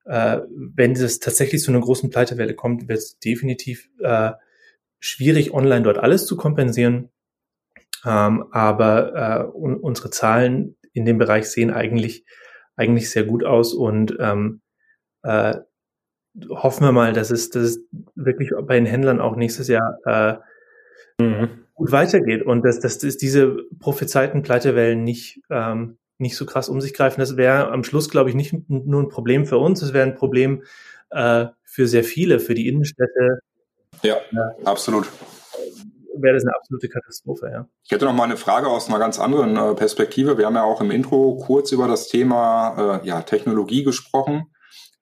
äh, 0.05 0.41
wenn 0.49 0.93
es 0.93 1.19
tatsächlich 1.19 1.63
zu 1.63 1.73
einer 1.73 1.81
großen 1.81 2.11
Pleitewelle 2.11 2.55
kommt, 2.55 2.89
wird 2.89 2.99
es 2.99 3.19
definitiv 3.19 3.91
äh, 4.01 4.33
schwierig, 5.01 5.53
online 5.53 5.83
dort 5.83 5.99
alles 5.99 6.27
zu 6.27 6.37
kompensieren. 6.37 7.11
Ähm, 8.07 8.47
aber 8.53 9.15
äh, 9.15 9.57
un 9.57 9.77
unsere 9.77 10.11
Zahlen 10.11 10.77
in 10.93 11.05
dem 11.05 11.19
Bereich 11.19 11.49
sehen 11.49 11.73
eigentlich 11.73 12.25
eigentlich 12.79 13.11
sehr 13.11 13.25
gut 13.25 13.45
aus 13.45 13.75
und 13.75 14.17
ähm, 14.21 14.61
äh, 15.23 15.57
hoffen 16.49 16.85
wir 16.85 16.93
mal, 16.93 17.13
dass 17.13 17.31
es, 17.31 17.51
dass 17.51 17.63
es 17.63 17.81
wirklich 18.15 18.53
bei 18.63 18.77
den 18.77 18.87
Händlern 18.87 19.21
auch 19.21 19.37
nächstes 19.37 19.69
Jahr 19.69 19.99
äh, 20.07 21.23
mhm. 21.23 21.49
gut 21.75 21.93
weitergeht 21.93 22.43
und 22.43 22.65
dass, 22.65 22.81
dass, 22.81 22.99
dass 22.99 23.17
diese 23.17 23.57
prophezeiten 23.81 24.43
Pleitewellen 24.43 25.03
nicht, 25.03 25.41
ähm, 25.51 25.99
nicht 26.19 26.37
so 26.37 26.47
krass 26.47 26.69
um 26.69 26.81
sich 26.81 26.95
greifen. 26.95 27.21
Das 27.21 27.37
wäre 27.37 27.71
am 27.73 27.85
Schluss, 27.85 28.09
glaube 28.09 28.31
ich, 28.31 28.37
nicht 28.37 28.55
nur 28.69 29.03
ein 29.03 29.09
Problem 29.09 29.47
für 29.47 29.59
uns, 29.59 29.83
es 29.83 29.93
wäre 29.93 30.07
ein 30.07 30.15
Problem 30.15 30.63
äh, 31.11 31.47
für 31.65 31.89
sehr 31.89 32.05
viele, 32.05 32.39
für 32.39 32.55
die 32.55 32.69
Innenstädte. 32.69 33.41
Ja, 34.03 34.17
ja. 34.31 34.51
absolut 34.65 35.09
wäre 36.23 36.35
das 36.35 36.45
eine 36.45 36.55
absolute 36.57 36.89
Katastrophe, 36.89 37.51
ja. 37.53 37.69
Ich 37.85 37.91
hätte 37.91 38.05
noch 38.05 38.15
mal 38.15 38.25
eine 38.25 38.37
Frage 38.37 38.69
aus 38.69 38.89
einer 38.89 38.99
ganz 38.99 39.19
anderen 39.19 39.57
äh, 39.57 39.75
Perspektive. 39.75 40.39
Wir 40.39 40.47
haben 40.47 40.55
ja 40.55 40.65
auch 40.65 40.81
im 40.81 40.91
Intro 40.91 41.37
kurz 41.37 41.73
über 41.73 41.89
das 41.89 42.09
Thema 42.09 43.01
äh, 43.03 43.07
ja, 43.07 43.23
Technologie 43.23 43.85
gesprochen. 43.85 44.47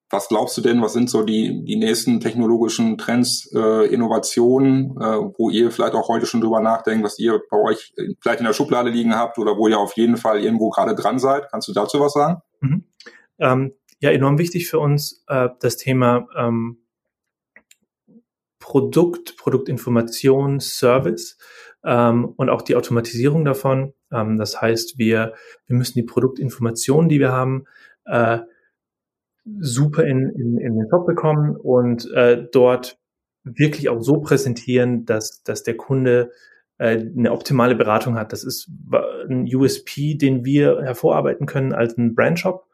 Was 0.09 0.29
glaubst 0.29 0.57
du 0.57 0.61
denn, 0.61 0.81
was 0.83 0.93
sind 0.93 1.11
so 1.11 1.25
die, 1.25 1.64
die 1.64 1.77
nächsten 1.77 2.21
technologischen 2.21 2.97
Trends, 2.97 3.51
äh, 3.53 3.87
Innovationen, 3.93 4.93
äh, 5.01 5.19
wo 5.37 5.51
ihr 5.51 5.73
vielleicht 5.73 5.95
auch 5.95 6.09
heute 6.09 6.27
schon 6.27 6.41
drüber 6.41 6.61
nachdenkt, 6.61 7.05
was 7.05 7.19
ihr 7.19 7.41
bei 7.51 7.59
euch 7.59 7.93
vielleicht 8.21 8.39
in 8.39 8.47
der 8.47 8.53
Schublade 8.53 8.91
liegen 8.91 9.17
habt 9.17 9.39
oder 9.39 9.57
wo 9.57 9.67
ihr 9.67 9.79
auf 9.79 9.97
jeden 9.97 10.17
Fall 10.17 10.39
irgendwo 10.41 10.71
gerade 10.71 10.95
dran 10.95 11.19
seid? 11.19 11.51
Kannst 11.51 11.67
du 11.67 11.73
dazu 11.73 11.99
was 11.99 12.12
sagen? 12.12 12.41
Mhm. 12.61 12.85
Ähm, 13.39 13.73
ja, 14.01 14.11
enorm 14.11 14.39
wichtig 14.39 14.69
für 14.69 14.79
uns 14.79 15.25
äh, 15.27 15.49
das 15.61 15.77
Thema 15.77 16.29
ähm, 16.37 16.86
Produkt, 18.67 19.37
Produktinformation, 19.37 20.59
Service 20.59 21.39
ähm, 21.85 22.25
und 22.37 22.51
auch 22.51 22.62
die 22.62 22.75
Automatisierung 22.75 23.45
davon. 23.45 23.95
Ähm, 24.11 24.39
das 24.39 24.61
heißt, 24.61 24.99
wir, 24.99 25.35
wir 25.69 25.77
müssen 25.77 25.95
die 25.95 26.03
Produktinformationen, 26.03 27.09
die 27.09 27.21
wir 27.21 27.31
haben, 27.31 27.67
äh, 28.07 28.41
super 29.61 30.05
in, 30.05 30.31
in, 30.31 30.59
in 30.59 30.75
den 30.75 30.89
Shop 30.91 31.07
bekommen 31.07 31.55
und 31.55 32.11
äh, 32.11 32.45
dort 32.51 32.99
wirklich 33.45 33.89
auch 33.89 34.01
so 34.01 34.19
präsentieren, 34.21 35.05
dass, 35.05 35.45
dass 35.45 35.62
der 35.62 35.77
Kunde 35.77 36.33
äh, 36.79 36.99
eine 36.99 37.31
optimale 37.31 37.77
Beratung 37.77 38.19
hat. 38.19 38.33
Das 38.33 38.43
ist 38.43 38.69
ein 38.91 39.49
USP, 39.55 40.17
den 40.17 40.45
wir 40.45 40.83
hervorarbeiten 40.83 41.47
können 41.47 41.73
als 41.73 41.97
ein 41.97 42.17
Brandshop. 42.17 42.67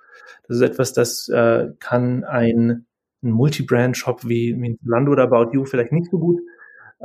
Das 0.48 0.56
ist 0.56 0.62
etwas, 0.62 0.94
das 0.94 1.28
äh, 1.28 1.68
kann 1.80 2.24
ein, 2.24 2.86
ein 3.22 3.30
Multi-Brand-Shop 3.30 4.24
wie, 4.24 4.56
wie 4.60 4.78
Lando 4.84 5.12
oder 5.12 5.24
About 5.24 5.52
You 5.52 5.64
vielleicht 5.64 5.92
nicht 5.92 6.10
so 6.10 6.18
gut. 6.18 6.40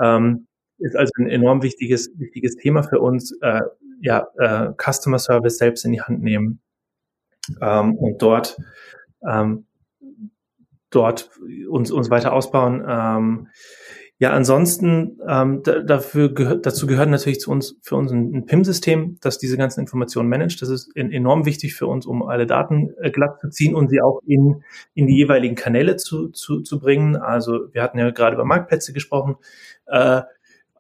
Ähm, 0.02 0.48
ist 0.80 0.96
also 0.96 1.12
ein 1.18 1.28
enorm 1.28 1.64
wichtiges, 1.64 2.12
wichtiges 2.18 2.56
Thema 2.56 2.84
für 2.84 3.00
uns. 3.00 3.36
Äh, 3.42 3.62
ja, 4.02 4.28
äh, 4.38 4.74
Customer 4.78 5.18
Service 5.18 5.58
selbst 5.58 5.86
in 5.86 5.92
die 5.92 6.02
Hand 6.02 6.22
nehmen 6.22 6.60
ähm, 7.62 7.96
und 7.96 8.22
dort 8.22 8.58
ähm, 9.28 9.66
dort 10.90 11.30
uns, 11.70 11.92
uns 11.92 12.10
weiter 12.10 12.34
ausbauen. 12.34 12.84
Ähm, 12.88 13.48
ja, 14.20 14.32
ansonsten 14.32 15.20
ähm, 15.28 15.62
dafür 15.64 16.34
gehört, 16.34 16.66
dazu 16.66 16.88
gehört 16.88 17.10
natürlich 17.10 17.40
zu 17.40 17.52
uns 17.52 17.78
für 17.84 17.96
uns 17.96 18.12
ein, 18.12 18.34
ein 18.34 18.46
PIM-System, 18.46 19.18
das 19.22 19.38
diese 19.38 19.58
ganzen 19.58 19.82
Informationen 19.82 20.28
managt. 20.28 20.62
Das 20.62 20.70
ist 20.70 20.96
in, 20.96 21.12
enorm 21.12 21.46
wichtig 21.46 21.76
für 21.76 21.86
uns, 21.86 22.08
um 22.08 22.24
alle 22.24 22.48
Daten 22.48 22.96
äh, 23.00 23.12
glatt 23.12 23.40
zu 23.40 23.50
ziehen 23.50 23.76
und 23.76 23.90
sie 23.90 24.02
auch 24.02 24.22
in, 24.26 24.64
in 24.96 25.06
die 25.06 25.16
jeweiligen 25.16 25.56
Kanäle 25.56 25.98
zu, 25.98 26.30
zu, 26.30 26.62
zu 26.62 26.80
bringen. 26.80 27.16
Also 27.16 27.72
wir 27.74 27.84
hatten 27.84 28.00
ja 28.00 28.10
gerade 28.10 28.36
über 28.36 28.46
Marktplätze 28.46 28.92
gesprochen. 28.92 29.36
Äh, 29.86 30.22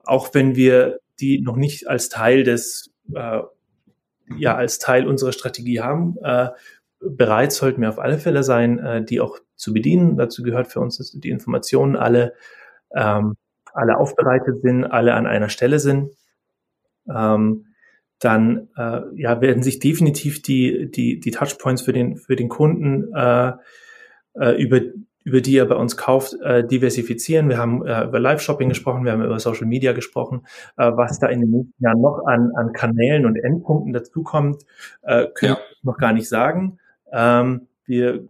auch 0.03 0.33
wenn 0.33 0.55
wir 0.55 0.99
die 1.19 1.39
noch 1.39 1.57
nicht 1.57 1.87
als 1.87 2.09
Teil 2.09 2.43
des 2.43 2.91
äh, 3.13 3.41
ja 4.35 4.55
als 4.55 4.79
Teil 4.79 5.07
unserer 5.07 5.31
Strategie 5.31 5.81
haben, 5.81 6.17
äh, 6.23 6.49
bereit 6.99 7.51
sollten 7.51 7.81
wir 7.81 7.89
auf 7.89 7.99
alle 7.99 8.17
Fälle 8.17 8.43
sein, 8.43 8.79
äh, 8.79 9.03
die 9.03 9.21
auch 9.21 9.37
zu 9.55 9.73
bedienen. 9.73 10.17
Dazu 10.17 10.43
gehört 10.43 10.67
für 10.67 10.79
uns, 10.79 10.97
dass 10.97 11.11
die 11.11 11.29
Informationen 11.29 11.95
alle, 11.95 12.33
ähm, 12.95 13.35
alle 13.73 13.97
aufbereitet 13.97 14.61
sind, 14.61 14.85
alle 14.85 15.13
an 15.13 15.27
einer 15.27 15.49
Stelle 15.49 15.79
sind. 15.79 16.11
Ähm, 17.13 17.65
dann 18.19 18.69
äh, 18.75 19.01
ja, 19.15 19.41
werden 19.41 19.61
sich 19.61 19.79
definitiv 19.79 20.41
die, 20.41 20.89
die, 20.89 21.19
die 21.19 21.31
Touchpoints 21.31 21.83
für 21.83 21.93
den, 21.93 22.17
für 22.17 22.35
den 22.35 22.49
Kunden 22.49 23.13
äh, 23.13 23.53
äh, 24.33 24.61
über, 24.61 24.81
über 25.23 25.41
die 25.41 25.57
er 25.57 25.65
bei 25.65 25.75
uns 25.75 25.97
kauft, 25.97 26.33
äh, 26.41 26.65
diversifizieren. 26.65 27.49
Wir 27.49 27.59
haben 27.59 27.85
äh, 27.85 28.05
über 28.05 28.19
Live-Shopping 28.19 28.69
gesprochen, 28.69 29.05
wir 29.05 29.11
haben 29.11 29.23
über 29.23 29.39
Social 29.39 29.67
Media 29.67 29.93
gesprochen. 29.93 30.47
Äh, 30.77 30.91
was 30.95 31.19
da 31.19 31.27
in 31.27 31.41
den 31.41 31.51
nächsten 31.51 31.83
Jahren 31.83 32.01
noch 32.01 32.23
an, 32.25 32.51
an 32.55 32.73
Kanälen 32.73 33.25
und 33.25 33.35
Endpunkten 33.35 33.93
dazukommt, 33.93 34.63
äh, 35.03 35.27
können 35.35 35.53
ja. 35.53 35.57
wir 35.57 35.91
noch 35.91 35.97
gar 35.97 36.13
nicht 36.13 36.27
sagen. 36.27 36.79
Ähm, 37.11 37.67
wir 37.85 38.27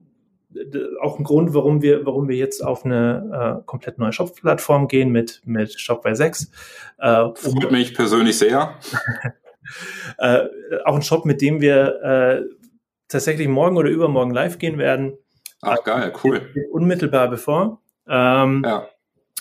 auch 1.02 1.20
ein 1.20 1.24
Grund, 1.24 1.54
warum 1.54 1.82
wir, 1.82 2.06
warum 2.06 2.28
wir 2.28 2.36
jetzt 2.36 2.64
auf 2.64 2.86
eine 2.86 3.60
äh, 3.62 3.66
komplett 3.66 3.98
neue 3.98 4.14
Shop-Plattform 4.14 4.88
gehen 4.88 5.12
mit, 5.12 5.42
mit 5.46 5.80
Shopware 5.80 6.16
6. 6.16 6.52
Äh, 7.00 7.30
Freut 7.36 7.72
mich 7.72 7.94
persönlich 7.94 8.38
sehr. 8.38 8.76
äh, 10.18 10.46
auch 10.86 10.96
ein 10.96 11.02
Shop, 11.02 11.26
mit 11.26 11.42
dem 11.42 11.62
wir 11.62 12.02
äh, 12.02 12.42
tatsächlich 13.08 13.48
morgen 13.48 13.78
oder 13.78 13.90
übermorgen 13.90 14.32
live 14.32 14.58
gehen 14.58 14.78
werden. 14.78 15.18
Ach 15.62 15.84
geil, 15.84 16.14
cool. 16.24 16.54
Unmittelbar 16.72 17.30
bevor. 17.30 17.82
Ähm, 18.08 18.64
ja. 18.66 18.88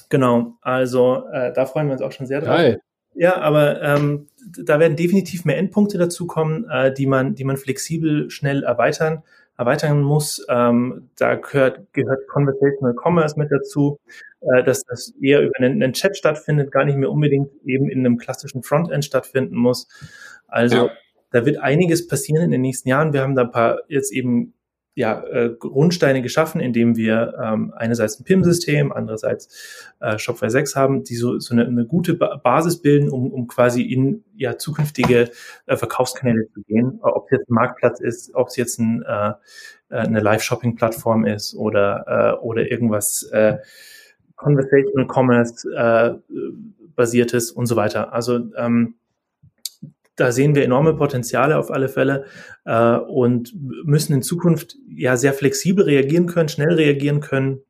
Genau, 0.09 0.57
also 0.61 1.24
äh, 1.32 1.52
da 1.52 1.66
freuen 1.66 1.88
wir 1.88 1.92
uns 1.92 2.02
auch 2.02 2.12
schon 2.12 2.26
sehr 2.26 2.40
drauf. 2.40 2.57
Geil. 2.57 2.80
Ja, 3.14 3.38
aber 3.38 3.82
ähm, 3.82 4.28
da 4.62 4.78
werden 4.78 4.96
definitiv 4.96 5.44
mehr 5.44 5.57
Endpunkte 5.57 5.98
dazukommen, 5.98 6.68
äh, 6.70 6.92
die 6.92 7.07
man, 7.07 7.34
die 7.34 7.44
man 7.44 7.57
flexibel 7.57 8.30
schnell 8.30 8.62
erweitern, 8.62 9.22
erweitern 9.59 10.02
muss. 10.02 10.44
Ähm, 10.48 11.11
da 11.16 11.36
gehört, 11.36 11.92
gehört 11.92 12.26
Conversational 12.28 12.94
Commerce 12.94 13.38
mit 13.38 13.50
dazu, 13.50 13.98
äh, 14.40 14.62
dass 14.64 14.84
das 14.84 15.14
eher 15.20 15.40
über 15.42 15.52
einen, 15.59 15.82
einen, 15.82 15.92
Chat 15.92 16.16
stattfindet, 16.16 16.70
gar 16.70 16.84
nicht 16.84 16.96
mehr 16.96 17.11
unbedingt 17.11 17.50
eben 17.64 17.88
in 17.88 18.00
einem 18.00 18.18
klassischen 18.18 18.62
Frontend 18.62 19.04
stattfinden 19.04 19.57
muss. 19.57 19.88
Also 20.46 20.86
ja. 20.86 20.90
da 21.30 21.46
wird 21.46 21.59
einiges 21.59 22.07
passieren 22.07 22.44
in 22.44 22.50
den 22.50 22.61
nächsten 22.61 22.88
Jahren. 22.88 23.12
Wir 23.12 23.22
haben 23.22 23.34
da 23.34 23.42
ein 23.42 23.50
paar 23.50 23.80
jetzt 23.88 24.12
eben 24.12 24.54
ja, 24.97 25.22
äh, 25.24 25.51
Grundsteine 25.51 26.22
geschaffen, 26.22 26.59
indem 26.59 26.97
wir 26.97 27.34
ähm, 27.40 27.72
einerseits 27.76 28.18
ein 28.18 28.24
PIM-System, 28.24 28.92
andererseits 28.92 29.92
äh, 30.01 30.18
Shopware 30.18 30.51
6 30.51 30.74
haben, 30.74 31.05
die 31.05 31.16
so, 31.16 31.38
so 31.38 31.53
eine, 31.53 31.66
eine 31.66 31.84
gute 31.84 32.14
ba 32.14 32.40
Basis 32.42 32.80
bilden, 32.80 33.11
um, 33.11 33.30
um 33.30 33.47
quasi 33.47 33.82
in 33.82 34.24
ja, 34.34 34.57
zukünftige 34.57 35.30
äh, 35.66 35.76
Verkaufskanäle 35.76 36.49
zu 36.55 36.62
gehen, 36.62 36.99
ob 37.03 37.26
es 37.26 37.38
jetzt 37.38 37.51
ein 37.51 37.55
Marktplatz 37.55 38.01
ist, 38.01 38.34
ob 38.34 38.49
es 38.49 38.57
jetzt 38.57 38.78
ein, 38.78 39.03
äh, 39.03 39.32
äh, 39.90 39.99
eine 39.99 40.20
Live-Shopping-Plattform 40.20 41.26
ist 41.26 41.55
oder, 41.55 42.38
äh, 42.40 42.42
oder 42.42 42.70
irgendwas 42.70 43.24
äh, 43.32 43.59
Conversational 44.36 45.07
Commerce 45.07 45.68
äh, 45.76 46.14
basiertes 46.94 47.53
und 47.53 47.66
so 47.66 47.76
weiter. 47.76 48.14
Also 48.14 48.40
ähm, 48.57 48.94
da 50.16 50.32
sehen 50.32 50.54
wir 50.54 50.64
enorme 50.64 50.94
Potenziale 50.94 51.58
auf 51.58 51.70
alle 51.70 51.88
Fälle 51.88 52.24
äh, 52.64 52.96
und 52.96 53.54
müssen 53.84 54.14
in 54.14 54.22
Zukunft 54.22 54.76
ja 54.88 55.16
sehr 55.16 55.34
flexibel 55.34 55.84
reagieren 55.84 56.26
können, 56.26 56.48
schnell 56.48 56.74
reagieren 56.74 57.20
können. 57.20 57.60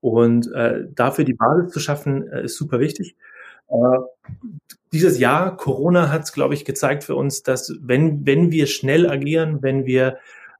Und 0.00 0.50
äh, 0.54 0.86
dafür 0.94 1.24
die 1.24 1.34
Basis 1.34 1.72
zu 1.72 1.80
schaffen, 1.80 2.26
äh, 2.28 2.44
ist 2.44 2.56
super 2.56 2.80
wichtig. 2.80 3.16
Äh, 3.68 3.98
dieses 4.92 5.18
Jahr, 5.18 5.56
Corona 5.56 6.10
hat 6.10 6.22
es, 6.22 6.32
glaube 6.32 6.54
ich, 6.54 6.64
gezeigt 6.64 7.04
für 7.04 7.14
uns, 7.14 7.42
dass 7.42 7.72
wenn, 7.80 8.26
wenn 8.26 8.50
wir 8.50 8.66
schnell 8.66 9.08
agieren, 9.08 9.62
wenn 9.62 9.84
wir 9.84 10.18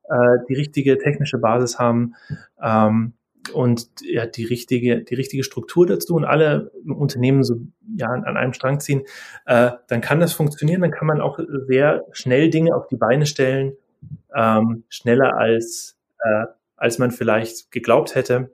äh, 0.09 0.39
die 0.49 0.55
richtige 0.55 0.99
technische 0.99 1.39
Basis 1.39 1.79
haben, 1.79 2.15
ähm, 2.63 3.15
und 3.53 3.89
ja, 4.03 4.27
die 4.27 4.45
richtige, 4.45 5.03
die 5.03 5.15
richtige 5.15 5.45
Struktur 5.45 5.87
dazu 5.87 6.15
und 6.15 6.25
alle 6.25 6.71
Unternehmen 6.87 7.43
so 7.43 7.57
ja, 7.97 8.09
an 8.09 8.37
einem 8.37 8.53
Strang 8.53 8.81
ziehen, 8.81 9.03
äh, 9.47 9.73
dann 9.89 10.01
kann 10.01 10.21
das 10.21 10.33
funktionieren, 10.33 10.83
dann 10.83 10.91
kann 10.91 11.07
man 11.07 11.21
auch 11.21 11.39
sehr 11.67 12.05
schnell 12.13 12.51
Dinge 12.51 12.75
auf 12.75 12.87
die 12.89 12.97
Beine 12.97 13.27
stellen, 13.27 13.77
ähm, 14.35 14.85
schneller 14.89 15.37
als, 15.37 15.97
äh, 16.21 16.47
als 16.77 16.99
man 16.99 17.11
vielleicht 17.11 17.71
geglaubt 17.71 18.15
hätte. 18.15 18.51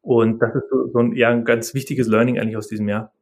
Und 0.00 0.40
das 0.40 0.54
ist 0.54 0.68
so, 0.70 0.90
so 0.92 0.98
ein, 0.98 1.12
ja, 1.14 1.30
ein 1.30 1.44
ganz 1.44 1.74
wichtiges 1.74 2.08
Learning 2.08 2.38
eigentlich 2.38 2.56
aus 2.56 2.68
diesem 2.68 2.88
Jahr. 2.88 3.12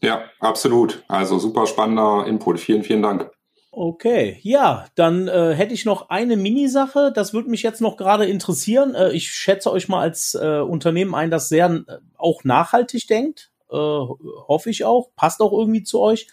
Ja, 0.00 0.22
absolut. 0.38 1.04
Also 1.08 1.38
super 1.38 1.66
spannender 1.66 2.26
Input. 2.26 2.60
Vielen, 2.60 2.84
vielen 2.84 3.02
Dank. 3.02 3.30
Okay, 3.70 4.38
ja, 4.42 4.86
dann 4.94 5.28
äh, 5.28 5.54
hätte 5.54 5.74
ich 5.74 5.84
noch 5.84 6.08
eine 6.08 6.36
Minisache. 6.36 7.12
Das 7.14 7.34
würde 7.34 7.50
mich 7.50 7.62
jetzt 7.62 7.82
noch 7.82 7.96
gerade 7.96 8.24
interessieren. 8.24 8.94
Äh, 8.94 9.12
ich 9.12 9.30
schätze 9.30 9.70
euch 9.70 9.88
mal 9.88 10.00
als 10.00 10.34
äh, 10.34 10.60
Unternehmen 10.60 11.14
ein, 11.14 11.30
das 11.30 11.48
sehr 11.48 11.66
äh, 11.66 11.98
auch 12.16 12.44
nachhaltig 12.44 13.06
denkt. 13.08 13.52
Äh, 13.70 13.76
hoffe 13.76 14.70
ich 14.70 14.84
auch. 14.84 15.10
Passt 15.16 15.42
auch 15.42 15.52
irgendwie 15.52 15.82
zu 15.82 16.00
euch. 16.00 16.28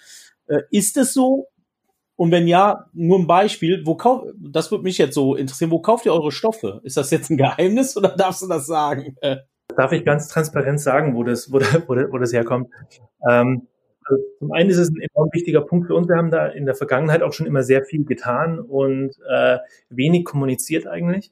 Äh, 0.47 0.61
ist 0.71 0.95
es 0.95 1.13
so? 1.13 1.47
Und 2.15 2.31
wenn 2.31 2.47
ja, 2.47 2.85
nur 2.93 3.19
ein 3.19 3.27
Beispiel. 3.27 3.85
Wo 3.85 3.95
kauft? 3.95 4.27
Das 4.37 4.71
würde 4.71 4.85
mich 4.85 4.97
jetzt 4.97 5.13
so 5.13 5.35
interessieren. 5.35 5.71
Wo 5.71 5.79
kauft 5.79 6.05
ihr 6.05 6.13
eure 6.13 6.31
Stoffe? 6.31 6.79
Ist 6.83 6.95
das 6.95 7.11
jetzt 7.11 7.29
ein 7.29 7.37
Geheimnis 7.37 7.97
oder 7.97 8.09
darfst 8.17 8.43
du 8.43 8.47
das 8.47 8.65
sagen? 8.65 9.17
Darf 9.75 9.91
ich 9.91 10.05
ganz 10.05 10.29
transparent 10.29 10.79
sagen, 10.79 11.15
wo 11.15 11.23
das, 11.23 11.51
wo, 11.51 11.59
das, 11.59 11.81
wo 11.87 12.17
das 12.17 12.31
herkommt? 12.31 12.69
Ähm, 13.29 13.67
also 14.05 14.23
zum 14.39 14.51
einen 14.51 14.69
ist 14.69 14.77
es 14.77 14.89
ein 14.89 15.01
enorm 15.01 15.29
wichtiger 15.33 15.61
Punkt 15.61 15.87
für 15.87 15.95
uns. 15.95 16.07
Wir 16.07 16.15
haben 16.15 16.31
da 16.31 16.47
in 16.47 16.65
der 16.65 16.75
Vergangenheit 16.75 17.23
auch 17.23 17.33
schon 17.33 17.47
immer 17.47 17.63
sehr 17.63 17.83
viel 17.83 18.05
getan 18.05 18.59
und 18.59 19.15
äh, 19.27 19.57
wenig 19.89 20.25
kommuniziert 20.25 20.87
eigentlich. 20.87 21.31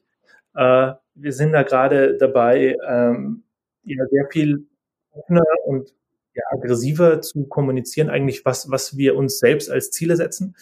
Äh, 0.54 0.92
wir 1.14 1.32
sind 1.32 1.52
da 1.52 1.62
gerade 1.62 2.16
dabei, 2.18 2.76
ähm, 2.86 3.44
ja, 3.84 4.04
sehr 4.10 4.26
viel 4.30 4.66
offener 5.12 5.44
und 5.66 5.94
ja, 6.34 6.42
aggressiver 6.50 7.20
zu 7.20 7.44
kommunizieren, 7.46 8.10
eigentlich 8.10 8.44
was, 8.44 8.70
was 8.70 8.96
wir 8.96 9.14
uns 9.14 9.38
selbst 9.38 9.70
als 9.70 9.90
Ziele 9.92 10.16
setzen. 10.16 10.56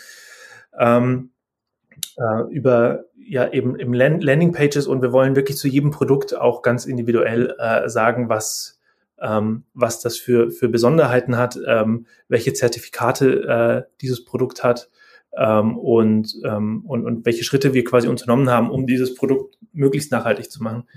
Ähm, 0.78 1.30
äh, 2.16 2.52
über 2.52 3.04
ja 3.16 3.50
eben 3.50 3.76
im 3.76 3.94
Landing 3.94 4.52
Pages 4.52 4.86
und 4.86 5.00
wir 5.00 5.12
wollen 5.12 5.36
wirklich 5.36 5.56
zu 5.56 5.68
jedem 5.68 5.90
Produkt 5.90 6.36
auch 6.36 6.62
ganz 6.62 6.84
individuell 6.84 7.54
äh, 7.58 7.88
sagen, 7.88 8.28
was 8.28 8.80
ähm, 9.22 9.64
was 9.74 10.00
das 10.00 10.18
für 10.18 10.50
für 10.50 10.68
Besonderheiten 10.68 11.36
hat, 11.36 11.58
ähm, 11.66 12.06
welche 12.28 12.52
Zertifikate 12.52 13.86
äh, 13.88 13.92
dieses 14.00 14.24
Produkt 14.24 14.64
hat 14.64 14.90
ähm, 15.36 15.78
und, 15.78 16.34
ähm, 16.44 16.84
und 16.86 17.04
und 17.04 17.24
welche 17.24 17.44
Schritte 17.44 17.74
wir 17.74 17.84
quasi 17.84 18.08
unternommen 18.08 18.50
haben, 18.50 18.70
um 18.70 18.86
dieses 18.86 19.14
Produkt 19.14 19.58
möglichst 19.72 20.12
nachhaltig 20.12 20.50
zu 20.50 20.62
machen. 20.62 20.88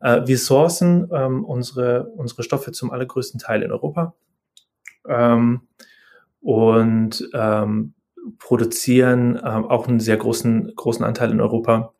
Äh, 0.00 0.22
wir 0.26 0.38
sourcen 0.38 1.08
ähm, 1.12 1.44
unsere 1.44 2.08
unsere 2.16 2.42
Stoffe 2.42 2.72
zum 2.72 2.90
allergrößten 2.90 3.40
Teil 3.40 3.62
in 3.62 3.72
Europa 3.72 4.14
ähm, 5.06 5.62
und 6.40 7.28
ähm, 7.34 7.94
produzieren 8.38 9.36
ähm, 9.36 9.64
auch 9.66 9.88
einen 9.88 10.00
sehr 10.00 10.16
großen, 10.16 10.72
großen 10.74 11.04
Anteil 11.04 11.30
in 11.30 11.40
Europa. 11.40 11.94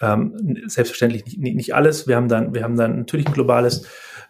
Ähm, 0.00 0.62
selbstverständlich 0.66 1.24
nicht, 1.24 1.38
nicht, 1.38 1.74
alles. 1.74 2.06
Wir 2.06 2.16
haben 2.16 2.28
dann, 2.28 2.54
wir 2.54 2.62
haben 2.62 2.76
dann 2.76 2.98
natürlich 2.98 3.26
ein 3.26 3.32
globales 3.32 3.86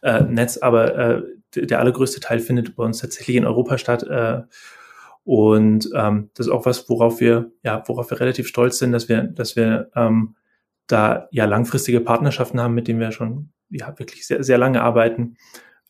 äh, 0.07 0.23
Netz, 0.23 0.57
aber 0.59 0.97
äh, 0.97 1.23
der 1.57 1.81
allergrößte 1.81 2.21
Teil 2.21 2.39
findet 2.39 2.77
bei 2.77 2.85
uns 2.85 2.99
tatsächlich 2.99 3.37
in 3.37 3.45
Europa 3.45 3.77
statt. 3.77 4.05
Äh, 4.05 4.43
und 5.25 5.91
ähm, 5.95 6.31
das 6.35 6.47
ist 6.47 6.53
auch 6.53 6.65
was, 6.65 6.89
worauf 6.89 7.21
wir, 7.21 7.51
ja, 7.65 7.83
worauf 7.87 8.11
wir 8.11 8.21
relativ 8.21 8.47
stolz 8.47 8.79
sind, 8.79 8.93
dass 8.93 9.09
wir, 9.09 9.25
dass 9.25 9.57
wir 9.57 9.91
ähm, 9.97 10.37
da 10.87 11.27
ja 11.33 11.47
langfristige 11.47 12.01
Partnerschaften 12.01 12.61
haben, 12.61 12.75
mit 12.75 12.87
denen 12.87 13.01
wir 13.01 13.11
schon 13.11 13.51
ja 13.69 13.99
wirklich 13.99 14.27
sehr, 14.27 14.45
sehr 14.45 14.59
lange 14.59 14.83
arbeiten. 14.83 15.37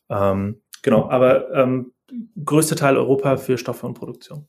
Ähm, 0.09 0.61
genau, 0.81 1.07
aber 1.09 1.53
ähm, 1.53 1.93
größte 2.43 2.75
Teil 2.75 2.97
Europa 2.97 3.37
für 3.37 3.59
Stoffe 3.59 3.85
und 3.85 3.93
Produktion. 3.93 4.47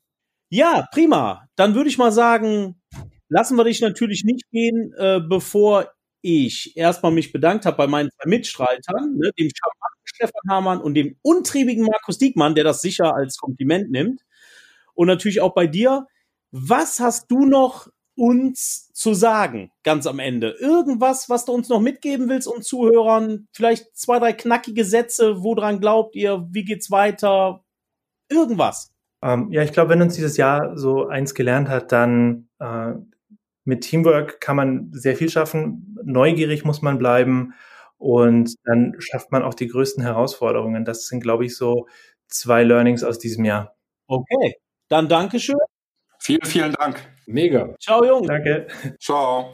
Ja, 0.49 0.87
prima. 0.93 1.47
Dann 1.57 1.75
würde 1.75 1.91
ich 1.91 1.99
mal 1.99 2.12
sagen, 2.12 2.81
lassen 3.29 3.57
wir 3.57 3.64
dich 3.64 3.83
natürlich 3.83 4.25
nicht 4.25 4.49
gehen, 4.51 4.95
äh, 4.97 5.21
bevor 5.21 5.91
ich 6.21 6.77
erstmal 6.77 7.12
mich 7.12 7.33
bedankt 7.33 7.66
habe 7.66 7.77
bei 7.77 7.87
meinen 7.87 8.11
zwei 8.11 8.29
Mitstreitern, 8.29 9.16
ne, 9.16 9.31
dem 9.39 9.51
charmanten 9.55 10.03
Stefan 10.05 10.51
Hamann 10.51 10.81
und 10.81 10.95
dem 10.95 11.16
untriebigen 11.23 11.85
Markus 11.85 12.19
Diekmann, 12.19 12.55
der 12.55 12.64
das 12.64 12.81
sicher 12.81 13.14
als 13.14 13.37
Kompliment 13.39 13.91
nimmt. 13.91 14.23
Und 14.95 15.07
natürlich 15.07 15.41
auch 15.41 15.55
bei 15.55 15.66
dir. 15.66 16.07
Was 16.51 16.99
hast 16.99 17.31
du 17.31 17.45
noch 17.45 17.89
uns 18.16 18.91
zu 18.93 19.14
sagen, 19.14 19.71
ganz 19.85 20.07
am 20.07 20.19
Ende? 20.19 20.57
Irgendwas, 20.59 21.29
was 21.29 21.45
du 21.45 21.53
uns 21.53 21.69
noch 21.69 21.81
mitgeben 21.81 22.29
willst 22.29 22.49
und 22.49 22.64
Zuhörern? 22.64 23.47
Vielleicht 23.53 23.97
zwei, 23.97 24.19
drei 24.19 24.33
knackige 24.33 24.85
Sätze, 24.85 25.43
woran 25.43 25.81
glaubt 25.81 26.16
ihr? 26.16 26.47
Wie 26.51 26.64
geht's 26.64 26.91
weiter? 26.91 27.64
Irgendwas. 28.29 28.91
Ähm, 29.23 29.51
ja, 29.53 29.62
ich 29.62 29.73
glaube, 29.73 29.91
wenn 29.91 30.03
uns 30.03 30.14
dieses 30.14 30.37
Jahr 30.37 30.77
so 30.77 31.07
eins 31.07 31.35
gelernt 31.35 31.69
hat, 31.69 31.93
dann 31.93 32.49
äh, 32.59 32.95
mit 33.69 33.83
Teamwork 33.83 34.41
kann 34.41 34.57
man 34.57 34.89
sehr 34.93 35.14
viel 35.14 35.29
schaffen. 35.29 35.95
Neugierig 36.03 36.64
muss 36.64 36.81
man 36.81 36.97
bleiben 36.97 37.53
und 37.99 38.55
dann 38.64 38.97
schafft 38.99 39.31
man 39.31 39.43
auch 39.43 39.53
die 39.53 39.69
größten 39.69 40.03
Herausforderungen. 40.03 40.87
Das 40.87 41.07
sind, 41.07 41.21
glaube 41.21 41.45
ich, 41.45 41.55
so 41.55 41.87
zwei 42.29 42.64
Learnings 42.64 43.05
aus 43.05 43.19
diesem 43.19 43.45
Jahr. 43.45 43.77
Okay, 44.07 44.55
dann 44.89 45.07
Dankeschön. 45.07 45.59
Vielen, 46.19 46.45
vielen 46.47 46.73
Dank. 46.73 46.99
Mega. 47.27 47.75
Ciao, 47.79 48.03
Jungs. 48.05 48.27
Danke. 48.27 48.69
Ciao. 48.99 49.53